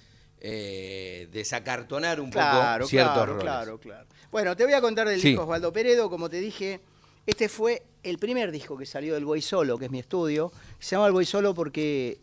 eh, 0.45 1.29
desacartonar 1.31 2.19
un 2.19 2.29
Claro, 2.29 2.79
poco 2.83 2.89
ciertos 2.89 3.13
claro, 3.13 3.31
roles. 3.33 3.43
claro, 3.43 3.79
claro. 3.79 4.07
Bueno, 4.29 4.55
te 4.57 4.65
voy 4.65 4.73
a 4.73 4.81
contar 4.81 5.07
del 5.07 5.19
Sí. 5.21 5.29
disco 5.29 5.43
Osvaldo 5.43 5.71
Peredo, 5.71 6.09
como 6.09 6.29
te 6.29 6.41
dije, 6.41 6.81
este 7.25 7.47
fue 7.47 7.81
el 8.03 8.17
primer 8.19 8.51
disco 8.51 8.77
que 8.77 8.85
salió 8.85 9.13
del 9.13 9.23
Voy 9.23 9.41
Solo, 9.41 9.77
que 9.77 9.85
es 9.85 9.91
mi 9.91 9.99
estudio. 9.99 10.51
Se 10.79 10.95
llama 10.97 11.07
El 11.07 11.13
Voy 11.13 11.25
Solo 11.25 11.53
porque 11.53 12.19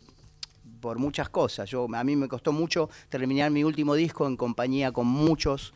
por 0.82 0.98
muchas 0.98 1.30
cosas. 1.30 1.68
Yo, 1.70 1.86
a 1.92 2.04
mí 2.04 2.14
me 2.16 2.28
costó 2.28 2.52
mucho 2.52 2.90
terminar 3.08 3.50
mi 3.50 3.64
último 3.64 3.94
disco 3.94 4.26
en 4.26 4.36
compañía 4.36 4.92
con 4.92 5.06
muchos 5.06 5.72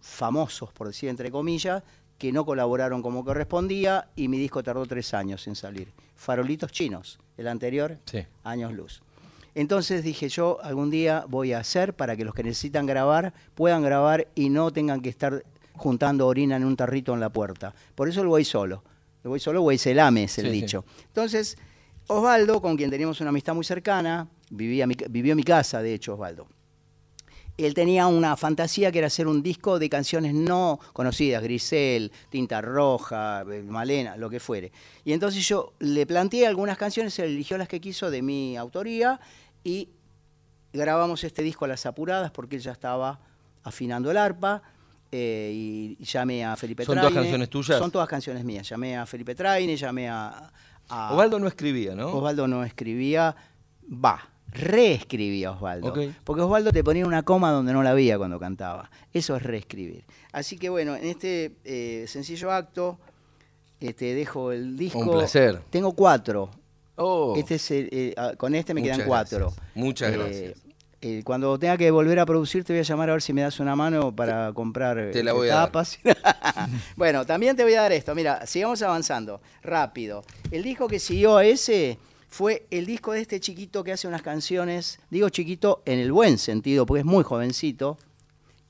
famosos, 0.00 0.72
por 0.72 0.88
decir 0.88 1.08
entre 1.08 1.30
comillas, 1.30 1.82
que 2.18 2.32
no 2.32 2.44
colaboraron 2.44 3.02
como 3.02 3.24
correspondía 3.24 4.08
y 4.16 4.28
mi 4.28 4.38
disco 4.38 4.62
tardó 4.62 4.84
tres 4.86 5.14
años 5.14 5.46
en 5.46 5.54
salir. 5.56 5.92
Farolitos 6.16 6.70
chinos, 6.72 7.18
el 7.36 7.46
anterior, 7.48 7.98
Sí. 8.06 8.24
años 8.44 8.72
luz. 8.72 9.02
Entonces 9.54 10.02
dije 10.02 10.28
yo, 10.28 10.58
algún 10.62 10.90
día 10.90 11.24
voy 11.28 11.52
a 11.52 11.58
hacer 11.58 11.94
para 11.94 12.16
que 12.16 12.24
los 12.24 12.34
que 12.34 12.42
necesitan 12.42 12.86
grabar 12.86 13.34
puedan 13.54 13.82
grabar 13.82 14.28
y 14.34 14.48
no 14.48 14.70
tengan 14.70 15.00
que 15.02 15.10
estar 15.10 15.44
juntando 15.74 16.26
orina 16.26 16.56
en 16.56 16.64
un 16.64 16.76
tarrito 16.76 17.12
en 17.14 17.20
la 17.20 17.30
puerta. 17.30 17.74
Por 17.94 18.08
eso 18.08 18.22
el 18.22 18.28
voy 18.28 18.44
solo. 18.44 18.82
El 19.24 19.28
voy 19.30 19.40
solo, 19.40 19.62
voy 19.62 19.78
se 19.78 19.94
lame, 19.94 20.24
es 20.24 20.38
el 20.38 20.46
Sí, 20.46 20.52
sí. 20.52 20.60
dicho. 20.62 20.84
Entonces, 21.06 21.56
Osvaldo, 22.08 22.60
con 22.60 22.76
quien 22.76 22.90
teníamos 22.90 23.20
una 23.20 23.30
amistad 23.30 23.54
muy 23.54 23.64
cercana, 23.64 24.26
vivía 24.50 24.86
mi- 24.86 24.96
vivió 25.10 25.32
en 25.32 25.36
mi 25.36 25.44
casa, 25.44 25.80
de 25.82 25.94
hecho, 25.94 26.14
Osvaldo. 26.14 26.46
Él 27.58 27.74
tenía 27.74 28.06
una 28.06 28.36
fantasía 28.36 28.90
que 28.90 28.98
era 28.98 29.06
hacer 29.08 29.26
un 29.28 29.42
disco 29.42 29.78
de 29.78 29.88
canciones 29.90 30.32
no 30.34 30.80
conocidas, 30.92 31.42
Grisel, 31.42 32.10
Tinta 32.30 32.60
Roja, 32.60 33.42
eh, 33.42 33.62
Malena, 33.62 34.16
lo 34.16 34.30
que 34.30 34.40
fuere. 34.40 34.72
Y 35.04 35.12
entonces 35.12 35.46
yo 35.46 35.74
le 35.78 36.06
planteé 36.06 36.46
algunas 36.46 36.78
canciones, 36.78 37.16
él 37.18 37.26
eligió 37.30 37.58
las 37.58 37.68
que 37.68 37.80
quiso 37.80 38.10
de 38.10 38.22
mi 38.22 38.56
autoría 38.56 39.20
y 39.62 39.90
grabamos 40.72 41.22
este 41.24 41.42
disco 41.42 41.66
a 41.66 41.68
las 41.68 41.84
apuradas 41.86 42.30
porque 42.30 42.56
él 42.56 42.62
ya 42.62 42.72
estaba 42.72 43.20
afinando 43.62 44.10
el 44.10 44.16
arpa. 44.16 44.62
eh, 45.14 45.52
y 45.98 46.02
llamé 46.04 46.42
a 46.44 46.56
Felipe 46.56 46.86
¿Son 46.86 46.94
todas 46.96 47.10
Traine. 47.10 47.26
canciones 47.26 47.50
tuyas? 47.50 47.78
Son 47.78 47.90
todas 47.90 48.08
canciones 48.08 48.42
mías. 48.44 48.66
Llamé 48.66 48.96
a 48.96 49.04
Felipe 49.04 49.34
Traine, 49.34 49.76
llamé 49.76 50.08
a... 50.08 50.50
a- 50.88 51.12
Osvaldo 51.12 51.38
no 51.38 51.46
escribía, 51.48 51.94
¿no? 51.94 52.08
Osvaldo 52.14 52.48
no 52.48 52.64
escribía, 52.64 53.36
va, 53.92 54.26
reescribía 54.52 55.50
Osvaldo. 55.52 55.88
Ok. 55.88 55.98
Porque 56.24 56.42
Osvaldo 56.42 56.72
te 56.72 56.84
ponía 56.84 57.06
una 57.06 57.22
coma 57.22 57.50
donde 57.50 57.72
no 57.72 57.82
la 57.82 57.90
había 57.90 58.18
cuando 58.18 58.38
cantaba. 58.38 58.90
Eso 59.12 59.36
es 59.36 59.42
reescribir. 59.42 60.04
Así 60.32 60.58
que 60.58 60.68
bueno, 60.68 60.94
en 60.96 61.04
este 61.06 61.52
eh, 61.64 62.04
sencillo 62.08 62.52
acto 62.52 62.98
te 63.78 64.14
dejo 64.14 64.52
el 64.52 64.76
disco. 64.76 64.98
Un 65.00 65.10
placer. 65.10 65.60
Tengo 65.70 65.92
cuatro. 65.92 66.50
Oh, 66.96 67.34
Este 67.36 67.56
es 67.56 67.70
el- 67.72 67.88
eh, 67.90 68.14
ah, 68.16 68.32
con 68.36 68.54
este 68.54 68.74
me 68.74 68.80
Muchas 68.82 68.96
quedan 68.98 69.08
cuatro. 69.08 69.38
gracias. 69.46 69.66
Muchas 69.74 70.12
Eh, 70.12 70.16
gracias. 70.18 70.58
eh, 71.00 71.22
cuando 71.24 71.58
tenga 71.58 71.76
que 71.76 71.90
volver 71.90 72.20
a 72.20 72.26
producir, 72.26 72.62
te 72.64 72.72
voy 72.74 72.80
a 72.80 72.82
llamar 72.82 73.10
a 73.10 73.14
ver 73.14 73.22
si 73.22 73.32
me 73.32 73.42
das 73.42 73.58
una 73.58 73.74
mano 73.74 74.14
para 74.14 74.52
comprar 74.52 75.10
Te 75.10 75.24
la 75.24 75.32
voy 75.32 75.48
a 75.48 75.54
dar. 75.54 75.66
tapas. 75.66 75.98
bueno, 76.96 77.24
también 77.26 77.56
te 77.56 77.64
voy 77.64 77.74
a 77.74 77.82
dar 77.82 77.92
esto. 77.92 78.14
Mira, 78.14 78.46
sigamos 78.46 78.82
avanzando. 78.82 79.40
Rápido. 79.62 80.22
El 80.50 80.62
disco 80.62 80.86
que 80.86 80.98
siguió 81.00 81.38
a 81.38 81.44
ese 81.44 81.98
fue 82.32 82.66
el 82.70 82.86
disco 82.86 83.12
de 83.12 83.20
este 83.20 83.40
chiquito 83.40 83.84
que 83.84 83.92
hace 83.92 84.08
unas 84.08 84.22
canciones, 84.22 84.98
digo 85.10 85.28
chiquito 85.28 85.82
en 85.84 85.98
el 85.98 86.12
buen 86.12 86.38
sentido, 86.38 86.86
porque 86.86 87.00
es 87.00 87.04
muy 87.06 87.22
jovencito, 87.24 87.98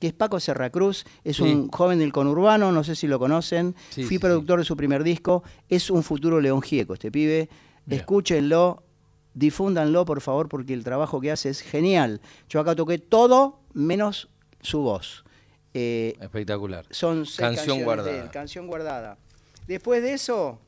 que 0.01 0.07
es 0.07 0.13
Paco 0.13 0.41
Serracruz, 0.41 1.05
es 1.23 1.37
Sí. 1.37 1.43
un 1.43 1.69
joven 1.69 1.97
del 1.99 2.11
conurbano, 2.11 2.73
no 2.73 2.83
sé 2.83 2.93
si 2.93 3.07
lo 3.07 3.19
conocen, 3.19 3.73
Sí, 3.89 4.03
fui 4.03 4.17
sí, 4.17 4.19
productor 4.19 4.59
de 4.59 4.65
su 4.65 4.75
primer 4.75 5.01
disco, 5.05 5.43
es 5.69 5.89
un 5.89 6.03
futuro 6.03 6.41
León 6.41 6.61
Gieco 6.61 6.93
este 6.93 7.09
pibe, 7.09 7.47
Mira. 7.85 8.01
escúchenlo, 8.01 8.83
difúndanlo 9.33 10.03
por 10.03 10.19
favor, 10.19 10.49
porque 10.49 10.73
el 10.73 10.83
trabajo 10.83 11.21
que 11.21 11.31
hace 11.31 11.47
es 11.49 11.61
genial. 11.61 12.19
Yo 12.49 12.59
acá 12.59 12.75
toqué 12.75 12.97
todo 12.97 13.59
menos 13.73 14.27
su 14.61 14.79
voz. 14.81 15.23
Eh, 15.73 16.15
Espectacular. 16.19 16.85
son 16.91 17.25
seis 17.25 17.37
Canción 17.55 17.77
de 17.77 17.83
guardada. 17.85 18.23
él, 18.25 18.29
canción 18.29 18.67
guardada. 18.67 19.17
Después 19.67 20.03
de 20.03 20.13
eso, 20.13 20.59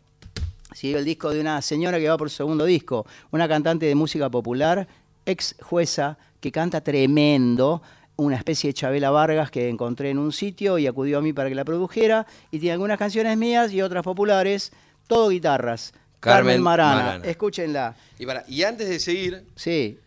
siguió 0.75 0.99
el 0.99 1.05
disco 1.05 1.31
de 1.31 1.39
una 1.39 1.61
señora 1.61 1.97
que 1.97 2.09
va 2.09 2.17
por 2.17 2.29
segundo 2.29 2.65
disco, 2.65 3.05
una 3.31 3.47
cantante 3.47 3.85
de 3.85 3.95
música 3.95 4.29
popular, 4.29 4.88
ex 5.25 5.55
jueza, 5.61 6.17
que 6.39 6.51
canta 6.51 6.81
tremendo, 6.81 7.81
una 8.17 8.35
especie 8.35 8.69
de 8.69 8.73
Chabela 8.73 9.09
Vargas 9.09 9.49
que 9.49 9.69
encontré 9.69 10.09
en 10.09 10.19
un 10.19 10.31
sitio 10.31 10.77
y 10.77 10.88
acudió 10.88 11.17
a 11.17 11.21
mí 11.21 11.33
para 11.33 11.49
que 11.49 11.55
la 11.55 11.65
produjera, 11.65 12.27
y 12.51 12.59
tiene 12.59 12.73
algunas 12.73 12.99
canciones 12.99 13.38
mías 13.38 13.71
y 13.71 13.81
otras 13.81 14.03
populares, 14.03 14.71
todo 15.07 15.29
guitarras. 15.29 15.93
Carmen 16.19 16.45
Carmen, 16.47 16.61
Marana, 16.63 16.95
Marana. 16.95 17.25
escúchenla. 17.25 17.95
Y, 18.19 18.25
para, 18.25 18.43
y 18.47 18.63
antes 18.63 18.89
de 18.89 18.99
seguir, 18.99 19.45
Sí, 19.55 19.99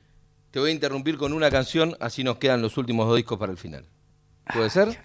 te 0.51 0.59
voy 0.59 0.71
a 0.71 0.73
interrumpir 0.75 1.17
con 1.17 1.33
una 1.33 1.51
canción, 1.51 1.97
así 2.01 2.25
nos 2.25 2.39
quedan 2.39 2.61
los 2.61 2.77
últimos 2.77 3.07
dos 3.07 3.17
discos 3.17 3.39
para 3.39 3.53
el 3.53 3.59
final. 3.59 3.85
¿Puede 4.53 4.71
ser? 4.71 4.99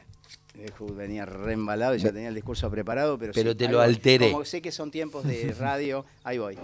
Venía 0.95 1.25
re 1.25 1.53
embalado 1.53 1.95
y 1.95 1.99
ya 1.99 2.11
tenía 2.11 2.29
el 2.29 2.35
discurso 2.35 2.69
preparado, 2.69 3.17
pero, 3.17 3.33
Pero 3.33 3.51
sí, 3.51 3.57
te 3.57 3.67
lo 3.67 3.77
voy. 3.77 3.85
alteré. 3.87 4.31
Como 4.31 4.45
sé 4.45 4.61
que 4.61 4.71
son 4.71 4.91
tiempos 4.91 5.23
de 5.25 5.53
radio, 5.59 6.05
ahí 6.23 6.37
voy. 6.37 6.57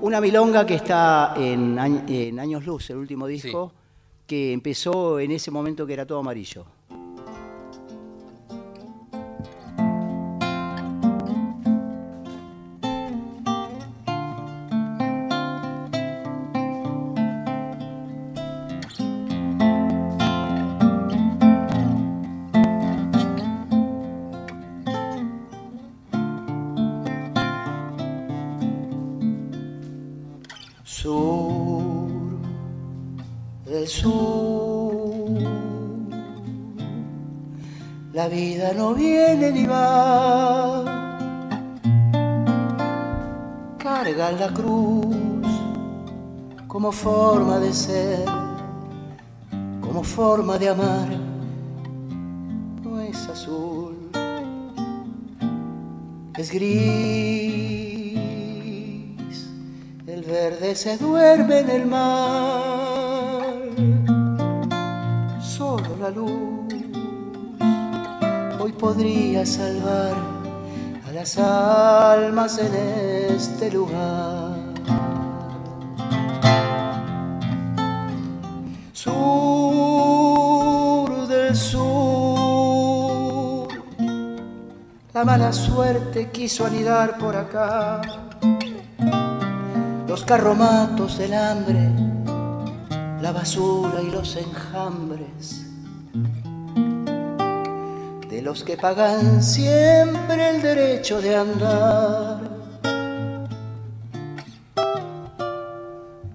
Una 0.00 0.20
milonga 0.20 0.66
que 0.66 0.74
está 0.74 1.34
en, 1.36 1.78
en 2.08 2.38
Años 2.40 2.64
Luz, 2.66 2.90
el 2.90 2.96
último 2.96 3.26
disco, 3.26 3.72
que 4.26 4.52
empezó 4.52 5.20
en 5.20 5.30
ese 5.32 5.50
momento 5.50 5.86
que 5.86 5.92
era 5.92 6.06
todo 6.06 6.18
amarillo. 6.18 6.64
Como 46.92 47.04
forma 47.04 47.58
de 47.58 47.72
ser, 47.72 48.26
como 49.80 50.02
forma 50.02 50.58
de 50.58 50.68
amar, 50.68 51.08
no 52.82 53.00
es 53.00 53.16
azul, 53.28 54.10
es 56.36 56.50
gris, 56.50 56.68
el 60.06 60.22
verde 60.22 60.74
se 60.74 60.98
duerme 60.98 61.60
en 61.60 61.70
el 61.70 61.86
mar, 61.86 63.54
solo 65.40 65.96
la 65.98 66.10
luz 66.10 66.74
hoy 68.60 68.72
podría 68.72 69.46
salvar 69.46 70.14
a 71.08 71.12
las 71.12 71.38
almas 71.38 72.58
en 72.58 72.74
este 73.34 73.70
lugar. 73.70 74.41
Mala 85.42 85.52
suerte 85.52 86.30
quiso 86.30 86.64
anidar 86.64 87.18
por 87.18 87.34
acá. 87.34 88.00
Los 90.06 90.24
carromatos 90.24 91.18
del 91.18 91.34
hambre, 91.34 91.90
la 93.20 93.32
basura 93.32 94.00
y 94.00 94.10
los 94.12 94.36
enjambres 94.36 95.66
de 98.30 98.40
los 98.40 98.62
que 98.62 98.76
pagan 98.76 99.42
siempre 99.42 100.50
el 100.50 100.62
derecho 100.62 101.20
de 101.20 101.34
andar. 101.34 102.40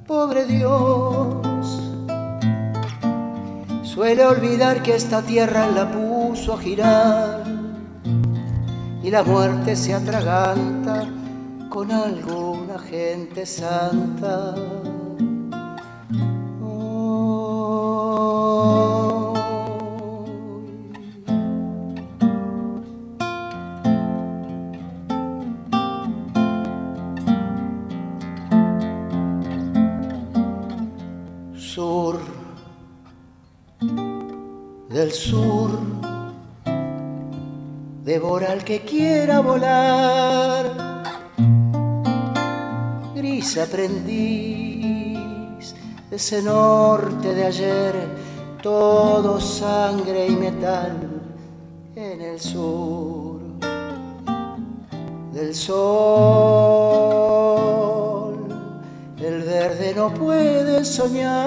Pobre 0.05 0.45
Dios, 0.45 1.81
Suele 3.83 4.25
olvidar 4.25 4.83
que 4.83 4.95
esta 4.95 5.21
tierra 5.21 5.65
la 5.67 5.89
puso 5.89 6.53
a 6.53 6.59
girar 6.59 7.56
y 9.07 9.09
la 9.09 9.23
muerte 9.23 9.73
se 9.77 9.93
atraganta 9.93 11.07
con 11.69 11.89
alguna 11.89 12.77
gente 12.77 13.45
santa. 13.45 14.53
Del 34.89 35.11
sur, 35.11 35.56
que 38.67 38.81
quiera 38.81 39.39
volar, 39.39 40.65
gris 43.15 43.57
aprendiz 43.57 45.23
ese 46.11 46.41
norte 46.41 47.33
de 47.33 47.45
ayer, 47.45 47.95
todo 48.61 49.39
sangre 49.39 50.27
y 50.27 50.35
metal 50.35 50.97
en 51.95 52.21
el 52.21 52.41
sur 52.41 53.39
del 55.31 55.55
sol. 55.55 55.77
El 59.17 59.43
verde 59.43 59.93
no 59.95 60.13
puede 60.13 60.83
soñar, 60.83 61.37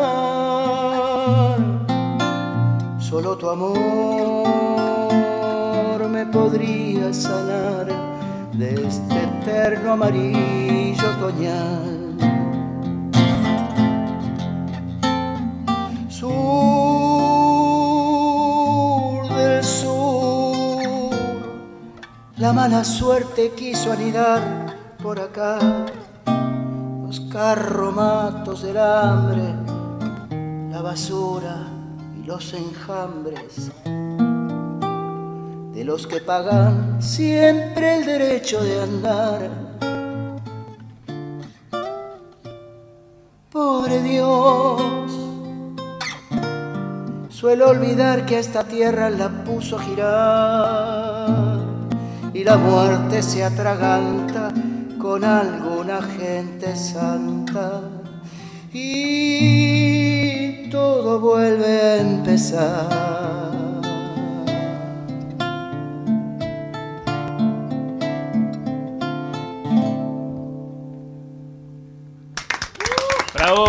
solo 2.98 3.36
tu 3.36 3.50
amor 3.50 4.79
me 6.20 6.26
podría 6.26 7.14
sanar 7.14 7.86
de 8.52 8.74
este 8.74 9.24
eterno 9.24 9.92
amarillo 9.92 11.06
otoñal. 11.16 12.18
Sur 16.10 16.38
del 19.34 19.64
sur, 19.64 21.10
la 22.36 22.52
mala 22.52 22.84
suerte 22.84 23.52
quiso 23.56 23.90
anidar 23.90 24.76
por 25.02 25.18
acá 25.20 25.58
los 27.06 27.20
carromatos 27.32 28.62
del 28.62 28.76
hambre, 28.76 29.54
la 30.70 30.82
basura 30.82 31.66
y 32.20 32.24
los 32.26 32.52
enjambres 32.52 33.70
de 35.80 35.86
los 35.86 36.06
que 36.06 36.20
pagan 36.20 37.02
siempre 37.02 37.96
el 37.96 38.04
derecho 38.04 38.62
de 38.62 38.82
andar. 38.82 39.50
Pobre 43.50 44.02
Dios, 44.02 45.10
suelo 47.30 47.70
olvidar 47.70 48.26
que 48.26 48.38
esta 48.38 48.64
tierra 48.64 49.08
la 49.08 49.30
puso 49.30 49.78
a 49.78 49.82
girar 49.82 51.60
y 52.34 52.44
la 52.44 52.58
muerte 52.58 53.22
se 53.22 53.42
atraganta 53.42 54.52
con 54.98 55.24
alguna 55.24 56.02
gente 56.02 56.76
santa 56.76 57.80
y 58.70 60.68
todo 60.68 61.20
vuelve 61.20 61.80
a 61.80 61.96
empezar. 62.02 63.69
¡Bravo! 73.51 73.66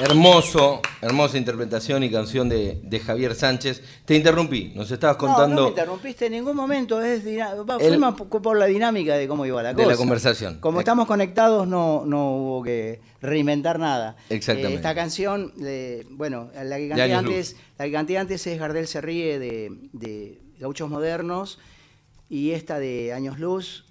Hermoso, 0.00 0.80
hermosa 1.02 1.36
interpretación 1.36 2.02
y 2.04 2.10
canción 2.10 2.48
de, 2.48 2.80
de 2.82 3.00
Javier 3.00 3.34
Sánchez. 3.34 3.82
Te 4.06 4.14
interrumpí, 4.14 4.72
nos 4.74 4.90
estabas 4.90 5.18
No, 5.18 5.28
no 5.28 5.34
contando 5.34 5.62
me 5.64 5.68
interrumpiste 5.68 6.26
en 6.26 6.32
ningún 6.32 6.56
momento, 6.56 7.02
es 7.02 7.22
po- 8.16 8.40
por 8.40 8.56
la 8.56 8.64
dinámica 8.64 9.14
de 9.16 9.28
cómo 9.28 9.44
iba 9.44 9.62
la 9.62 9.74
de 9.74 9.84
la 9.84 9.94
conversación. 9.96 10.58
Como 10.60 10.78
estamos 10.80 11.06
conectados, 11.06 11.68
no, 11.68 12.04
no 12.06 12.30
hubo 12.36 12.62
que 12.62 13.02
reinventar 13.20 13.78
nada. 13.78 14.16
Exactamente. 14.30 14.72
Eh, 14.72 14.76
esta 14.76 14.94
canción, 14.94 15.52
de- 15.56 16.06
bueno, 16.08 16.50
la 16.54 16.78
que 16.78 16.88
canté 16.88 17.02
antes, 17.14 17.56
la 17.78 17.84
que 17.84 17.92
canté 17.92 18.16
antes 18.18 18.46
es 18.46 18.58
Gardel 18.58 18.86
se 18.86 19.02
ríe 19.02 19.38
de, 19.38 19.70
de 19.92 20.40
Gauchos 20.58 20.88
Modernos 20.88 21.58
y 22.30 22.52
esta 22.52 22.78
de 22.78 23.12
Años 23.12 23.38
Luz. 23.38 23.84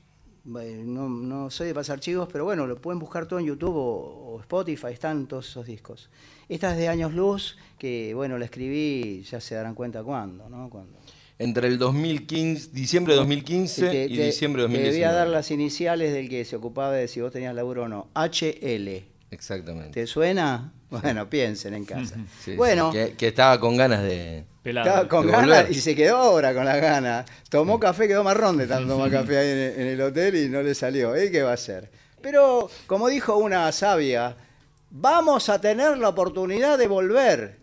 Bueno, 0.44 0.84
no, 0.86 1.10
no 1.10 1.50
soy 1.52 1.68
de 1.68 1.74
pasar 1.74 2.00
chivos, 2.00 2.28
pero 2.32 2.44
bueno, 2.46 2.66
lo 2.68 2.76
pueden 2.82 3.00
buscar 3.00 3.26
todo 3.28 3.40
en 3.40 3.46
YouTube 3.46 3.76
o, 3.76 4.34
o 4.36 4.40
Spotify, 4.42 4.88
están 4.92 5.28
todos 5.28 5.48
esos 5.48 5.66
discos. 5.68 6.10
Esta 6.50 6.72
es 6.72 6.78
de 6.78 6.88
Años 6.88 7.14
Luz, 7.14 7.58
que 7.78 8.14
bueno, 8.16 8.38
la 8.38 8.46
escribí, 8.46 9.24
ya 9.24 9.40
se 9.40 9.56
darán 9.56 9.76
cuenta 9.76 10.04
cuándo, 10.04 10.50
¿no? 10.50 10.70
Cuando, 10.70 10.98
Entre 11.40 11.68
el 11.68 11.78
2015, 11.78 12.70
diciembre 12.74 13.14
de 13.14 13.20
2015 13.20 13.90
Te- 13.90 14.06
y 14.06 14.16
te- 14.18 14.26
diciembre 14.26 14.64
de 14.64 14.68
Te 14.68 14.74
2019. 14.74 14.98
voy 14.98 15.04
a 15.04 15.12
dar 15.18 15.28
las 15.28 15.52
iniciales 15.52 16.12
del 16.14 16.28
que 16.28 16.44
se 16.46 16.56
ocupaba 16.56 16.92
de 16.94 17.08
si 17.08 17.22
vos 17.22 17.32
tenías 17.32 17.54
laburo 17.56 17.84
o 17.84 17.88
no. 17.88 18.08
HL. 18.16 19.06
Exactamente. 19.32 19.92
¿Te 20.02 20.06
suena? 20.08 20.74
Bueno, 20.90 21.30
piensen 21.30 21.74
en 21.74 21.86
casa. 21.86 22.16
Sí, 22.44 22.56
bueno, 22.56 22.92
sí, 22.92 22.98
que, 22.98 23.14
que 23.16 23.28
estaba 23.30 23.60
con 23.60 23.78
ganas 23.78 24.04
de... 24.04 24.46
Pelado. 24.62 24.88
estaba 24.88 25.08
con 25.08 25.26
de 25.26 25.32
ganas 25.32 25.48
volver. 25.64 25.72
y 25.72 25.82
se 25.82 25.96
quedó 25.96 26.18
ahora 26.18 26.54
con 26.54 26.66
las 26.66 26.80
ganas. 26.82 27.26
Tomó 27.50 27.80
café, 27.80 28.08
quedó 28.08 28.24
marrón 28.24 28.58
de 28.58 28.68
tanto 28.68 28.90
tomar 28.94 29.10
café 29.12 29.38
ahí 29.38 29.50
en, 29.50 29.82
en 29.82 29.88
el 29.88 30.02
hotel 30.02 30.36
y 30.36 30.50
no 30.50 30.62
le 30.62 30.76
salió. 30.76 31.16
¿Eh? 31.16 31.32
¿Qué 31.32 31.42
va 31.42 31.52
a 31.52 31.54
hacer? 31.56 31.90
Pero, 32.22 32.70
como 32.86 33.08
dijo 33.08 33.38
una 33.38 33.72
sabia, 33.72 34.36
vamos 34.92 35.50
a 35.50 35.60
tener 35.60 35.98
la 35.98 36.10
oportunidad 36.10 36.78
de 36.78 36.88
volver. 36.88 37.58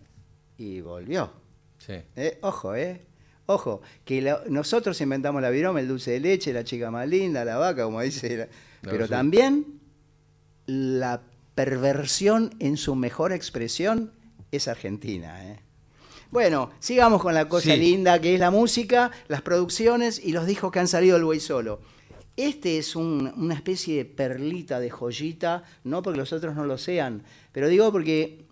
Y 0.56 0.80
volvió. 0.80 1.30
Sí. 1.78 1.94
Eh, 2.16 2.38
Ojo, 2.42 2.74
¿eh? 2.74 3.02
Ojo, 3.46 3.80
que 4.04 4.20
la- 4.20 4.42
nosotros 4.48 5.00
inventamos 5.00 5.40
la 5.40 5.50
viroma, 5.50 5.78
el 5.80 5.86
dulce 5.88 6.10
de 6.12 6.20
leche, 6.20 6.52
la 6.52 6.64
chica 6.64 6.90
más 6.90 7.06
linda, 7.06 7.44
la 7.44 7.56
vaca, 7.58 7.84
como 7.84 8.00
dice. 8.00 8.36
la- 8.36 8.48
pero 8.82 9.06
también 9.08 9.80
la 10.66 11.20
perversión 11.58 12.54
en 12.60 12.76
su 12.76 12.94
mejor 12.94 13.32
expresión 13.32 14.12
es 14.52 14.68
argentina, 14.68 15.44
¿eh? 15.44 15.58
Bueno, 16.30 16.70
sigamos 16.78 17.20
con 17.20 17.34
la 17.34 17.48
cosa 17.48 17.72
Sí. 17.74 17.80
linda 17.80 18.20
que 18.20 18.34
es 18.34 18.38
la 18.38 18.52
música, 18.52 19.10
las 19.26 19.42
producciones 19.42 20.20
y 20.24 20.30
los 20.30 20.46
discos 20.46 20.70
que 20.70 20.78
han 20.78 20.86
salido 20.86 21.16
del 21.16 21.24
Buey 21.24 21.40
Solo. 21.40 21.80
Este 22.36 22.78
es 22.78 22.94
un- 22.94 23.32
una 23.36 23.54
especie 23.54 23.96
de 23.96 24.04
perlita, 24.04 24.78
de 24.78 24.88
joyita, 24.88 25.64
no 25.82 26.00
porque 26.00 26.18
los 26.20 26.32
otros 26.32 26.54
no 26.54 26.64
lo 26.64 26.78
sean, 26.78 27.24
pero 27.50 27.66
digo 27.66 27.90
porque 27.90 28.44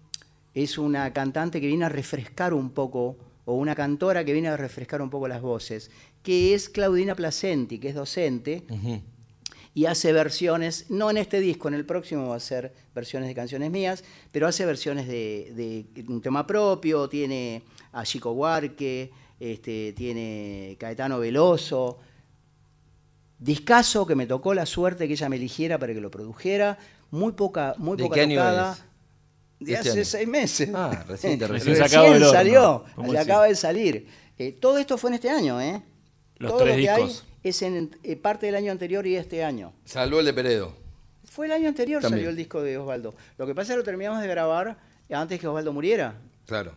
es 0.52 0.76
una 0.76 1.12
cantante 1.12 1.60
que 1.60 1.68
viene 1.68 1.84
a 1.84 1.88
refrescar 1.88 2.52
un 2.54 2.70
poco, 2.70 3.16
o 3.44 3.54
una 3.54 3.76
cantora 3.76 4.24
que 4.24 4.32
viene 4.32 4.48
a 4.48 4.56
refrescar 4.56 5.00
un 5.00 5.10
poco 5.10 5.28
las 5.28 5.40
voces, 5.42 5.92
que 6.24 6.54
es 6.54 6.68
Claudina 6.68 7.14
Placenti, 7.14 7.78
que 7.78 7.90
es 7.90 7.94
docente. 7.94 8.64
Y 9.76 9.84
hace 9.84 10.10
versiones, 10.14 10.86
no 10.88 11.10
en 11.10 11.18
este 11.18 11.38
disco, 11.38 11.68
en 11.68 11.74
el 11.74 11.84
próximo 11.84 12.28
va 12.30 12.36
a 12.36 12.40
ser 12.40 12.72
versiones 12.94 13.28
de 13.28 13.34
canciones 13.34 13.70
mías, 13.70 14.04
pero 14.32 14.46
hace 14.48 14.64
versiones 14.64 15.06
de, 15.06 15.84
de 15.94 16.02
un 16.08 16.22
tema 16.22 16.46
propio, 16.46 17.10
tiene 17.10 17.62
a 17.92 18.02
Chico 18.02 18.32
Huarque, 18.32 19.10
este, 19.38 19.92
tiene 19.92 20.78
Caetano 20.80 21.18
Veloso. 21.18 21.98
Discaso 23.38 24.06
que 24.06 24.14
me 24.14 24.26
tocó 24.26 24.54
la 24.54 24.64
suerte 24.64 25.06
que 25.06 25.12
ella 25.12 25.28
me 25.28 25.36
eligiera 25.36 25.78
para 25.78 25.92
que 25.92 26.00
lo 26.00 26.10
produjera, 26.10 26.78
muy 27.10 27.32
poca, 27.32 27.74
muy 27.76 27.98
¿De 27.98 28.04
poca 28.04 28.14
qué 28.14 28.20
año 28.22 28.36
tocada. 28.36 28.72
es? 28.72 28.82
De 29.66 29.74
Este 29.74 29.90
hace 29.90 29.98
año. 29.98 30.04
seis 30.06 30.28
meses. 30.28 30.70
Ah, 30.72 31.04
recién 31.06 31.38
te 31.38 31.46
Recién 31.48 31.76
horno, 32.14 32.30
salió, 32.30 32.84
se 32.96 33.02
decía. 33.02 33.20
acaba 33.20 33.46
de 33.46 33.54
salir. 33.54 34.06
Eh, 34.38 34.52
todo 34.52 34.78
esto 34.78 34.96
fue 34.96 35.10
en 35.10 35.14
este 35.14 35.28
año, 35.28 35.60
¿eh? 35.60 35.82
Los 36.38 36.52
todo 36.52 36.60
tres 36.60 36.76
lo 36.76 36.82
que 36.82 36.88
hay 36.90 37.02
discos. 37.04 37.26
Es 37.48 37.62
en 37.62 37.96
eh, 38.02 38.16
parte 38.16 38.46
del 38.46 38.54
año 38.54 38.72
anterior 38.72 39.06
y 39.06 39.16
este 39.16 39.44
año. 39.44 39.72
Salvo 39.84 40.20
el 40.20 40.26
de 40.26 40.32
Peredo. 40.32 40.74
Fue 41.24 41.46
el 41.46 41.52
año 41.52 41.68
anterior 41.68 42.00
También. 42.00 42.20
salió 42.20 42.30
el 42.30 42.36
disco 42.36 42.62
de 42.62 42.78
Osvaldo. 42.78 43.14
Lo 43.38 43.46
que 43.46 43.54
pasa 43.54 43.72
es 43.72 43.74
que 43.74 43.78
lo 43.78 43.84
terminamos 43.84 44.20
de 44.20 44.28
grabar 44.28 44.78
antes 45.10 45.40
que 45.40 45.46
Osvaldo 45.46 45.72
muriera. 45.72 46.16
Claro. 46.46 46.72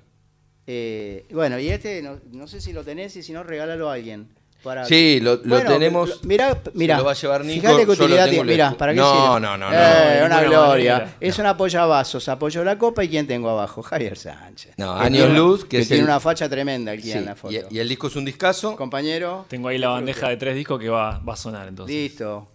Eh, 0.68 1.26
bueno, 1.32 1.60
y 1.60 1.70
este, 1.70 2.02
no, 2.02 2.20
no 2.32 2.48
sé 2.48 2.62
si 2.62 2.74
lo 2.74 2.84
tenés 2.84 3.16
y 3.16 3.24
si 3.24 3.34
no, 3.34 3.44
regálalo 3.44 3.90
a 3.90 3.94
alguien. 3.94 4.30
Para... 4.64 4.84
Sí, 4.86 5.20
lo- 5.22 5.38
lo 5.44 5.62
tenemos- 5.64 6.22
Mirá, 6.26 6.62
mirá. 6.74 6.98
lo 6.98 7.06
va 7.06 7.12
a 7.12 7.16
llevar 7.16 7.46
Nico, 7.46 7.62
Fíjate 7.62 7.80
qué 7.80 7.86
lo 7.86 7.92
utilidad 7.94 8.30
tiene. 8.30 8.44
Mirá. 8.52 8.72
¿para 8.78 8.92
qué 8.94 9.00
No, 9.00 9.12
sirve? 9.14 9.40
no, 9.40 9.58
no, 9.58 9.70
no. 9.70 9.74
Eh, 9.74 10.18
De 10.20 10.26
una 10.26 10.44
gloria. 10.44 10.94
manera. 10.98 11.16
Es 11.22 11.40
un 11.40 11.46
apoyavasos. 11.46 12.28
Apoyo 12.28 12.64
la 12.66 12.78
copa 12.78 13.04
y 13.04 13.10
¿quién 13.10 13.26
tengo 13.26 13.50
abajo? 13.50 13.82
Javier 13.84 14.18
Sánchez. 14.18 14.74
No, 14.78 14.94
Años 14.94 15.24
tiene- 15.26 15.40
Luz, 15.40 15.64
que 15.64 15.70
que 15.70 15.80
es 15.80 15.88
tiene 15.88 16.02
el- 16.04 16.10
una 16.10 16.20
facha 16.20 16.50
tremenda 16.50 16.94
Sí, 17.00 17.12
en 17.14 17.26
la 17.26 17.36
foto. 17.36 17.54
Y, 17.54 17.62
y 17.70 17.80
el 17.80 17.88
disco 17.88 18.08
es 18.08 18.16
un 18.18 18.26
discazo. 18.26 18.76
Compañero. 18.76 19.46
Tengo 19.48 19.70
ahí 19.70 19.78
la 19.78 19.90
bandeja 19.90 20.28
de 20.28 20.36
tres 20.38 20.56
discos 20.56 20.80
que 20.80 20.90
va, 20.90 21.20
va 21.20 21.34
a 21.34 21.38
sonar 21.38 21.68
entonces. 21.70 21.96
Listo. 21.96 22.48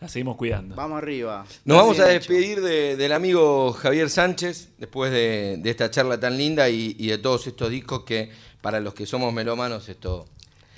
La 0.00 0.06
seguimos 0.08 0.36
cuidando. 0.36 0.76
Vamos 0.76 0.98
arriba. 0.98 1.44
Nos 1.64 1.76
vamos 1.76 1.98
a 1.98 2.04
despedir 2.06 2.60
de- 2.60 2.94
del 2.96 3.12
amigo 3.12 3.72
Javier 3.72 4.08
Sánchez 4.08 4.68
después 4.78 5.10
de, 5.10 5.56
de 5.58 5.70
esta 5.70 5.90
charla 5.90 6.20
tan 6.20 6.38
linda 6.38 6.68
y, 6.68 6.94
y 7.00 7.08
de 7.08 7.18
todos 7.18 7.48
estos 7.48 7.68
discos 7.68 8.04
que 8.04 8.30
para 8.60 8.78
los 8.78 8.94
que 8.94 9.06
somos 9.06 9.32
melómanos 9.32 9.88
esto 9.88 10.26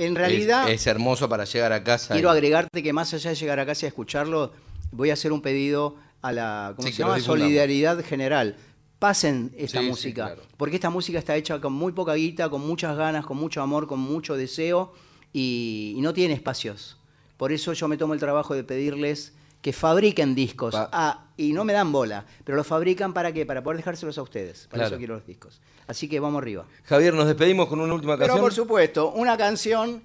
En 0.01 0.13
es- 0.13 0.19
realidad, 0.19 0.71
es, 0.71 0.87
hermoso 0.87 1.29
para 1.29 1.45
llegar 1.45 1.73
a 1.73 1.83
casa. 1.85 2.15
quiero 2.15 2.29
y- 2.29 2.33
agregarte 2.33 2.83
que 2.83 2.93
más 2.93 3.13
allá 3.15 3.31
de 3.31 3.37
llegar 3.37 3.59
a 3.61 3.67
casa 3.67 3.87
y 3.87 3.89
escucharlo, 3.89 4.53
voy 4.93 5.11
a 5.11 5.13
hacer 5.13 5.33
un 5.33 5.41
pedido 5.43 5.97
a 6.23 6.33
la 6.33 6.73
¿cómo 6.77 6.89
Sí, 6.89 6.95
se 6.95 7.03
llama? 7.03 7.19
solidaridad 7.21 8.03
general. 8.05 8.57
Pasen 8.99 9.53
esta 9.57 9.79
Sí, 9.79 9.85
sí, 9.85 9.91
música, 9.91 10.27
claro. 10.27 10.43
porque 10.59 10.77
esta 10.77 10.91
música 10.91 11.19
está 11.19 11.35
hecha 11.37 11.59
con 11.61 11.73
muy 11.73 11.93
poca 11.93 12.15
guita, 12.15 12.51
con 12.51 12.61
muchas 12.67 12.97
ganas, 12.97 13.25
con 13.25 13.39
mucho 13.39 13.63
amor, 13.63 13.87
con 13.87 13.99
mucho 13.99 14.37
deseo 14.37 14.93
y, 15.33 15.95
y 15.97 16.01
no 16.03 16.13
tiene 16.13 16.35
espacios. 16.35 16.99
Por 17.39 17.51
eso 17.53 17.73
yo 17.73 17.89
me 17.89 17.97
tomo 17.97 18.13
el 18.13 18.21
trabajo 18.21 18.55
de 18.55 18.63
pedirles 18.65 19.33
que 19.63 19.73
fabriquen 19.73 20.35
discos. 20.35 20.73
Pa- 20.75 20.91
Ah, 20.93 21.25
y 21.49 21.53
no 21.53 21.64
me 21.64 21.72
dan 21.72 21.91
bola, 21.91 22.24
pero 22.45 22.57
los 22.57 22.66
fabrican 22.66 23.12
para 23.14 23.32
qué? 23.32 23.47
Para 23.47 23.62
poder 23.62 23.78
dejárselos 23.78 24.18
a 24.18 24.22
ustedes. 24.22 24.66
Para 24.66 24.80
Claro. 24.82 24.88
eso 24.88 24.99
quiero 24.99 25.14
los 25.14 25.26
discos. 25.26 25.61
Así 25.86 26.09
que 26.09 26.20
vamos 26.20 26.43
arriba. 26.43 26.66
Javier, 26.84 27.14
nos 27.14 27.26
despedimos 27.26 27.66
con 27.68 27.80
una 27.80 27.95
última 27.95 28.14
Pero 28.16 28.26
canción. 28.26 28.41
por 28.45 28.53
supuesto, 28.53 29.12
una 29.12 29.36
canción 29.36 30.03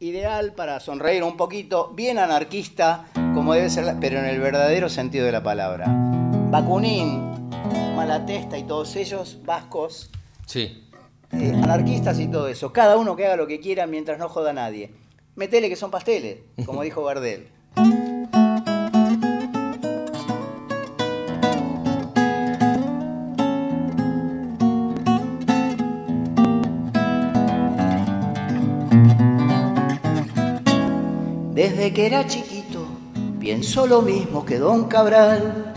ideal 0.00 0.52
para 0.54 0.80
sonreír 0.80 1.22
un 1.22 1.36
poquito, 1.36 1.92
bien 1.94 2.18
anarquista, 2.18 3.06
como 3.34 3.54
debe 3.54 3.70
ser, 3.70 3.94
pero 4.00 4.18
en 4.18 4.24
el 4.24 4.40
verdadero 4.40 4.88
sentido 4.88 5.26
de 5.26 5.32
la 5.32 5.42
palabra. 5.42 5.86
Bakunin, 6.50 7.30
Malatesta 7.94 8.56
y 8.58 8.64
todos 8.64 8.96
ellos, 8.96 9.38
vascos, 9.44 10.10
Sí. 10.46 10.88
eh, 11.32 11.52
anarquistas 11.62 12.18
y 12.18 12.28
todo 12.28 12.48
eso. 12.48 12.72
Cada 12.72 12.96
uno 12.96 13.14
que 13.14 13.26
haga 13.26 13.36
lo 13.36 13.46
que 13.46 13.60
quiera 13.60 13.86
mientras 13.86 14.18
no 14.18 14.28
joda 14.28 14.50
a 14.50 14.54
nadie. 14.54 14.90
Metele 15.36 15.68
que 15.68 15.76
son 15.76 15.90
pasteles, 15.90 16.38
como 16.66 16.82
dijo 16.82 17.04
Gardel. 17.04 17.48
Desde 31.82 31.94
que 31.94 32.06
era 32.06 32.24
chiquito 32.24 32.86
pienso 33.40 33.88
lo 33.88 34.02
mismo 34.02 34.44
que 34.44 34.56
Don 34.56 34.84
Cabral. 34.84 35.74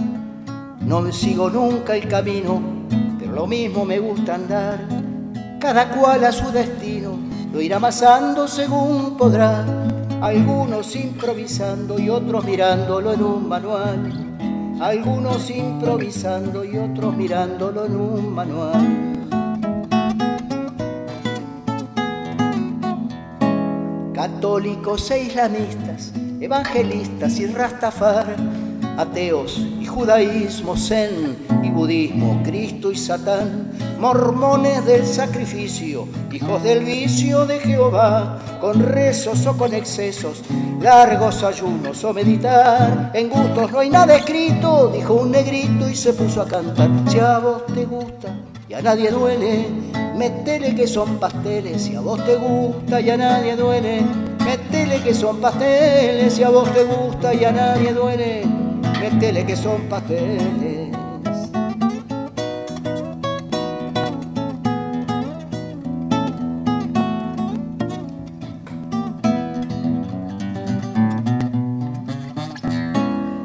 No 0.82 1.02
me 1.02 1.12
sigo 1.12 1.50
nunca 1.50 1.96
el 1.96 2.08
camino, 2.08 2.62
pero 3.18 3.32
lo 3.32 3.48
mismo 3.48 3.86
me 3.86 3.98
gusta 3.98 4.36
andar. 4.36 4.88
Cada 5.60 5.90
cual 5.90 6.24
a 6.26 6.32
su 6.32 6.52
destino 6.52 7.18
lo 7.52 7.60
irá 7.60 7.78
amasando 7.78 8.48
según 8.48 9.18
podrá. 9.18 9.66
Algunos 10.22 10.96
improvisando 10.96 11.98
y 11.98 12.08
otros 12.08 12.46
mirándolo 12.46 13.12
en 13.12 13.24
un 13.24 13.50
manual. 13.50 14.78
Algunos 14.80 15.50
improvisando 15.50 16.64
y 16.64 16.78
otros 16.78 17.18
mirándolo 17.18 17.84
en 17.84 17.96
un 17.96 18.32
manual. 18.32 18.95
Católicos 24.36 25.10
e 25.12 25.24
islamistas, 25.24 26.12
evangelistas 26.42 27.40
y 27.40 27.46
rastafar, 27.46 28.36
ateos 28.98 29.66
y 29.80 29.86
judaísmo, 29.86 30.76
zen 30.76 31.38
y 31.64 31.70
budismo, 31.70 32.42
Cristo 32.44 32.92
y 32.92 32.98
Satán, 32.98 33.72
mormones 33.98 34.86
del 34.86 35.06
sacrificio, 35.06 36.06
hijos 36.34 36.62
del 36.64 36.84
vicio 36.84 37.46
de 37.46 37.60
Jehová, 37.60 38.38
con 38.60 38.84
rezos 38.84 39.46
o 39.46 39.56
con 39.56 39.74
excesos, 39.74 40.42
largos 40.82 41.42
ayunos 41.42 42.04
o 42.04 42.14
meditar, 42.14 43.12
en 43.14 43.30
gustos. 43.30 43.72
No 43.72 43.80
hay 43.80 43.90
nada 43.90 44.18
escrito, 44.18 44.92
dijo 44.94 45.14
un 45.14 45.32
negrito 45.32 45.90
y 45.90 45.96
se 45.96 46.12
puso 46.12 46.42
a 46.42 46.46
cantar, 46.46 46.90
si 47.08 47.20
te 47.74 47.86
gusta 47.86 48.36
y 48.68 48.74
a 48.74 48.82
nadie 48.82 49.12
duele, 49.12 49.68
Metele 50.18 50.74
que 50.74 50.88
son 50.88 51.18
pasteles, 51.20 51.84
si 51.84 51.96
a 51.96 52.00
vos 52.00 52.24
te 52.24 52.38
gusta 52.38 53.02
y 53.02 53.10
a 53.10 53.18
nadie 53.18 53.58
duele. 53.58 54.02
Metele 54.46 55.02
que 55.04 55.14
son 55.14 55.42
pasteles, 55.42 56.34
si 56.34 56.42
a 56.42 56.50
vos 56.50 56.72
te 56.74 56.86
gusta 56.86 57.34
y 57.34 57.44
a 57.44 57.52
nadie 57.52 57.92
duele. 57.92 58.44
Metele 59.02 59.46
que 59.46 59.58
son 59.58 59.82
pasteles. 59.90 60.96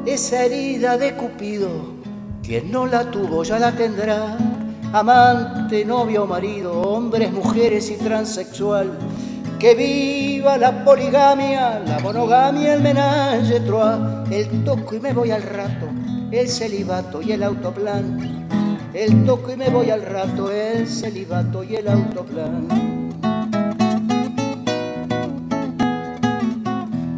Esa 0.07 0.45
herida 0.45 0.97
de 0.97 1.17
Cupido, 1.17 1.71
quien 2.45 2.71
no 2.71 2.87
la 2.87 3.11
tuvo 3.11 3.43
ya 3.43 3.59
la 3.59 3.73
tendrá 3.73 4.37
amante, 4.93 5.85
novio, 5.85 6.27
marido, 6.27 6.81
hombres, 6.81 7.33
mujeres 7.33 7.91
y 7.91 7.97
transexual. 7.97 8.91
Que 9.59 9.75
viva 9.75 10.57
la 10.57 10.85
poligamia, 10.85 11.81
la 11.81 11.99
monogamia, 12.01 12.75
el 12.75 13.65
trois, 13.67 14.31
el 14.31 14.65
toco 14.65 14.95
y 14.95 15.01
me 15.01 15.13
voy 15.13 15.31
al 15.31 15.43
rato, 15.43 15.87
el 16.31 16.49
celibato 16.49 17.21
y 17.21 17.33
el 17.33 17.43
autoplan. 17.43 18.49
El 18.95 19.25
toco 19.25 19.53
y 19.53 19.57
me 19.57 19.69
voy 19.69 19.91
al 19.91 20.03
rato, 20.03 20.51
el 20.51 20.89
celibato 20.89 21.63
y 21.63 21.77
el 21.77 21.89
autoplan. 21.89 22.69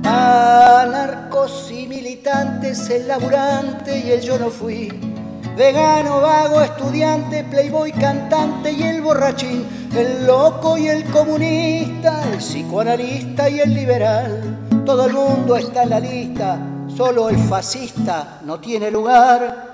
Anarcos 0.04 1.70
y 1.72 1.86
militantes, 1.86 2.90
el 2.90 3.06
laburante 3.06 4.00
y 4.04 4.10
el 4.10 4.20
yo 4.20 4.38
no 4.38 4.50
fui 4.50 5.11
vegano, 5.57 6.20
vago, 6.20 6.61
estudiante, 6.62 7.44
playboy, 7.44 7.92
cantante 7.92 8.72
y 8.72 8.82
el 8.82 9.03
borrachín, 9.03 9.66
el 9.94 10.26
loco 10.26 10.76
y 10.78 10.88
el 10.88 11.05
comunista, 11.05 12.22
el 12.32 12.38
psicoanalista 12.38 13.48
y 13.48 13.61
el 13.61 13.74
liberal. 13.74 14.59
Todo 14.84 15.07
el 15.07 15.12
mundo 15.12 15.57
está 15.57 15.84
en 15.84 15.90
la 15.90 16.00
lista, 16.00 16.59
solo 16.88 17.28
el 17.28 17.38
fascista 17.38 18.40
no 18.44 18.59
tiene 18.61 18.90
lugar. 18.90 19.72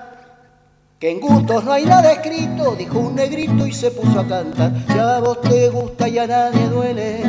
Que 0.99 1.11
en 1.11 1.21
gustos 1.21 1.63
no 1.63 1.71
hay 1.71 1.85
nada 1.85 2.11
escrito, 2.11 2.75
dijo 2.75 2.99
un 2.99 3.15
negrito 3.15 3.65
y 3.65 3.71
se 3.71 3.89
puso 3.89 4.19
a 4.19 4.27
cantar. 4.27 4.73
Si 4.85 4.99
a 4.99 5.19
vos 5.19 5.39
te 5.41 5.69
gusta 5.69 6.09
y 6.09 6.17
a 6.17 6.27
nadie 6.27 6.67
duele, 6.67 7.23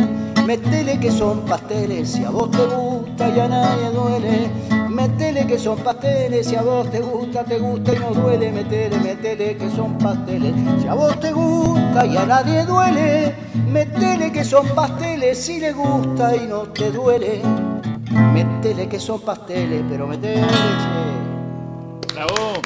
metele 0.44 0.98
que 0.98 1.12
son 1.12 1.42
pasteles. 1.42 2.10
Si 2.10 2.24
a 2.24 2.30
vos 2.30 2.50
te 2.50 2.66
gusta 2.66 3.28
y 3.28 3.38
a 3.38 3.46
nadie 3.46 3.90
duele, 3.90 4.50
metele 4.90 5.46
que 5.46 5.58
son 5.58 5.78
pasteles. 5.78 6.46
Si 6.46 6.56
a 6.56 6.62
vos 6.62 6.90
te 6.90 7.00
gusta, 7.00 7.44
te 7.44 7.58
gusta 7.58 7.94
y 7.94 7.98
no 7.98 8.10
duele, 8.10 8.52
metele, 8.52 8.98
metele 8.98 9.56
que 9.56 9.70
son 9.70 9.96
pasteles. 9.98 10.52
Si 10.80 10.88
a 10.88 10.94
vos 10.94 11.18
te 11.20 11.32
gusta 11.32 12.06
y 12.06 12.16
a 12.16 12.26
nadie 12.26 12.64
duele, 12.64 13.34
metele 13.68 14.32
que 14.32 14.44
son 14.44 14.66
pasteles. 14.68 15.38
Si 15.38 15.60
le 15.60 15.72
gusta 15.72 16.36
y 16.36 16.46
no 16.46 16.62
te 16.62 16.90
duele, 16.90 17.40
metele 18.32 18.88
que 18.88 18.98
son 18.98 19.20
pasteles, 19.20 19.82
pero 19.88 20.06
metele. 20.06 20.42
che. 20.42 22.14
¡Bravo! 22.14 22.60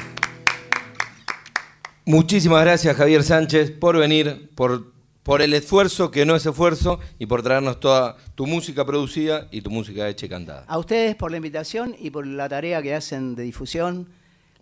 Muchísimas 2.06 2.62
gracias 2.62 2.96
Javier 2.96 3.22
Sánchez 3.22 3.70
por 3.70 3.96
venir, 3.96 4.50
por, 4.54 4.93
por 5.24 5.40
el 5.42 5.54
esfuerzo 5.54 6.10
que 6.10 6.24
no 6.24 6.36
es 6.36 6.46
esfuerzo 6.46 7.00
y 7.18 7.26
por 7.26 7.42
traernos 7.42 7.80
toda 7.80 8.16
tu 8.34 8.46
música 8.46 8.84
producida 8.84 9.48
y 9.50 9.62
tu 9.62 9.70
música 9.70 10.08
hecha 10.08 10.26
y 10.26 10.28
cantada. 10.28 10.64
A 10.68 10.78
ustedes 10.78 11.16
por 11.16 11.30
la 11.30 11.38
invitación 11.38 11.96
y 11.98 12.10
por 12.10 12.26
la 12.26 12.48
tarea 12.48 12.80
que 12.82 12.94
hacen 12.94 13.34
de 13.34 13.42
difusión. 13.42 14.08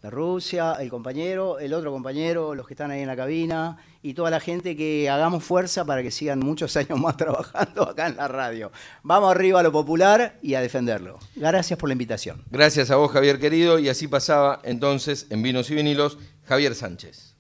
La 0.03 0.11
Rusia, 0.11 0.75
el 0.81 0.89
compañero, 0.89 1.61
el 1.61 1.73
otro 1.75 1.93
compañero, 1.93 2.57
los 2.57 2.67
que 2.67 2.75
están 2.75 2.91
ahí 2.91 3.03
en 3.03 3.07
la 3.07 3.15
cabina 3.15 3.79
y 4.03 4.15
toda 4.15 4.31
la 4.31 4.41
gente 4.41 4.77
que 4.77 5.09
hagamos 5.09 5.45
fuerza 5.45 5.85
para 5.85 6.03
que 6.03 6.11
sigan 6.11 6.41
muchos 6.41 6.77
años 6.77 6.99
más 6.99 7.17
trabajando 7.17 7.89
acá 7.89 8.09
en 8.09 8.17
la 8.17 8.27
radio. 8.27 8.73
Vamos 9.03 9.31
arriba 9.31 9.61
a 9.61 9.63
lo 9.63 9.71
popular 9.71 10.39
y 10.43 10.55
a 10.55 10.61
defenderlo. 10.61 11.19
Gracias 11.37 11.79
por 11.79 11.89
la 11.89 11.93
invitación. 11.93 12.43
Gracias 12.51 12.91
a 12.91 12.97
vos 12.97 13.13
Javier 13.13 13.39
querido 13.39 13.79
y 13.79 13.89
así 13.89 14.09
pasaba 14.09 14.61
entonces 14.65 15.27
en 15.31 15.43
Vinos 15.43 15.71
y 15.71 15.77
Vinilos 15.77 16.19
Javier 16.47 16.75
Sánchez. 16.75 17.32